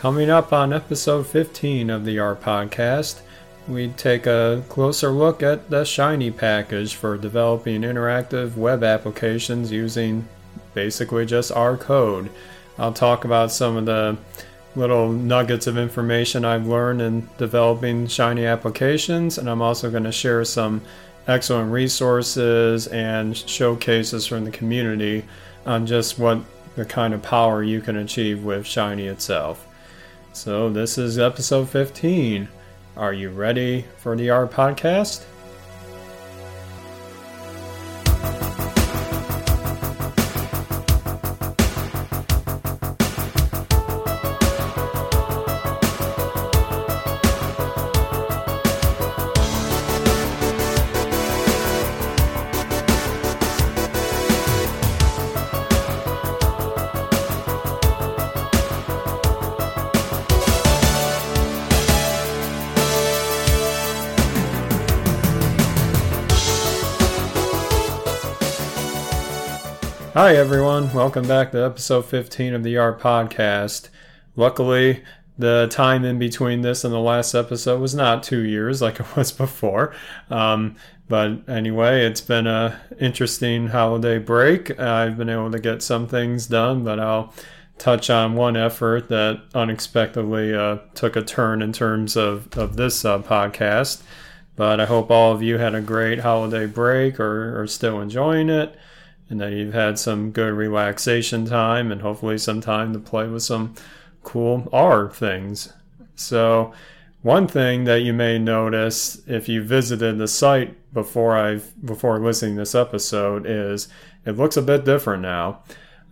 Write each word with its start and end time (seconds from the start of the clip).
Coming 0.00 0.30
up 0.30 0.54
on 0.54 0.72
episode 0.72 1.26
15 1.26 1.90
of 1.90 2.06
the 2.06 2.18
R 2.18 2.34
Podcast, 2.34 3.20
we 3.68 3.88
take 3.88 4.24
a 4.24 4.64
closer 4.70 5.10
look 5.10 5.42
at 5.42 5.68
the 5.68 5.84
Shiny 5.84 6.30
package 6.30 6.94
for 6.94 7.18
developing 7.18 7.82
interactive 7.82 8.56
web 8.56 8.82
applications 8.82 9.70
using 9.70 10.26
basically 10.72 11.26
just 11.26 11.52
R 11.52 11.76
code. 11.76 12.30
I'll 12.78 12.94
talk 12.94 13.26
about 13.26 13.52
some 13.52 13.76
of 13.76 13.84
the 13.84 14.16
little 14.74 15.12
nuggets 15.12 15.66
of 15.66 15.76
information 15.76 16.46
I've 16.46 16.66
learned 16.66 17.02
in 17.02 17.28
developing 17.36 18.06
Shiny 18.06 18.46
applications, 18.46 19.36
and 19.36 19.50
I'm 19.50 19.60
also 19.60 19.90
going 19.90 20.04
to 20.04 20.12
share 20.12 20.46
some 20.46 20.80
excellent 21.28 21.70
resources 21.70 22.86
and 22.86 23.36
showcases 23.36 24.26
from 24.26 24.46
the 24.46 24.50
community 24.50 25.26
on 25.66 25.84
just 25.84 26.18
what 26.18 26.38
the 26.74 26.86
kind 26.86 27.12
of 27.12 27.20
power 27.20 27.62
you 27.62 27.82
can 27.82 27.96
achieve 27.96 28.42
with 28.42 28.66
Shiny 28.66 29.06
itself. 29.06 29.66
So, 30.32 30.70
this 30.70 30.96
is 30.96 31.18
episode 31.18 31.68
15. 31.68 32.48
Are 32.96 33.12
you 33.12 33.30
ready 33.30 33.84
for 33.98 34.16
the 34.16 34.30
R 34.30 34.46
podcast? 34.46 35.24
Hi, 70.30 70.36
everyone. 70.36 70.94
Welcome 70.94 71.26
back 71.26 71.50
to 71.50 71.64
episode 71.64 72.04
15 72.04 72.54
of 72.54 72.62
the 72.62 72.76
R 72.76 72.96
Podcast. 72.96 73.88
Luckily, 74.36 75.02
the 75.36 75.66
time 75.72 76.04
in 76.04 76.20
between 76.20 76.60
this 76.60 76.84
and 76.84 76.94
the 76.94 77.00
last 77.00 77.34
episode 77.34 77.80
was 77.80 77.96
not 77.96 78.22
two 78.22 78.38
years 78.38 78.80
like 78.80 79.00
it 79.00 79.06
was 79.16 79.32
before. 79.32 79.92
Um, 80.30 80.76
but 81.08 81.48
anyway, 81.48 82.06
it's 82.06 82.20
been 82.20 82.46
a 82.46 82.80
interesting 83.00 83.66
holiday 83.66 84.18
break. 84.18 84.78
I've 84.78 85.18
been 85.18 85.28
able 85.28 85.50
to 85.50 85.58
get 85.58 85.82
some 85.82 86.06
things 86.06 86.46
done, 86.46 86.84
but 86.84 87.00
I'll 87.00 87.34
touch 87.78 88.08
on 88.08 88.36
one 88.36 88.56
effort 88.56 89.08
that 89.08 89.42
unexpectedly 89.52 90.54
uh, 90.54 90.76
took 90.94 91.16
a 91.16 91.22
turn 91.22 91.60
in 91.60 91.72
terms 91.72 92.16
of, 92.16 92.56
of 92.56 92.76
this 92.76 93.04
uh, 93.04 93.18
podcast. 93.18 94.04
But 94.54 94.78
I 94.78 94.86
hope 94.86 95.10
all 95.10 95.32
of 95.32 95.42
you 95.42 95.58
had 95.58 95.74
a 95.74 95.80
great 95.80 96.20
holiday 96.20 96.66
break 96.66 97.18
or 97.18 97.60
are 97.60 97.66
still 97.66 98.00
enjoying 98.00 98.48
it 98.48 98.78
and 99.30 99.40
that 99.40 99.52
you've 99.52 99.72
had 99.72 99.98
some 99.98 100.32
good 100.32 100.52
relaxation 100.52 101.46
time 101.46 101.90
and 101.90 102.02
hopefully 102.02 102.36
some 102.36 102.60
time 102.60 102.92
to 102.92 102.98
play 102.98 103.26
with 103.28 103.44
some 103.44 103.74
cool 104.22 104.68
R 104.72 105.08
things. 105.08 105.72
So, 106.16 106.72
one 107.22 107.46
thing 107.46 107.84
that 107.84 108.00
you 108.00 108.12
may 108.12 108.38
notice 108.38 109.22
if 109.26 109.48
you 109.48 109.62
visited 109.62 110.18
the 110.18 110.28
site 110.28 110.76
before 110.92 111.36
I've 111.36 111.72
before 111.84 112.18
listening 112.18 112.56
to 112.56 112.62
this 112.62 112.74
episode 112.74 113.46
is 113.46 113.88
it 114.26 114.36
looks 114.36 114.56
a 114.56 114.62
bit 114.62 114.84
different 114.84 115.22
now. 115.22 115.62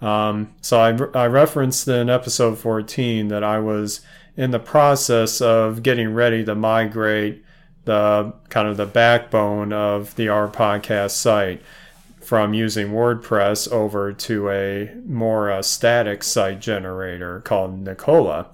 Um, 0.00 0.54
so 0.60 0.78
I, 0.78 0.96
I 1.18 1.26
referenced 1.26 1.88
in 1.88 2.08
episode 2.08 2.58
14 2.58 3.28
that 3.28 3.42
I 3.42 3.58
was 3.58 4.00
in 4.36 4.52
the 4.52 4.60
process 4.60 5.40
of 5.40 5.82
getting 5.82 6.14
ready 6.14 6.44
to 6.44 6.54
migrate 6.54 7.44
the 7.84 8.32
kind 8.48 8.68
of 8.68 8.76
the 8.76 8.86
backbone 8.86 9.72
of 9.72 10.14
the 10.16 10.28
R 10.28 10.46
podcast 10.46 11.12
site 11.12 11.62
from 12.28 12.52
using 12.52 12.88
WordPress 12.88 13.72
over 13.72 14.12
to 14.12 14.50
a 14.50 14.94
more 15.06 15.50
uh, 15.50 15.62
static 15.62 16.22
site 16.22 16.60
generator 16.60 17.40
called 17.40 17.80
Nikola. 17.80 18.48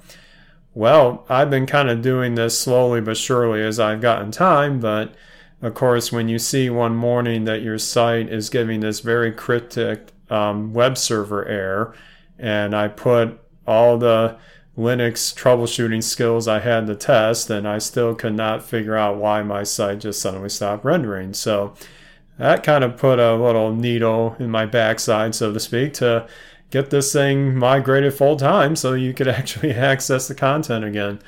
Well, 0.75 1.27
I've 1.29 1.51
been 1.51 1.67
kind 1.67 1.91
of 1.91 2.01
doing 2.01 2.37
this 2.37 2.57
slowly 2.57 3.01
but 3.01 3.17
surely 3.17 3.65
as 3.65 3.81
I've 3.81 4.01
gotten 4.01 4.31
time, 4.31 4.79
but 4.79 5.17
of 5.61 5.75
course, 5.75 6.13
when 6.13 6.29
you 6.29 6.39
see 6.39 6.71
one 6.71 6.95
morning 6.95 7.47
that 7.47 7.63
your 7.63 7.79
site 7.79 8.29
is 8.29 8.49
giving 8.49 8.79
this 8.79 9.01
very 9.01 9.33
cryptic 9.33 10.13
um, 10.31 10.73
web 10.73 10.97
server 10.97 11.45
error, 11.45 11.97
and 12.39 12.77
I 12.77 12.87
put 12.87 13.41
all 13.67 13.99
the 13.99 14.39
Linux 14.79 15.35
troubleshooting 15.35 16.05
skills 16.05 16.47
I 16.47 16.61
had 16.61 16.87
to 16.87 16.95
test, 16.95 17.51
and 17.51 17.67
I 17.67 17.79
still 17.79 18.15
could 18.15 18.35
not 18.35 18.63
figure 18.63 18.95
out 18.95 19.17
why 19.17 19.43
my 19.43 19.65
site 19.65 19.99
just 19.99 20.23
suddenly 20.23 20.49
stopped 20.49 20.85
rendering. 20.85 21.35
So 21.35 21.75
that 22.39 22.63
kind 22.63 22.85
of 22.85 22.97
put 22.97 23.19
a 23.19 23.37
little 23.37 23.75
needle 23.75 24.37
in 24.39 24.51
my 24.51 24.67
backside, 24.67 25.35
so 25.35 25.53
to 25.53 25.61
speak, 25.61 25.95
to 25.95 26.27
get 26.71 26.91
this 26.91 27.13
thing 27.13 27.57
migrated 27.57 28.15
full 28.15 28.37
time 28.37 28.77
so 28.77 28.95
you 28.95 29.13
could 29.15 29.29
actually 29.29 29.73
access 29.73 30.29
the 30.29 30.35
content 30.35 30.85
again. 30.85 31.21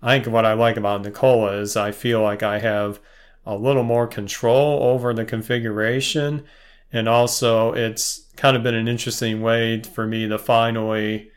I 0.00 0.16
think 0.16 0.32
what 0.32 0.46
I 0.46 0.52
like 0.52 0.76
about 0.76 1.02
Nikola 1.02 1.54
is 1.54 1.76
I 1.76 1.90
feel 1.90 2.22
like 2.22 2.44
I 2.44 2.60
have 2.60 3.00
a 3.46 3.56
little 3.56 3.84
more 3.84 4.06
control 4.06 4.82
over 4.82 5.14
the 5.14 5.24
configuration. 5.24 6.44
And 6.92 7.08
also, 7.08 7.72
it's 7.72 8.26
kind 8.36 8.56
of 8.56 8.62
been 8.62 8.74
an 8.74 8.88
interesting 8.88 9.40
way 9.40 9.82
for 9.82 10.06
me 10.06 10.28
to 10.28 10.38
finally 10.38 11.30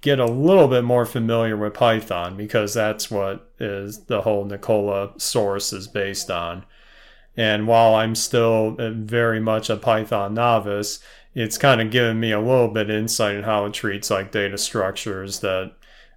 get 0.00 0.18
a 0.18 0.26
little 0.26 0.66
bit 0.66 0.82
more 0.82 1.06
familiar 1.06 1.56
with 1.56 1.74
Python 1.74 2.36
because 2.36 2.74
that's 2.74 3.10
what 3.10 3.52
is 3.60 4.06
the 4.06 4.22
whole 4.22 4.44
Nikola 4.44 5.12
source 5.18 5.72
is 5.72 5.86
based 5.86 6.30
on. 6.30 6.64
And 7.36 7.66
while 7.66 7.94
I'm 7.94 8.14
still 8.14 8.76
very 8.78 9.40
much 9.40 9.70
a 9.70 9.76
Python 9.76 10.34
novice, 10.34 10.98
it's 11.34 11.56
kind 11.56 11.80
of 11.80 11.90
given 11.90 12.20
me 12.20 12.32
a 12.32 12.40
little 12.40 12.68
bit 12.68 12.90
of 12.90 12.96
insight 12.96 13.36
in 13.36 13.44
how 13.44 13.64
it 13.64 13.72
treats 13.72 14.10
like 14.10 14.32
data 14.32 14.58
structures 14.58 15.40
that 15.40 15.72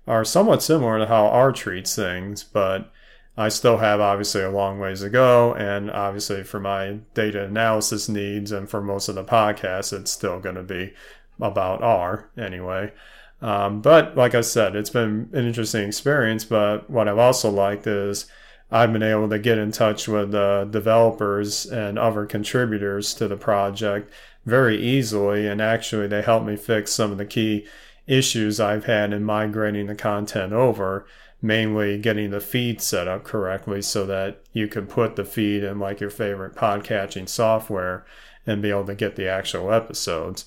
are 0.08 0.26
somewhat 0.26 0.62
similar 0.62 1.00
to 1.00 1.06
how 1.06 1.28
R 1.28 1.52
treats 1.52 1.96
things, 1.96 2.44
but 2.44 2.92
I 3.38 3.50
still 3.50 3.78
have 3.78 4.00
obviously 4.00 4.42
a 4.42 4.52
long 4.52 4.80
ways 4.80 5.02
to 5.02 5.10
go. 5.10 5.54
And 5.56 5.92
obviously, 5.92 6.44
for 6.44 6.60
my 6.60 7.00
data 7.14 7.44
analysis 7.44 8.08
needs 8.08 8.52
and 8.52 8.70
for 8.70 8.82
most 8.82 9.10
of 9.10 9.16
the 9.16 9.24
podcasts, 9.24 9.92
it's 9.92 10.12
still 10.12 10.40
going 10.40 10.56
to 10.56 10.64
be 10.64 10.94
about 11.40 11.84
R 11.84 12.30
anyway. 12.38 12.94
Um, 13.42 13.82
but 13.82 14.16
like 14.16 14.34
I 14.34 14.42
said, 14.42 14.76
it's 14.76 14.90
been 14.90 15.30
an 15.34 15.46
interesting 15.46 15.88
experience. 15.88 16.46
But 16.46 16.90
what 16.90 17.08
I've 17.08 17.18
also 17.18 17.50
liked 17.50 17.86
is 17.88 18.26
I've 18.72 18.94
been 18.94 19.04
able 19.04 19.30
to 19.30 19.40
get 19.40 19.58
in 19.58 19.72
touch 19.72 20.08
with 20.08 20.34
uh, 20.34 20.66
developers 20.66 21.66
and 21.66 22.00
other 22.00 22.26
contributors 22.26 23.14
to 23.16 23.28
the 23.28 23.38
project 23.38 24.12
very 24.46 24.82
easily. 24.82 25.46
And 25.48 25.62
actually, 25.62 26.08
they 26.08 26.22
helped 26.22 26.48
me 26.48 26.56
fix 26.56 26.94
some 26.94 27.12
of 27.12 27.18
the 27.18 27.26
key 27.26 27.68
issues 28.08 28.60
I've 28.60 28.86
had 28.86 29.14
in 29.14 29.24
migrating 29.24 29.88
the 29.88 29.96
content 29.96 30.54
over, 30.54 31.06
mainly 31.46 31.98
getting 31.98 32.32
the 32.32 32.42
feed 32.42 32.82
set 32.82 33.08
up 33.08 33.24
correctly 33.24 33.82
so 33.82 34.06
that 34.06 34.42
you 34.52 34.68
can 34.68 34.88
put 34.88 35.16
the 35.16 35.24
feed 35.24 35.64
in 35.64 35.80
like 35.80 36.00
your 36.00 36.10
favorite 36.10 36.56
podcatching 36.56 37.30
software 37.30 38.04
and 38.48 38.62
be 38.62 38.72
able 38.72 38.86
to 38.86 38.96
get 38.96 39.16
the 39.16 39.28
actual 39.28 39.72
episodes. 39.72 40.46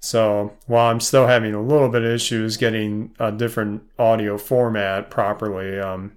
So 0.00 0.54
while 0.66 0.90
I'm 0.90 1.00
still 1.00 1.28
having 1.28 1.54
a 1.54 1.62
little 1.62 1.88
bit 1.88 2.02
of 2.02 2.10
issues 2.10 2.56
getting 2.56 3.14
a 3.20 3.30
different 3.30 3.84
audio 3.98 4.36
format 4.36 5.10
properly 5.10 5.78
um, 5.78 6.16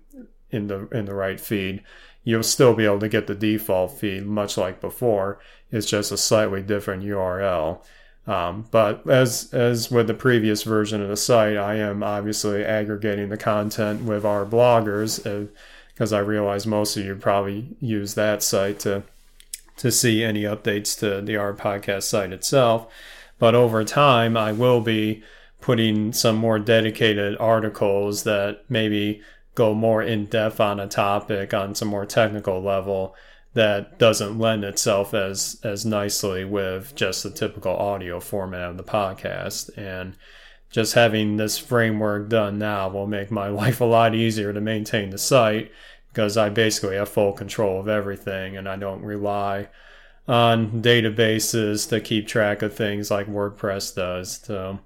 in 0.50 0.68
the 0.68 0.88
in 0.88 1.06
the 1.06 1.14
right 1.14 1.40
feed, 1.40 1.84
you'll 2.24 2.42
still 2.42 2.74
be 2.74 2.86
able 2.86 3.00
to 3.00 3.10
get 3.10 3.28
the 3.28 3.36
default 3.36 3.92
feed 3.92 4.26
much 4.26 4.58
like 4.58 4.82
before. 4.82 5.40
It's 5.72 5.86
just 5.86 6.12
a 6.12 6.18
slightly 6.18 6.64
different 6.64 7.04
URL. 7.04 7.84
Um, 8.28 8.66
but 8.72 9.08
as 9.08 9.54
as 9.54 9.92
with 9.92 10.08
the 10.08 10.14
previous 10.14 10.64
version 10.64 11.02
of 11.02 11.10
the 11.10 11.18
site, 11.18 11.58
I 11.58 11.76
am 11.76 12.02
obviously 12.02 12.66
aggregating 12.66 13.30
the 13.30 13.38
content 13.38 14.04
with 14.04 14.26
R-bloggers 14.26 15.50
because 15.94 16.12
uh, 16.12 16.18
I 16.18 16.20
realize 16.20 16.66
most 16.66 16.98
of 16.98 17.06
you 17.06 17.16
probably 17.16 17.76
use 17.80 18.16
that 18.16 18.42
site 18.42 18.80
to 18.80 19.04
to 19.78 19.92
see 19.92 20.24
any 20.24 20.44
updates 20.44 20.98
to 21.00 21.22
the 21.22 21.36
R 21.38 21.54
podcast 21.54 22.04
site 22.04 22.34
itself. 22.34 22.92
But 23.38 23.54
over 23.54 23.84
time, 23.84 24.38
I 24.38 24.54
will 24.54 24.82
be 24.82 25.22
putting 25.62 26.14
some 26.14 26.36
more 26.36 26.58
dedicated 26.58 27.38
articles 27.40 28.24
that 28.24 28.64
maybe 28.70 29.22
go 29.56 29.74
more 29.74 30.02
in 30.02 30.26
depth 30.26 30.60
on 30.60 30.80
a 30.80 30.88
topic 30.88 31.54
on 31.54 31.76
some 31.76 31.88
more 31.88 32.06
technical 32.06 32.62
level 32.62 33.16
that 33.56 33.98
doesn't 33.98 34.38
lend 34.38 34.64
itself 34.64 35.14
as 35.14 35.60
as 35.64 35.86
nicely 35.86 36.46
with 36.46 36.94
just 36.94 37.24
the 37.24 37.30
typical 37.32 37.76
audio 37.76 38.20
format 38.20 38.70
of 38.70 38.78
the 38.78 38.84
podcast 38.84 39.76
and 39.78 40.16
just 40.70 40.94
having 40.94 41.38
this 41.38 41.58
framework 41.58 42.28
done 42.28 42.60
now 42.60 42.90
will 42.90 43.08
make 43.08 43.32
my 43.32 43.48
life 43.64 43.82
a 43.82 43.86
lot 43.86 44.14
easier 44.14 44.54
to 44.54 44.62
maintain 44.62 45.10
the 45.10 45.18
site 45.18 45.72
because 46.10 46.38
I 46.38 46.50
basically 46.50 46.98
have 46.98 47.10
full 47.10 47.34
control 47.34 47.80
of 47.80 47.88
everything 47.88 48.56
and 48.56 48.70
I 48.70 48.76
don't 48.76 49.02
rely 49.02 49.70
on 50.28 50.82
databases 50.82 51.88
to 51.90 52.02
keep 52.02 52.28
track 52.28 52.62
of 52.62 52.74
things 52.74 53.12
like 53.12 53.28
WordPress 53.28 53.96
does. 53.96 54.40
So, 54.44 54.80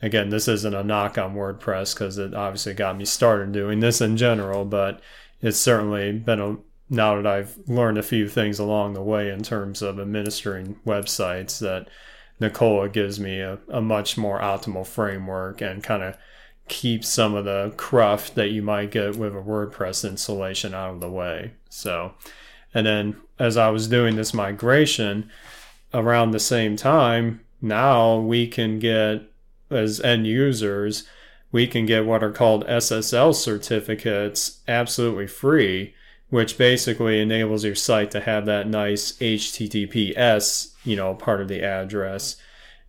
again, 0.00 0.30
this 0.30 0.48
isn't 0.48 0.74
a 0.74 0.84
knock 0.84 1.18
on 1.18 1.34
WordPress 1.34 1.94
because 1.94 2.16
it 2.16 2.32
obviously 2.32 2.74
got 2.74 2.96
me 2.96 3.04
started 3.04 3.52
doing 3.52 3.80
this 3.80 4.00
in 4.00 4.16
general, 4.16 4.64
but 4.64 5.00
it's 5.42 5.58
certainly 5.58 6.12
been 6.12 6.40
a 6.40 6.56
now 6.90 7.16
that 7.16 7.26
I've 7.26 7.58
learned 7.66 7.98
a 7.98 8.02
few 8.02 8.28
things 8.28 8.58
along 8.58 8.94
the 8.94 9.02
way 9.02 9.30
in 9.30 9.42
terms 9.42 9.82
of 9.82 10.00
administering 10.00 10.76
websites 10.86 11.58
that 11.60 11.88
Nikola 12.40 12.88
gives 12.88 13.18
me 13.18 13.40
a, 13.40 13.58
a 13.68 13.80
much 13.80 14.16
more 14.16 14.40
optimal 14.40 14.86
framework 14.86 15.60
and 15.60 15.82
kind 15.82 16.02
of 16.02 16.16
keeps 16.68 17.08
some 17.08 17.34
of 17.34 17.44
the 17.44 17.72
cruft 17.76 18.34
that 18.34 18.50
you 18.50 18.62
might 18.62 18.90
get 18.90 19.16
with 19.16 19.34
a 19.34 19.40
WordPress 19.40 20.08
installation 20.08 20.74
out 20.74 20.94
of 20.94 21.00
the 21.00 21.10
way. 21.10 21.52
So, 21.68 22.14
and 22.72 22.86
then 22.86 23.16
as 23.38 23.56
I 23.56 23.70
was 23.70 23.88
doing 23.88 24.16
this 24.16 24.34
migration 24.34 25.30
around 25.92 26.30
the 26.30 26.40
same 26.40 26.76
time, 26.76 27.40
now 27.60 28.18
we 28.18 28.46
can 28.46 28.78
get, 28.78 29.22
as 29.70 30.00
end 30.00 30.26
users, 30.26 31.04
we 31.50 31.66
can 31.66 31.86
get 31.86 32.06
what 32.06 32.22
are 32.22 32.30
called 32.30 32.66
SSL 32.66 33.34
certificates 33.34 34.60
absolutely 34.68 35.26
free, 35.26 35.94
which 36.30 36.58
basically 36.58 37.20
enables 37.20 37.64
your 37.64 37.74
site 37.74 38.10
to 38.10 38.20
have 38.20 38.46
that 38.46 38.68
nice 38.68 39.12
HTTPS, 39.12 40.72
you 40.84 40.96
know, 40.96 41.14
part 41.14 41.40
of 41.40 41.48
the 41.48 41.62
address. 41.62 42.36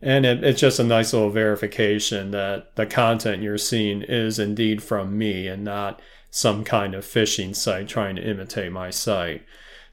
And 0.01 0.25
it, 0.25 0.44
it's 0.44 0.59
just 0.59 0.80
a 0.80 0.83
nice 0.83 1.13
little 1.13 1.30
verification 1.30 2.31
that 2.31 2.75
the 2.75 2.86
content 2.86 3.44
you're 3.44 3.57
seeing 3.57 4.01
is 4.01 4.39
indeed 4.39 4.83
from 4.83 5.18
me 5.18 5.47
and 5.47 5.63
not 5.63 6.01
some 6.31 6.63
kind 6.63 6.94
of 6.94 7.06
phishing 7.06 7.56
site 7.56 7.88
trying 7.88 8.15
to 8.15 8.30
imitate 8.30 8.71
my 8.71 8.89
site. 8.89 9.44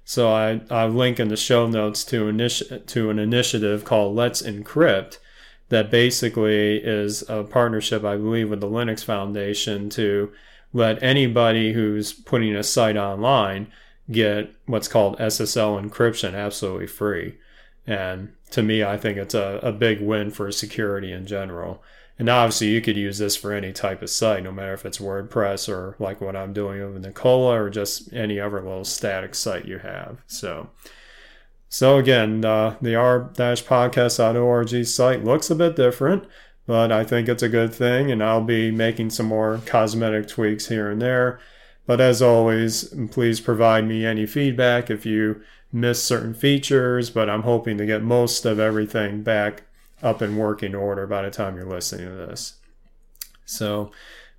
So 0.05 0.31
I, 0.31 0.61
I 0.71 0.87
link 0.87 1.19
in 1.19 1.29
the 1.29 1.37
show 1.37 1.67
notes 1.67 2.05
to, 2.05 2.33
to 2.79 3.11
an 3.11 3.19
initiative 3.19 3.85
called 3.85 4.15
Let's 4.15 4.43
Encrypt 4.43 5.19
that 5.69 5.91
basically 5.91 6.77
is 6.77 7.29
a 7.29 7.43
partnership, 7.43 8.05
I 8.05 8.17
believe, 8.17 8.51
with 8.51 8.61
the 8.61 8.69
Linux 8.69 9.05
Foundation 9.05 9.91
to 9.91 10.31
let 10.77 11.03
anybody 11.03 11.73
who's 11.73 12.13
putting 12.13 12.55
a 12.55 12.63
site 12.63 12.99
online 12.99 13.67
get 14.11 14.55
what's 14.67 14.89
called 14.89 15.19
SSL 15.19 15.83
encryption 15.83 16.35
absolutely 16.35 16.87
free. 16.87 17.39
And 17.87 18.35
to 18.51 18.63
me, 18.63 18.85
I 18.85 18.99
think 18.99 19.17
it's 19.17 19.35
a, 19.35 19.59
a 19.63 19.73
big 19.73 20.03
win 20.03 20.31
for 20.31 20.53
security 20.53 21.13
in 21.13 21.27
general. 21.27 21.83
And 22.19 22.29
obviously, 22.29 22.69
you 22.69 22.83
could 22.83 22.97
use 22.97 23.17
this 23.17 23.37
for 23.37 23.53
any 23.53 23.73
type 23.73 24.03
of 24.03 24.11
site, 24.11 24.43
no 24.43 24.53
matter 24.53 24.75
if 24.75 24.85
it's 24.85 24.99
WordPress 24.99 25.67
or 25.67 25.97
like 25.99 26.21
what 26.21 26.37
I'm 26.37 26.53
doing 26.53 26.93
with 26.93 27.03
Nikola 27.03 27.63
or 27.63 27.71
just 27.71 28.13
any 28.13 28.39
other 28.39 28.61
little 28.61 28.85
static 28.85 29.35
site 29.35 29.65
you 29.65 29.79
have. 29.79 30.19
So, 30.27 30.69
so 31.71 31.97
again, 31.97 32.45
uh, 32.45 32.77
the 32.83 32.97
r-podcast.org 32.97 34.87
site 34.87 35.25
looks 35.25 35.51
a 35.51 35.55
bit 35.55 35.75
different, 35.75 36.25
but 36.67 36.91
I 36.91 37.05
think 37.05 37.29
it's 37.29 37.43
a 37.43 37.49
good 37.49 37.73
thing, 37.73 38.11
and 38.11 38.23
I'll 38.23 38.43
be 38.43 38.71
making 38.71 39.11
some 39.11 39.27
more 39.27 39.61
cosmetic 39.67 40.29
tweaks 40.29 40.69
here 40.69 40.91
and 40.91 41.01
there. 41.01 41.39
But 41.87 42.01
as 42.01 42.21
always, 42.21 42.93
please 43.11 43.41
provide 43.41 43.87
me 43.87 44.05
any 44.05 44.27
feedback 44.27 44.91
if 44.91 45.07
you 45.07 45.43
miss 45.73 46.03
certain 46.03 46.35
features, 46.35 47.11
but 47.11 47.31
I'm 47.31 47.43
hoping 47.43 47.79
to 47.79 47.87
get 47.87 48.03
most 48.03 48.45
of 48.45 48.59
everything 48.59 49.23
back 49.23 49.63
up 50.03 50.21
in 50.21 50.37
working 50.37 50.75
order 50.75 51.07
by 51.07 51.23
the 51.23 51.31
time 51.31 51.57
you're 51.57 51.65
listening 51.65 52.09
to 52.09 52.15
this. 52.15 52.57
So, 53.45 53.93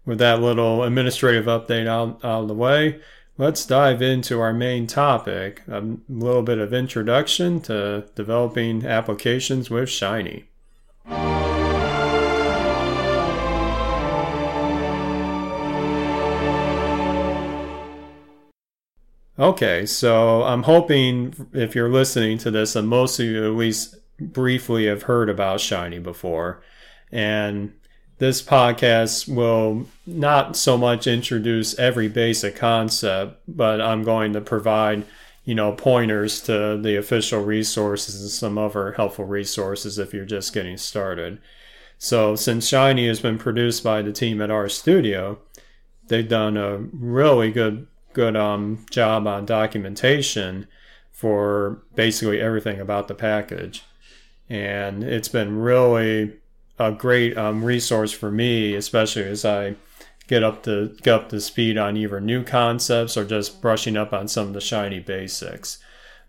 with 0.06 0.19
that 0.19 0.41
little 0.41 0.83
administrative 0.83 1.45
update 1.45 1.88
out, 1.88 2.24
out 2.24 2.44
of 2.44 2.47
the 2.50 2.53
way, 2.53 3.00
let's 3.38 3.65
dive 3.65 4.01
into 4.01 4.41
our 4.41 4.53
main 4.53 4.88
topic 4.88 5.62
a 5.68 5.81
little 6.09 6.44
bit 6.44 6.59
of 6.59 6.74
introduction 6.74 7.62
to 7.62 8.06
developing 8.15 8.85
applications 8.85 9.69
with 9.69 9.89
Shiny. 9.89 10.46
Okay, 19.39 19.86
so 19.86 20.41
I'm 20.44 20.63
hoping 20.63 21.48
if 21.53 21.75
you're 21.75 21.91
listening 21.91 22.39
to 22.39 22.50
this, 22.50 22.75
and 22.75 22.88
most 22.88 23.20
of 23.20 23.27
you 23.27 23.46
at 23.46 23.56
least 23.56 23.96
briefly 24.20 24.88
have 24.88 25.03
heard 25.03 25.29
about 25.29 25.62
Shiny 25.62 26.00
before. 26.00 26.63
And 27.12 27.74
this 28.17 28.41
podcast 28.41 29.32
will 29.32 29.86
not 30.08 30.56
so 30.56 30.75
much 30.75 31.06
introduce 31.06 31.77
every 31.77 32.08
basic 32.08 32.56
concept, 32.56 33.39
but 33.48 33.79
I'm 33.79 34.03
going 34.03 34.34
to 34.34 34.41
provide, 34.41 35.06
you 35.46 35.53
know, 35.53 35.72
pointers 35.72 36.41
to 36.41 36.79
the 36.82 36.96
official 36.96 37.44
resources 37.44 38.20
and 38.20 38.32
some 38.32 38.58
other 38.58 38.94
helpful 38.94 39.25
resources 39.25 40.00
if 40.00 40.15
you're 40.15 40.25
just 40.25 40.51
getting 40.51 40.77
started. 40.77 41.38
So, 42.00 42.36
since 42.36 42.67
Shiny 42.67 43.08
has 43.08 43.20
been 43.20 43.38
produced 43.38 43.84
by 43.84 44.01
the 44.01 44.12
team 44.12 44.41
at 44.41 44.50
RStudio, 44.50 45.38
they've 46.08 46.27
done 46.27 46.58
a 46.58 46.77
really 46.91 47.51
good 47.51 47.86
good 48.17 48.36
um, 48.36 48.83
job 48.89 49.27
on 49.27 49.45
documentation 49.45 50.67
for 51.12 51.83
basically 51.95 52.41
everything 52.41 52.79
about 52.79 53.07
the 53.07 53.13
package 53.15 53.83
and 54.50 55.03
it's 55.03 55.27
been 55.27 55.59
really 55.59 56.33
a 56.79 56.91
great 56.91 57.38
um, 57.38 57.63
resource 57.63 58.12
for 58.12 58.31
me, 58.31 58.75
especially 58.75 59.24
as 59.24 59.43
I 59.43 59.75
get 60.27 60.43
up 60.43 60.63
to 60.63 60.95
get 61.01 61.13
up 61.13 61.29
to 61.29 61.41
speed 61.41 61.77
on 61.77 61.97
either 61.97 62.19
new 62.19 62.43
concepts 62.43 63.17
or 63.17 63.25
just 63.25 63.62
brushing 63.62 63.97
up 63.97 64.13
on 64.13 64.27
some 64.27 64.47
of 64.47 64.53
the 64.53 64.62
shiny 64.62 65.00
basics. 65.00 65.79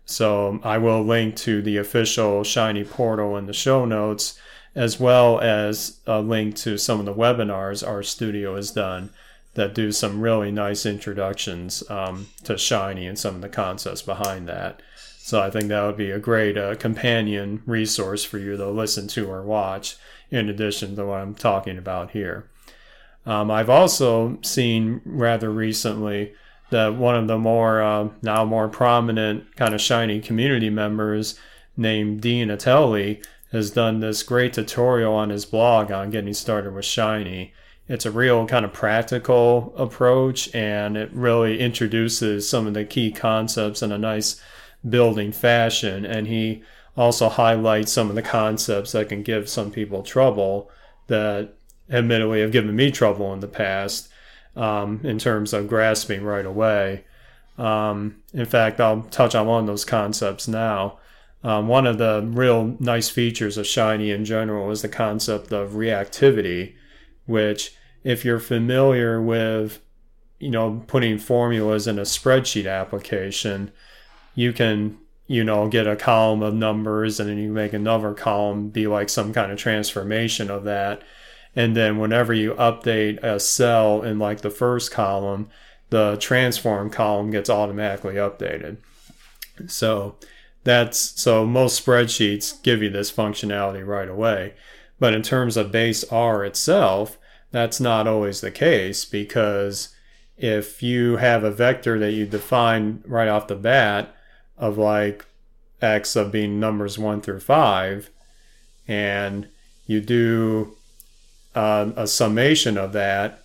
So 0.05 0.59
I 0.63 0.77
will 0.79 1.03
link 1.03 1.35
to 1.37 1.61
the 1.61 1.77
official 1.77 2.43
Shiny 2.43 2.83
portal 2.83 3.37
in 3.37 3.45
the 3.45 3.53
show 3.53 3.85
notes, 3.85 4.39
as 4.73 4.99
well 4.99 5.39
as 5.39 5.99
a 6.07 6.19
link 6.19 6.55
to 6.57 6.77
some 6.77 6.99
of 6.99 7.05
the 7.05 7.13
webinars 7.13 7.87
RStudio 7.87 8.55
has 8.55 8.71
done 8.71 9.11
that 9.55 9.73
do 9.73 9.91
some 9.91 10.21
really 10.21 10.51
nice 10.51 10.85
introductions 10.85 11.83
um, 11.89 12.27
to 12.43 12.57
Shiny 12.57 13.07
and 13.07 13.17
some 13.17 13.35
of 13.35 13.41
the 13.41 13.49
concepts 13.49 14.01
behind 14.01 14.47
that. 14.47 14.81
So 14.95 15.41
I 15.41 15.49
think 15.49 15.67
that 15.67 15.83
would 15.83 15.97
be 15.97 16.11
a 16.11 16.19
great 16.19 16.57
uh, 16.57 16.75
companion 16.75 17.61
resource 17.65 18.23
for 18.23 18.37
you 18.37 18.57
to 18.57 18.69
listen 18.69 19.07
to 19.09 19.29
or 19.29 19.43
watch, 19.43 19.97
in 20.31 20.49
addition 20.49 20.95
to 20.95 21.05
what 21.05 21.21
I'm 21.21 21.35
talking 21.35 21.77
about 21.77 22.11
here. 22.11 22.49
Um, 23.25 23.51
I've 23.51 23.69
also 23.69 24.39
seen 24.41 25.01
rather 25.05 25.51
recently 25.51 26.33
that 26.69 26.95
one 26.95 27.15
of 27.15 27.27
the 27.27 27.37
more 27.37 27.81
uh, 27.81 28.09
now 28.21 28.45
more 28.45 28.67
prominent 28.69 29.55
kind 29.55 29.73
of 29.73 29.81
shiny 29.81 30.19
community 30.19 30.69
members 30.69 31.39
named 31.75 32.21
Dean 32.21 32.49
Attali 32.49 33.23
has 33.51 33.71
done 33.71 33.99
this 33.99 34.23
great 34.23 34.53
tutorial 34.53 35.13
on 35.13 35.29
his 35.29 35.45
blog 35.45 35.91
on 35.91 36.11
getting 36.11 36.33
started 36.33 36.73
with 36.73 36.85
Shiny. 36.85 37.53
It's 37.89 38.05
a 38.05 38.11
real 38.11 38.45
kind 38.45 38.63
of 38.63 38.71
practical 38.71 39.73
approach 39.75 40.53
and 40.53 40.95
it 40.95 41.11
really 41.11 41.59
introduces 41.59 42.47
some 42.47 42.67
of 42.67 42.75
the 42.75 42.85
key 42.85 43.11
concepts 43.11 43.81
in 43.81 43.91
a 43.91 43.97
nice 43.97 44.39
building 44.87 45.31
fashion. 45.31 46.05
And 46.05 46.27
he 46.27 46.63
also 46.95 47.29
highlights 47.29 47.91
some 47.91 48.09
of 48.09 48.15
the 48.15 48.21
concepts 48.21 48.91
that 48.91 49.09
can 49.09 49.23
give 49.23 49.49
some 49.49 49.71
people 49.71 50.03
trouble 50.03 50.69
that 51.07 51.55
admittedly 51.89 52.41
have 52.41 52.51
given 52.51 52.75
me 52.75 52.91
trouble 52.91 53.33
in 53.33 53.39
the 53.39 53.47
past 53.47 54.09
um, 54.55 55.01
in 55.03 55.17
terms 55.17 55.51
of 55.51 55.67
grasping 55.67 56.23
right 56.23 56.45
away. 56.45 57.05
Um, 57.57 58.17
in 58.33 58.45
fact, 58.45 58.79
I'll 58.79 59.01
touch 59.03 59.33
on 59.33 59.47
one 59.47 59.61
of 59.61 59.67
those 59.67 59.85
concepts 59.85 60.47
now. 60.47 60.99
Um, 61.43 61.67
one 61.67 61.87
of 61.87 61.97
the 61.97 62.21
real 62.23 62.77
nice 62.79 63.09
features 63.09 63.57
of 63.57 63.65
Shiny 63.65 64.11
in 64.11 64.25
general 64.25 64.69
is 64.71 64.81
the 64.81 64.89
concept 64.89 65.51
of 65.51 65.71
reactivity, 65.71 66.75
which, 67.25 67.73
if 68.03 68.23
you're 68.23 68.39
familiar 68.39 69.21
with, 69.21 69.79
you 70.39 70.49
know, 70.49 70.83
putting 70.87 71.17
formulas 71.17 71.87
in 71.87 71.99
a 71.99 72.03
spreadsheet 72.03 72.69
application, 72.69 73.71
you 74.35 74.53
can, 74.53 74.97
you 75.27 75.43
know, 75.43 75.67
get 75.67 75.87
a 75.87 75.95
column 75.95 76.41
of 76.41 76.53
numbers 76.53 77.19
and 77.19 77.29
then 77.29 77.37
you 77.37 77.51
make 77.51 77.73
another 77.73 78.13
column 78.13 78.69
be 78.69 78.87
like 78.87 79.09
some 79.09 79.33
kind 79.33 79.51
of 79.51 79.57
transformation 79.57 80.49
of 80.49 80.63
that. 80.63 81.01
And 81.55 81.75
then 81.75 81.97
whenever 81.97 82.33
you 82.33 82.53
update 82.53 83.21
a 83.23 83.39
cell 83.39 84.01
in 84.01 84.17
like 84.17 84.41
the 84.41 84.49
first 84.49 84.91
column, 84.91 85.49
the 85.89 86.17
transform 86.19 86.89
column 86.89 87.31
gets 87.31 87.49
automatically 87.49 88.15
updated. 88.15 88.77
So 89.67 90.15
that's 90.63 90.97
so 91.21 91.45
most 91.45 91.85
spreadsheets 91.85 92.61
give 92.63 92.81
you 92.81 92.89
this 92.89 93.11
functionality 93.11 93.85
right 93.85 94.09
away. 94.09 94.53
But 94.99 95.13
in 95.13 95.21
terms 95.21 95.57
of 95.57 95.71
base 95.71 96.03
R 96.05 96.45
itself, 96.45 97.17
that's 97.51 97.79
not 97.79 98.07
always 98.07 98.41
the 98.41 98.51
case 98.51 99.05
because 99.05 99.95
if 100.37 100.81
you 100.81 101.17
have 101.17 101.43
a 101.43 101.51
vector 101.51 101.99
that 101.99 102.11
you 102.11 102.25
define 102.25 103.03
right 103.05 103.27
off 103.27 103.47
the 103.47 103.55
bat 103.55 104.15
of 104.57 104.77
like 104.77 105.25
x 105.81 106.15
of 106.15 106.31
being 106.31 106.59
numbers 106.59 106.97
1 106.97 107.21
through 107.21 107.39
5 107.39 108.09
and 108.87 109.47
you 109.87 110.01
do 110.01 110.75
uh, 111.55 111.91
a 111.95 112.07
summation 112.07 112.77
of 112.77 112.93
that 112.93 113.43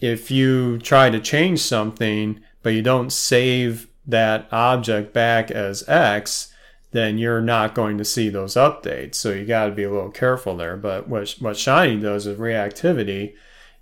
if 0.00 0.30
you 0.30 0.78
try 0.78 1.10
to 1.10 1.20
change 1.20 1.60
something 1.60 2.40
but 2.62 2.74
you 2.74 2.82
don't 2.82 3.12
save 3.12 3.86
that 4.06 4.48
object 4.52 5.12
back 5.12 5.50
as 5.50 5.88
X, 5.88 6.52
then 6.94 7.18
you're 7.18 7.40
not 7.40 7.74
going 7.74 7.98
to 7.98 8.04
see 8.04 8.28
those 8.28 8.54
updates. 8.54 9.16
So 9.16 9.32
you 9.32 9.44
got 9.44 9.66
to 9.66 9.72
be 9.72 9.82
a 9.82 9.90
little 9.90 10.12
careful 10.12 10.56
there. 10.56 10.76
But 10.76 11.08
what, 11.08 11.28
what 11.40 11.56
Shiny 11.56 11.98
does 11.98 12.24
with 12.24 12.38
reactivity 12.38 13.34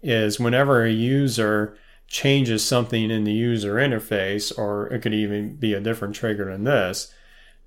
is 0.03 0.41
whenever 0.41 0.83
a 0.83 0.91
user 0.91 1.77
changes 2.09 2.65
something 2.65 3.11
in 3.11 3.25
the 3.25 3.33
user 3.33 3.75
interface, 3.75 4.51
or 4.59 4.87
it 4.87 5.03
could 5.03 5.13
even 5.13 5.57
be 5.57 5.75
a 5.75 5.81
different 5.81 6.15
trigger 6.15 6.47
than 6.47 6.65
this, 6.65 7.13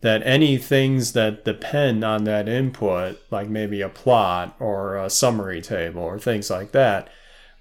that 0.01 0.25
any 0.25 0.57
things 0.57 1.13
that 1.13 1.45
depend 1.45 2.03
on 2.03 2.23
that 2.23 2.49
input, 2.49 3.19
like 3.29 3.47
maybe 3.47 3.81
a 3.81 3.89
plot 3.89 4.55
or 4.59 4.97
a 4.97 5.11
summary 5.11 5.61
table 5.61 6.01
or 6.01 6.17
things 6.17 6.49
like 6.49 6.71
that, 6.71 7.07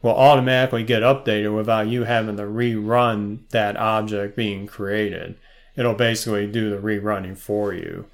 will 0.01 0.17
automatically 0.17 0.85
get 0.85 1.03
updated 1.03 1.55
without 1.55 1.89
you 1.89 2.05
having 2.05 2.39
to 2.39 2.45
rerun 2.45 3.47
that 3.51 3.77
object 3.77 4.37
being 4.37 4.67
created. 4.67 5.37
It'll 5.77 5.95
basically 5.95 6.47
do 6.47 6.71
the 6.71 6.79
rerunning 6.79 7.37
for 7.37 7.73
you. 7.73 8.07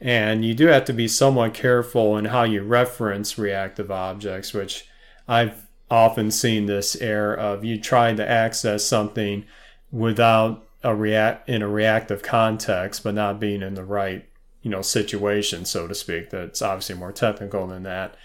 And 0.00 0.44
you 0.44 0.54
do 0.54 0.66
have 0.66 0.84
to 0.86 0.92
be 0.92 1.08
somewhat 1.08 1.54
careful 1.54 2.16
in 2.16 2.26
how 2.26 2.42
you 2.42 2.62
reference 2.62 3.38
reactive 3.38 3.90
objects, 3.90 4.52
which 4.52 4.86
I've 5.28 5.66
often 5.90 6.30
seen 6.30 6.66
this 6.66 6.96
error 6.96 7.34
of 7.34 7.64
you 7.64 7.80
trying 7.80 8.16
to 8.16 8.28
access 8.28 8.84
something 8.84 9.44
without 9.90 10.66
a 10.82 10.94
react 10.94 11.48
in 11.48 11.62
a 11.62 11.68
reactive 11.68 12.22
context, 12.22 13.04
but 13.04 13.14
not 13.14 13.38
being 13.38 13.62
in 13.62 13.74
the 13.74 13.84
right, 13.84 14.26
you 14.62 14.70
know, 14.70 14.82
situation, 14.82 15.64
so 15.64 15.86
to 15.86 15.94
speak. 15.94 16.30
That's 16.30 16.60
obviously 16.60 16.96
more 16.96 17.12
technical 17.12 17.66
than 17.68 17.84
that 17.84 18.16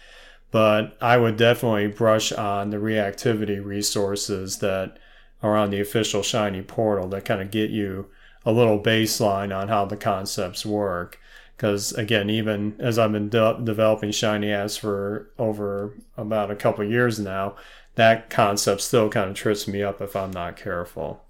but 0.51 0.97
I 1.01 1.17
would 1.17 1.37
definitely 1.37 1.87
brush 1.87 2.31
on 2.31 2.69
the 2.69 2.77
reactivity 2.77 3.63
resources 3.63 4.59
that 4.59 4.97
are 5.43 5.55
on 5.55 5.69
the 5.69 5.79
official 5.79 6.23
Shiny 6.23 6.61
portal 6.61 7.07
that 7.09 7.25
kind 7.25 7.41
of 7.41 7.51
get 7.51 7.69
you 7.69 8.09
a 8.47 8.51
little 8.53 8.79
baseline 8.79 9.53
on 9.53 9.67
how 9.67 9.83
the 9.83 9.97
concepts 9.97 10.65
work. 10.65 11.19
Because 11.57 11.91
again, 11.91 12.29
even 12.29 12.77
as 12.79 12.97
I've 12.97 13.11
been 13.11 13.27
de- 13.27 13.59
developing 13.61 14.11
Shiny 14.11 14.47
apps 14.47 14.79
for 14.79 15.29
over 15.37 15.97
about 16.15 16.49
a 16.49 16.55
couple 16.55 16.85
years 16.85 17.19
now, 17.19 17.57
that 17.95 18.29
concept 18.29 18.79
still 18.79 19.09
kind 19.09 19.29
of 19.29 19.35
trips 19.35 19.67
me 19.67 19.83
up 19.83 19.99
if 19.99 20.15
I'm 20.15 20.31
not 20.31 20.55
careful. 20.55 21.25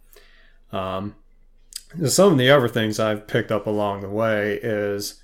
Um, 0.72 1.16
some 2.06 2.34
of 2.34 2.38
the 2.38 2.52
other 2.52 2.68
things 2.68 3.00
I've 3.00 3.26
picked 3.26 3.52
up 3.52 3.66
along 3.66 4.02
the 4.02 4.10
way 4.10 4.60
is 4.62 5.20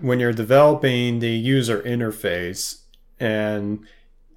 when 0.00 0.18
you're 0.18 0.32
developing 0.32 1.20
the 1.20 1.30
user 1.30 1.82
interface, 1.82 2.80
and 3.20 3.86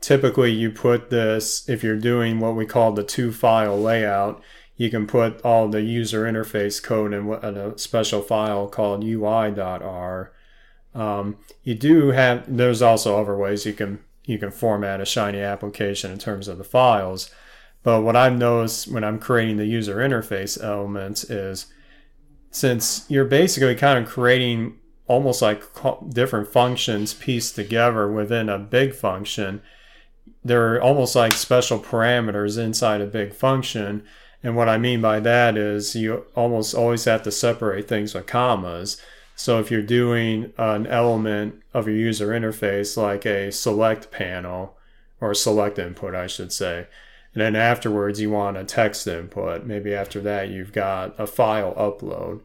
typically 0.01 0.51
you 0.51 0.69
put 0.69 1.09
this 1.09 1.67
if 1.67 1.83
you're 1.83 1.97
doing 1.97 2.39
what 2.39 2.55
we 2.55 2.67
call 2.67 2.91
the 2.91 3.03
two 3.03 3.31
file 3.31 3.81
layout 3.81 4.43
you 4.79 4.89
can 4.89 5.05
put 5.05 5.39
all 5.41 5.67
the 5.67 5.81
user 5.81 6.23
interface 6.23 6.81
code 6.81 7.13
in 7.13 7.29
a 7.57 7.77
special 7.77 8.21
file 8.21 8.67
called 8.67 9.03
ui.r 9.03 10.31
um, 10.95 11.37
you 11.63 11.75
do 11.75 12.11
have 12.11 12.43
there's 12.47 12.81
also 12.81 13.19
other 13.19 13.35
ways 13.35 13.65
you 13.65 13.73
can 13.73 13.99
you 14.23 14.37
can 14.37 14.51
format 14.51 15.01
a 15.01 15.05
shiny 15.05 15.39
application 15.39 16.11
in 16.11 16.17
terms 16.17 16.47
of 16.47 16.57
the 16.57 16.63
files 16.63 17.29
but 17.83 18.01
what 18.01 18.15
i've 18.15 18.37
noticed 18.37 18.87
when 18.91 19.03
i'm 19.03 19.19
creating 19.19 19.57
the 19.57 19.65
user 19.65 19.97
interface 19.97 20.61
elements 20.63 21.23
is 21.25 21.67
since 22.51 23.05
you're 23.09 23.25
basically 23.25 23.75
kind 23.75 24.03
of 24.03 24.09
creating 24.09 24.79
almost 25.09 25.41
like 25.41 25.63
different 26.09 26.47
functions 26.47 27.15
pieced 27.15 27.55
together 27.55 28.09
within 28.09 28.47
a 28.47 28.59
big 28.59 28.93
function. 28.93 29.61
They're 30.45 30.81
almost 30.81 31.15
like 31.15 31.33
special 31.33 31.79
parameters 31.79 32.63
inside 32.63 33.01
a 33.01 33.07
big 33.07 33.33
function. 33.33 34.03
And 34.41 34.55
what 34.55 34.69
I 34.69 34.77
mean 34.77 35.01
by 35.01 35.19
that 35.19 35.57
is 35.57 35.95
you 35.95 36.25
almost 36.35 36.73
always 36.73 37.05
have 37.05 37.23
to 37.23 37.31
separate 37.31 37.87
things 37.87 38.13
with 38.13 38.25
commas. 38.25 39.01
So 39.35 39.59
if 39.59 39.69
you're 39.71 39.81
doing 39.81 40.53
an 40.57 40.87
element 40.87 41.61
of 41.73 41.87
your 41.87 41.95
user 41.95 42.27
interface 42.29 42.97
like 42.97 43.25
a 43.25 43.51
select 43.51 44.11
panel 44.11 44.77
or 45.21 45.33
select 45.33 45.77
input, 45.77 46.15
I 46.15 46.27
should 46.27 46.53
say, 46.53 46.87
and 47.33 47.41
then 47.41 47.55
afterwards 47.55 48.19
you 48.19 48.31
want 48.31 48.57
a 48.57 48.63
text 48.63 49.07
input, 49.07 49.65
maybe 49.65 49.93
after 49.93 50.19
that 50.21 50.49
you've 50.49 50.73
got 50.73 51.19
a 51.19 51.27
file 51.27 51.73
upload 51.75 52.41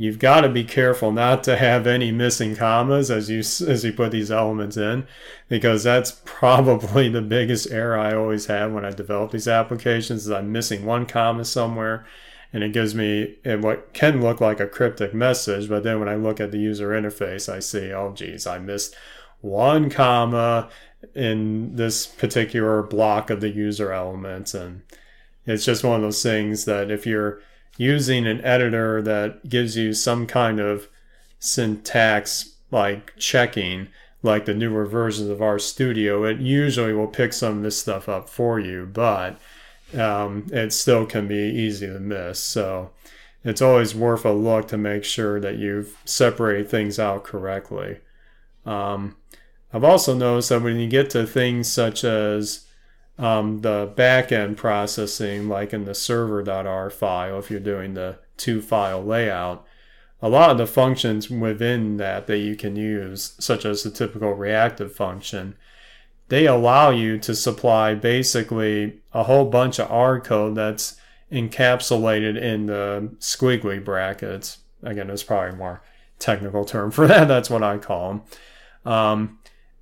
you've 0.00 0.18
got 0.18 0.40
to 0.40 0.48
be 0.48 0.64
careful 0.64 1.12
not 1.12 1.44
to 1.44 1.58
have 1.58 1.86
any 1.86 2.10
missing 2.10 2.56
commas 2.56 3.10
as 3.10 3.28
you 3.28 3.40
as 3.40 3.84
you 3.84 3.92
put 3.92 4.10
these 4.10 4.30
elements 4.30 4.78
in 4.78 5.06
because 5.46 5.84
that's 5.84 6.10
probably 6.24 7.06
the 7.10 7.20
biggest 7.20 7.70
error 7.70 7.98
I 7.98 8.14
always 8.14 8.46
have 8.46 8.72
when 8.72 8.86
I 8.86 8.92
develop 8.92 9.30
these 9.30 9.46
applications 9.46 10.24
is 10.24 10.30
I'm 10.30 10.50
missing 10.50 10.86
one 10.86 11.04
comma 11.04 11.44
somewhere 11.44 12.06
and 12.50 12.64
it 12.64 12.72
gives 12.72 12.94
me 12.94 13.36
what 13.44 13.92
can 13.92 14.22
look 14.22 14.40
like 14.40 14.58
a 14.58 14.66
cryptic 14.66 15.12
message 15.12 15.68
but 15.68 15.82
then 15.82 16.00
when 16.00 16.08
I 16.08 16.14
look 16.14 16.40
at 16.40 16.50
the 16.50 16.58
user 16.58 16.88
interface 16.88 17.52
I 17.52 17.58
see 17.58 17.92
oh 17.92 18.14
geez 18.14 18.46
I 18.46 18.58
missed 18.58 18.96
one 19.42 19.90
comma 19.90 20.70
in 21.14 21.76
this 21.76 22.06
particular 22.06 22.82
block 22.82 23.28
of 23.28 23.42
the 23.42 23.50
user 23.50 23.92
elements 23.92 24.54
and 24.54 24.80
it's 25.44 25.66
just 25.66 25.84
one 25.84 25.96
of 25.96 26.02
those 26.02 26.22
things 26.22 26.64
that 26.64 26.90
if 26.90 27.06
you're 27.06 27.42
using 27.76 28.26
an 28.26 28.44
editor 28.44 29.00
that 29.02 29.48
gives 29.48 29.76
you 29.76 29.92
some 29.92 30.26
kind 30.26 30.60
of 30.60 30.88
syntax 31.38 32.56
like 32.70 33.16
checking 33.16 33.88
like 34.22 34.44
the 34.44 34.54
newer 34.54 34.84
versions 34.86 35.28
of 35.28 35.38
RStudio 35.38 36.30
it 36.30 36.40
usually 36.40 36.92
will 36.92 37.06
pick 37.06 37.32
some 37.32 37.58
of 37.58 37.62
this 37.62 37.80
stuff 37.80 38.08
up 38.08 38.28
for 38.28 38.60
you, 38.60 38.86
but 38.86 39.38
um, 39.98 40.46
it 40.52 40.72
still 40.72 41.06
can 41.06 41.26
be 41.26 41.34
easy 41.34 41.86
to 41.86 41.98
miss. 41.98 42.38
So 42.38 42.90
it's 43.44 43.62
always 43.62 43.94
worth 43.94 44.24
a 44.24 44.32
look 44.32 44.68
to 44.68 44.76
make 44.76 45.04
sure 45.04 45.40
that 45.40 45.56
you've 45.56 45.96
separated 46.04 46.68
things 46.68 46.98
out 46.98 47.24
correctly. 47.24 47.98
Um, 48.66 49.16
I've 49.72 49.84
also 49.84 50.14
noticed 50.14 50.50
that 50.50 50.62
when 50.62 50.78
you 50.78 50.88
get 50.88 51.10
to 51.10 51.26
things 51.26 51.72
such 51.72 52.04
as 52.04 52.66
um, 53.20 53.60
the 53.60 53.92
backend 53.94 54.56
processing, 54.56 55.46
like 55.48 55.74
in 55.74 55.84
the 55.84 55.94
server.r 55.94 56.90
file, 56.90 57.38
if 57.38 57.50
you're 57.50 57.60
doing 57.60 57.92
the 57.92 58.18
two 58.38 58.62
file 58.62 59.04
layout, 59.04 59.66
a 60.22 60.28
lot 60.28 60.50
of 60.50 60.56
the 60.58 60.66
functions 60.66 61.28
within 61.28 61.98
that 61.98 62.26
that 62.26 62.38
you 62.38 62.56
can 62.56 62.76
use, 62.76 63.34
such 63.38 63.66
as 63.66 63.82
the 63.82 63.90
typical 63.90 64.32
reactive 64.32 64.94
function, 64.94 65.54
they 66.28 66.46
allow 66.46 66.88
you 66.88 67.18
to 67.18 67.34
supply 67.34 67.94
basically 67.94 69.00
a 69.12 69.24
whole 69.24 69.44
bunch 69.44 69.78
of 69.78 69.90
R 69.90 70.18
code 70.18 70.54
that's 70.54 70.96
encapsulated 71.30 72.40
in 72.40 72.66
the 72.66 73.10
squiggly 73.18 73.84
brackets. 73.84 74.58
Again, 74.82 75.10
it's 75.10 75.22
probably 75.22 75.58
more 75.58 75.82
technical 76.18 76.64
term 76.64 76.90
for 76.90 77.06
that. 77.08 77.28
That's 77.28 77.50
what 77.50 77.62
I 77.62 77.76
call 77.76 78.08
them. 78.08 78.92
Um, 78.92 79.38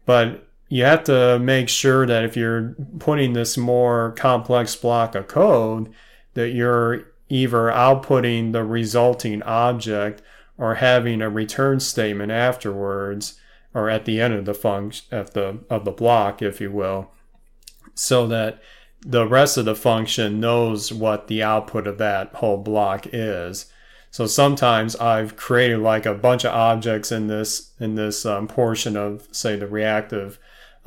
but 0.07 0.48
you 0.69 0.85
have 0.85 1.05
to 1.05 1.39
make 1.39 1.69
sure 1.69 2.07
that 2.07 2.25
if 2.25 2.37
you're 2.37 2.75
putting 2.99 3.33
this 3.33 3.57
more 3.57 4.13
complex 4.13 4.77
block 4.77 5.15
of 5.15 5.29
code, 5.29 5.93
that 6.35 6.51
you're 6.51 7.05
either 7.29 7.71
outputting 7.71 8.53
the 8.53 8.65
resulting 8.65 9.43
object 9.43 10.23
or 10.57 10.77
having 10.77 11.23
a 11.23 11.31
return 11.31 11.81
statement 11.81 12.33
afterwards 12.33 13.39
or 13.75 13.89
at 13.89 14.05
the 14.05 14.21
end 14.21 14.35
of 14.35 14.45
the 14.45 14.55
function 14.55 15.07
of 15.17 15.33
the 15.33 15.59
of 15.71 15.85
the 15.85 15.91
block, 15.91 16.43
if 16.43 16.61
you 16.61 16.71
will, 16.71 17.11
so 17.95 18.27
that 18.27 18.61
the 19.01 19.27
rest 19.27 19.57
of 19.57 19.65
the 19.65 19.75
function 19.75 20.41
knows 20.41 20.93
what 20.93 21.29
the 21.29 21.43
output 21.43 21.87
of 21.87 21.99
that 21.99 22.35
whole 22.35 22.59
block 22.59 23.07
is. 23.13 23.67
So 24.11 24.27
sometimes 24.27 24.97
I've 24.97 25.37
created 25.37 25.79
like 25.79 26.07
a 26.07 26.15
bunch 26.15 26.45
of 26.45 26.53
objects 26.53 27.13
in 27.13 27.27
this 27.29 27.73
in 27.79 27.95
this 27.95 28.27
um, 28.27 28.49
portion 28.49 28.97
of 28.97 29.29
say 29.31 29.57
the 29.57 29.67
reactive 29.67 30.39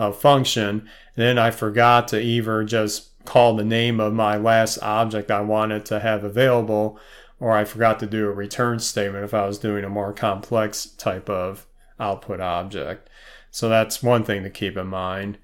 uh, 0.01 0.11
function, 0.11 0.69
and 0.69 1.25
then 1.25 1.37
I 1.37 1.51
forgot 1.51 2.07
to 2.09 2.21
either 2.21 2.63
just 2.63 3.23
call 3.25 3.55
the 3.55 3.63
name 3.63 3.99
of 3.99 4.13
my 4.13 4.37
last 4.37 4.79
object 4.79 5.29
I 5.29 5.41
wanted 5.41 5.85
to 5.87 5.99
have 5.99 6.23
available, 6.23 6.99
or 7.39 7.51
I 7.51 7.65
forgot 7.65 7.99
to 7.99 8.07
do 8.07 8.27
a 8.27 8.31
return 8.31 8.79
statement 8.79 9.23
if 9.23 9.33
I 9.33 9.45
was 9.45 9.59
doing 9.59 9.83
a 9.83 9.89
more 9.89 10.13
complex 10.13 10.85
type 10.85 11.29
of 11.29 11.67
output 11.99 12.39
object. 12.39 13.09
So 13.51 13.69
that's 13.69 14.01
one 14.01 14.23
thing 14.23 14.43
to 14.43 14.49
keep 14.49 14.77
in 14.77 14.87
mind. 14.87 15.37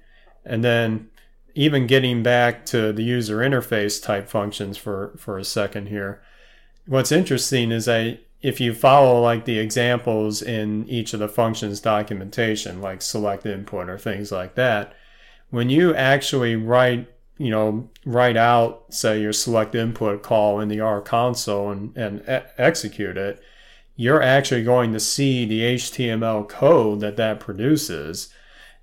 And 0.44 0.64
then 0.64 1.10
even 1.54 1.86
getting 1.86 2.22
back 2.22 2.64
to 2.66 2.92
the 2.92 3.02
user 3.02 3.38
interface 3.38 4.02
type 4.02 4.28
functions 4.28 4.76
for, 4.76 5.14
for 5.18 5.38
a 5.38 5.44
second 5.44 5.88
here 5.88 6.22
what's 6.88 7.12
interesting 7.12 7.70
is 7.70 7.84
that 7.84 8.18
if 8.40 8.60
you 8.60 8.72
follow 8.72 9.20
like 9.20 9.44
the 9.44 9.58
examples 9.58 10.42
in 10.42 10.88
each 10.88 11.12
of 11.12 11.20
the 11.20 11.28
functions 11.28 11.80
documentation, 11.80 12.80
like 12.80 13.02
select 13.02 13.44
input 13.44 13.88
or 13.88 13.98
things 13.98 14.30
like 14.30 14.54
that, 14.54 14.94
when 15.50 15.70
you 15.70 15.94
actually 15.94 16.54
write, 16.54 17.08
you 17.36 17.50
know, 17.50 17.90
write 18.04 18.36
out, 18.36 18.84
say 18.90 19.20
your 19.20 19.32
select 19.32 19.74
input 19.74 20.22
call 20.22 20.60
in 20.60 20.68
the 20.68 20.80
R 20.80 21.00
console 21.00 21.70
and, 21.70 21.96
and 21.96 22.20
e- 22.20 22.48
execute 22.58 23.16
it, 23.16 23.40
you're 23.96 24.22
actually 24.22 24.62
going 24.62 24.92
to 24.92 25.00
see 25.00 25.44
the 25.44 25.74
HTML 25.74 26.48
code 26.48 27.00
that 27.00 27.16
that 27.16 27.40
produces. 27.40 28.32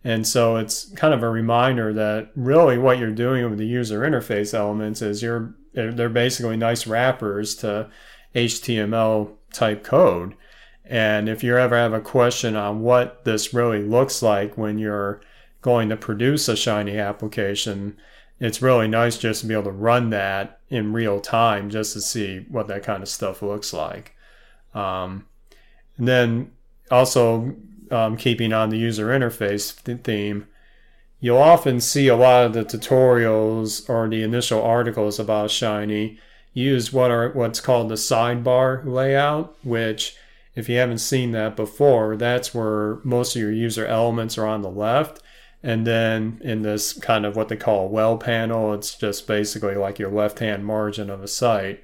And 0.03 0.27
so 0.27 0.57
it's 0.57 0.91
kind 0.91 1.13
of 1.13 1.23
a 1.23 1.29
reminder 1.29 1.93
that 1.93 2.31
really 2.35 2.77
what 2.77 2.99
you're 2.99 3.11
doing 3.11 3.49
with 3.49 3.57
the 3.57 3.65
user 3.65 4.01
interface 4.01 4.53
elements 4.53 5.01
is 5.01 5.23
you're 5.23 5.55
they're 5.73 6.09
basically 6.09 6.55
nice 6.55 6.87
wrappers 6.87 7.53
to 7.55 7.89
HTML 8.35 9.31
type 9.53 9.83
code. 9.83 10.35
And 10.83 11.27
if 11.27 11.43
you 11.43 11.57
ever 11.57 11.75
have 11.75 11.93
a 11.93 12.01
question 12.01 12.55
on 12.55 12.81
what 12.81 13.25
this 13.25 13.53
really 13.53 13.81
looks 13.81 14.21
like 14.21 14.57
when 14.57 14.77
you're 14.77 15.21
going 15.61 15.89
to 15.89 15.97
produce 15.97 16.47
a 16.47 16.55
Shiny 16.55 16.97
application, 16.99 17.97
it's 18.39 18.61
really 18.61 18.87
nice 18.87 19.17
just 19.17 19.41
to 19.41 19.47
be 19.47 19.53
able 19.53 19.63
to 19.63 19.71
run 19.71 20.11
that 20.11 20.59
in 20.69 20.93
real 20.93 21.19
time 21.19 21.69
just 21.69 21.93
to 21.93 22.01
see 22.01 22.45
what 22.49 22.67
that 22.67 22.83
kind 22.83 23.01
of 23.01 23.09
stuff 23.09 23.41
looks 23.41 23.73
like. 23.73 24.13
Um, 24.75 25.25
and 25.97 26.07
then 26.07 26.51
also 26.91 27.55
um, 27.89 28.17
keeping 28.17 28.53
on 28.53 28.69
the 28.69 28.77
user 28.77 29.07
interface 29.07 29.71
theme, 29.71 30.47
you'll 31.19 31.37
often 31.37 31.79
see 31.79 32.07
a 32.07 32.15
lot 32.15 32.45
of 32.45 32.53
the 32.53 32.65
tutorials 32.65 33.89
or 33.89 34.07
the 34.07 34.21
initial 34.21 34.61
articles 34.61 35.19
about 35.19 35.49
Shiny 35.49 36.19
use 36.55 36.91
what 36.91 37.11
are 37.11 37.29
what's 37.33 37.59
called 37.59 37.89
the 37.89 37.95
sidebar 37.95 38.83
layout, 38.83 39.55
which 39.63 40.15
if 40.55 40.69
you 40.69 40.77
haven't 40.77 40.99
seen 40.99 41.31
that 41.31 41.55
before, 41.55 42.15
that's 42.15 42.55
where 42.55 42.99
most 43.03 43.35
of 43.35 43.41
your 43.41 43.51
user 43.51 43.85
elements 43.85 44.37
are 44.37 44.47
on 44.47 44.63
the 44.63 44.71
left. 44.71 45.21
And 45.61 45.85
then 45.85 46.39
in 46.43 46.61
this 46.61 46.93
kind 46.93 47.25
of 47.25 47.35
what 47.35 47.49
they 47.49 47.57
call 47.57 47.89
well 47.89 48.17
panel, 48.17 48.73
it's 48.73 48.95
just 48.95 49.27
basically 49.27 49.75
like 49.75 49.99
your 49.99 50.09
left 50.09 50.39
hand 50.39 50.65
margin 50.65 51.09
of 51.09 51.21
a 51.21 51.27
site. 51.27 51.83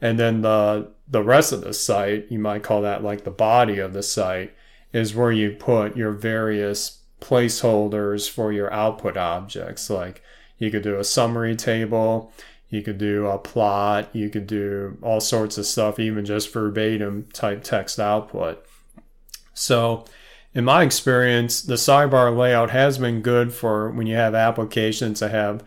And 0.00 0.18
then 0.18 0.40
the 0.40 0.90
the 1.06 1.22
rest 1.22 1.52
of 1.52 1.60
the 1.60 1.74
site, 1.74 2.26
you 2.30 2.38
might 2.38 2.62
call 2.62 2.82
that 2.82 3.04
like 3.04 3.24
the 3.24 3.30
body 3.30 3.78
of 3.78 3.92
the 3.92 4.02
site, 4.02 4.54
is 4.92 5.14
where 5.14 5.32
you 5.32 5.52
put 5.52 5.96
your 5.96 6.12
various 6.12 7.00
placeholders 7.20 8.30
for 8.30 8.50
your 8.50 8.72
output 8.72 9.16
objects. 9.18 9.90
Like 9.90 10.22
you 10.58 10.70
could 10.70 10.82
do 10.82 10.98
a 10.98 11.04
summary 11.04 11.54
table, 11.54 12.32
you 12.68 12.82
could 12.82 12.98
do 12.98 13.26
a 13.26 13.38
plot, 13.38 14.08
you 14.14 14.28
could 14.28 14.46
do 14.46 14.98
all 15.02 15.20
sorts 15.20 15.56
of 15.58 15.66
stuff, 15.66 15.98
even 15.98 16.24
just 16.24 16.52
verbatim 16.52 17.28
type 17.32 17.62
text 17.62 18.00
output. 18.00 18.64
So, 19.54 20.04
in 20.52 20.64
my 20.64 20.82
experience, 20.82 21.62
the 21.62 21.74
sidebar 21.74 22.36
layout 22.36 22.70
has 22.70 22.98
been 22.98 23.20
good 23.20 23.52
for 23.52 23.90
when 23.90 24.06
you 24.06 24.16
have 24.16 24.34
applications 24.34 25.20
that 25.20 25.30
have 25.30 25.62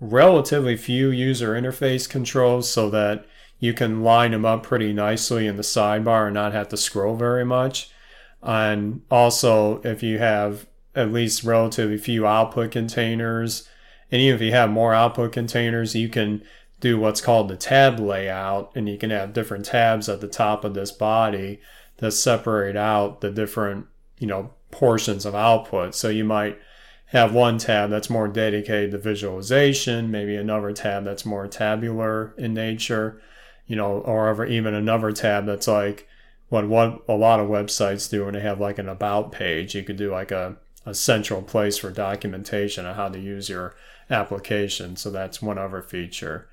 relatively 0.00 0.76
few 0.76 1.10
user 1.10 1.54
interface 1.54 2.08
controls 2.08 2.70
so 2.70 2.88
that 2.90 3.26
you 3.58 3.72
can 3.72 4.02
line 4.02 4.30
them 4.30 4.44
up 4.44 4.62
pretty 4.62 4.92
nicely 4.92 5.46
in 5.46 5.56
the 5.56 5.62
sidebar 5.62 6.26
and 6.26 6.34
not 6.34 6.52
have 6.52 6.68
to 6.68 6.76
scroll 6.76 7.16
very 7.16 7.44
much. 7.44 7.90
And 8.42 9.02
also, 9.10 9.80
if 9.82 10.02
you 10.02 10.18
have 10.18 10.66
at 10.94 11.12
least 11.12 11.44
relatively 11.44 11.98
few 11.98 12.26
output 12.26 12.70
containers, 12.70 13.68
and 14.10 14.20
even 14.20 14.36
if 14.36 14.42
you 14.42 14.52
have 14.52 14.70
more 14.70 14.94
output 14.94 15.32
containers, 15.32 15.94
you 15.94 16.08
can 16.08 16.42
do 16.80 16.98
what's 16.98 17.20
called 17.20 17.48
the 17.48 17.56
tab 17.56 17.98
layout, 17.98 18.70
and 18.74 18.88
you 18.88 18.96
can 18.96 19.10
have 19.10 19.32
different 19.32 19.64
tabs 19.64 20.08
at 20.08 20.20
the 20.20 20.28
top 20.28 20.64
of 20.64 20.74
this 20.74 20.92
body 20.92 21.60
that 21.98 22.12
separate 22.12 22.76
out 22.76 23.20
the 23.20 23.30
different, 23.30 23.86
you 24.18 24.26
know, 24.26 24.50
portions 24.70 25.26
of 25.26 25.34
output. 25.34 25.94
So 25.94 26.08
you 26.08 26.24
might 26.24 26.58
have 27.06 27.32
one 27.32 27.58
tab 27.58 27.90
that's 27.90 28.10
more 28.10 28.28
dedicated 28.28 28.90
to 28.92 28.98
visualization, 28.98 30.10
maybe 30.10 30.36
another 30.36 30.72
tab 30.72 31.04
that's 31.04 31.24
more 31.24 31.48
tabular 31.48 32.34
in 32.36 32.54
nature, 32.54 33.20
you 33.66 33.76
know, 33.76 34.00
or 34.00 34.46
even 34.46 34.74
another 34.74 35.12
tab 35.12 35.46
that's 35.46 35.66
like 35.66 36.06
what 36.48 36.68
what 36.68 37.02
a 37.08 37.14
lot 37.14 37.40
of 37.40 37.48
websites 37.48 38.10
do 38.10 38.24
when 38.24 38.34
they 38.34 38.40
have 38.40 38.60
like 38.60 38.78
an 38.78 38.88
about 38.88 39.32
page. 39.32 39.74
You 39.74 39.82
could 39.82 39.96
do 39.96 40.10
like 40.10 40.30
a, 40.30 40.56
a 40.84 40.94
central 40.94 41.42
place 41.42 41.78
for 41.78 41.90
documentation 41.90 42.86
on 42.86 42.94
how 42.94 43.08
to 43.08 43.18
use 43.18 43.48
your 43.48 43.74
application. 44.10 44.96
So 44.96 45.10
that's 45.10 45.42
one 45.42 45.58
other 45.58 45.82
feature. 45.82 46.48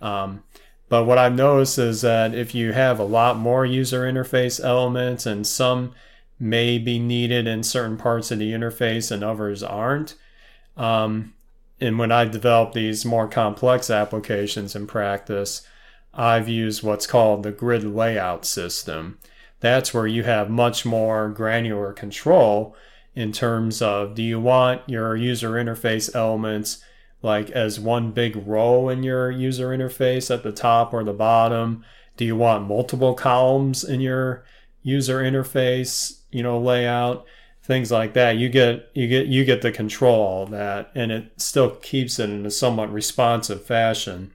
Um, 0.00 0.44
but 0.88 1.04
what 1.04 1.18
I've 1.18 1.34
noticed 1.34 1.78
is 1.78 2.00
that 2.00 2.34
if 2.34 2.54
you 2.54 2.72
have 2.72 2.98
a 2.98 3.04
lot 3.04 3.36
more 3.36 3.64
user 3.64 4.02
interface 4.02 4.62
elements 4.62 5.24
and 5.24 5.46
some 5.46 5.94
may 6.38 6.78
be 6.78 6.98
needed 6.98 7.46
in 7.46 7.62
certain 7.62 7.96
parts 7.96 8.30
of 8.30 8.38
the 8.38 8.52
interface 8.52 9.10
and 9.10 9.22
others 9.22 9.62
aren't, 9.62 10.16
um, 10.76 11.34
and 11.80 11.98
when 11.98 12.12
I 12.12 12.24
develop 12.24 12.72
these 12.72 13.04
more 13.04 13.28
complex 13.28 13.88
applications 13.88 14.74
in 14.74 14.86
practice, 14.86 15.66
I've 16.12 16.48
used 16.48 16.82
what's 16.82 17.06
called 17.06 17.42
the 17.42 17.52
grid 17.52 17.84
layout 17.84 18.44
system. 18.44 19.18
That's 19.60 19.94
where 19.94 20.06
you 20.06 20.24
have 20.24 20.50
much 20.50 20.84
more 20.84 21.28
granular 21.28 21.92
control 21.92 22.74
in 23.14 23.32
terms 23.32 23.82
of 23.82 24.14
do 24.14 24.22
you 24.22 24.40
want 24.40 24.82
your 24.88 25.16
user 25.16 25.50
interface 25.50 26.14
elements 26.14 26.82
like 27.22 27.50
as 27.50 27.78
one 27.78 28.12
big 28.12 28.46
row 28.46 28.88
in 28.88 29.02
your 29.02 29.30
user 29.30 29.68
interface 29.68 30.32
at 30.32 30.42
the 30.42 30.52
top 30.52 30.92
or 30.92 31.04
the 31.04 31.12
bottom? 31.12 31.84
Do 32.16 32.24
you 32.24 32.36
want 32.36 32.68
multiple 32.68 33.14
columns 33.14 33.84
in 33.84 34.00
your 34.00 34.44
user 34.82 35.20
interface, 35.20 36.20
you 36.30 36.42
know, 36.42 36.58
layout? 36.58 37.24
Things 37.62 37.90
like 37.90 38.14
that. 38.14 38.36
You 38.36 38.48
get 38.48 38.90
you 38.94 39.06
get 39.06 39.26
you 39.26 39.44
get 39.44 39.62
to 39.62 39.70
control 39.70 40.20
all 40.20 40.46
that 40.46 40.90
and 40.94 41.12
it 41.12 41.32
still 41.36 41.70
keeps 41.76 42.18
it 42.18 42.30
in 42.30 42.44
a 42.44 42.50
somewhat 42.50 42.92
responsive 42.92 43.64
fashion. 43.64 44.32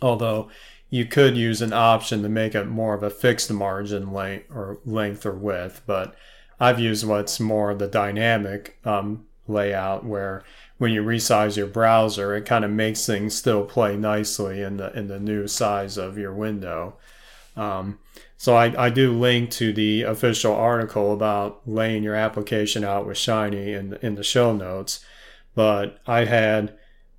Although 0.00 0.48
you 0.90 1.04
could 1.04 1.36
use 1.36 1.60
an 1.60 1.72
option 1.72 2.22
to 2.22 2.28
make 2.28 2.54
it 2.54 2.64
more 2.64 2.94
of 2.94 3.02
a 3.02 3.10
fixed 3.10 3.52
margin 3.52 4.12
length 4.12 4.46
or 4.50 4.78
length 4.84 5.26
or 5.26 5.34
width, 5.34 5.82
but 5.86 6.14
I've 6.58 6.80
used 6.80 7.06
what's 7.06 7.38
more 7.38 7.74
the 7.74 7.86
dynamic 7.86 8.78
um, 8.84 9.26
layout 9.46 10.04
where 10.04 10.42
when 10.78 10.92
you 10.92 11.02
resize 11.02 11.56
your 11.56 11.66
browser, 11.66 12.34
it 12.34 12.46
kind 12.46 12.64
of 12.64 12.70
makes 12.70 13.04
things 13.04 13.34
still 13.34 13.64
play 13.64 13.96
nicely 13.96 14.62
in 14.62 14.78
the 14.78 14.96
in 14.96 15.08
the 15.08 15.20
new 15.20 15.46
size 15.46 15.96
of 15.96 16.16
your 16.16 16.32
window. 16.32 16.96
Um, 17.56 17.98
so 18.36 18.54
I, 18.54 18.86
I 18.86 18.90
do 18.90 19.12
link 19.12 19.50
to 19.52 19.72
the 19.72 20.02
official 20.02 20.54
article 20.54 21.12
about 21.12 21.60
laying 21.66 22.04
your 22.04 22.14
application 22.14 22.84
out 22.84 23.06
with 23.06 23.18
Shiny 23.18 23.72
in 23.72 23.98
in 24.00 24.14
the 24.14 24.22
show 24.22 24.54
notes. 24.54 25.04
But 25.54 25.98
I 26.06 26.24
had 26.24 26.78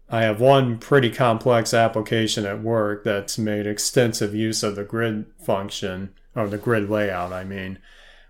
I 0.09 0.21
have 0.21 0.39
one 0.39 0.77
pretty 0.79 1.11
complex 1.11 1.73
application 1.73 2.45
at 2.45 2.63
work 2.63 3.03
that's 3.03 3.37
made 3.37 3.67
extensive 3.67 4.33
use 4.33 4.63
of 4.63 4.75
the 4.75 4.85
grid 4.85 5.25
function 5.37 6.13
or 6.35 6.47
the 6.47 6.57
grid 6.57 6.89
layout. 6.89 7.33
I 7.33 7.43
mean, 7.43 7.77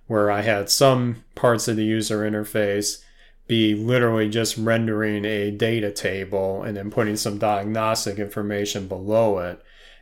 where 0.07 0.31
I 0.31 0.41
had 0.41 0.71
some 0.71 1.23
parts 1.35 1.67
of 1.67 1.75
the 1.75 1.85
user 1.85 2.19
interface 2.29 3.03
be 3.49 3.73
literally 3.73 4.29
just 4.29 4.57
rendering 4.57 5.25
a 5.25 5.49
data 5.49 5.91
table 5.91 6.61
and 6.61 6.77
then 6.77 6.91
putting 6.91 7.17
some 7.17 7.39
diagnostic 7.39 8.19
information 8.19 8.87
below 8.87 9.39
it. 9.39 9.61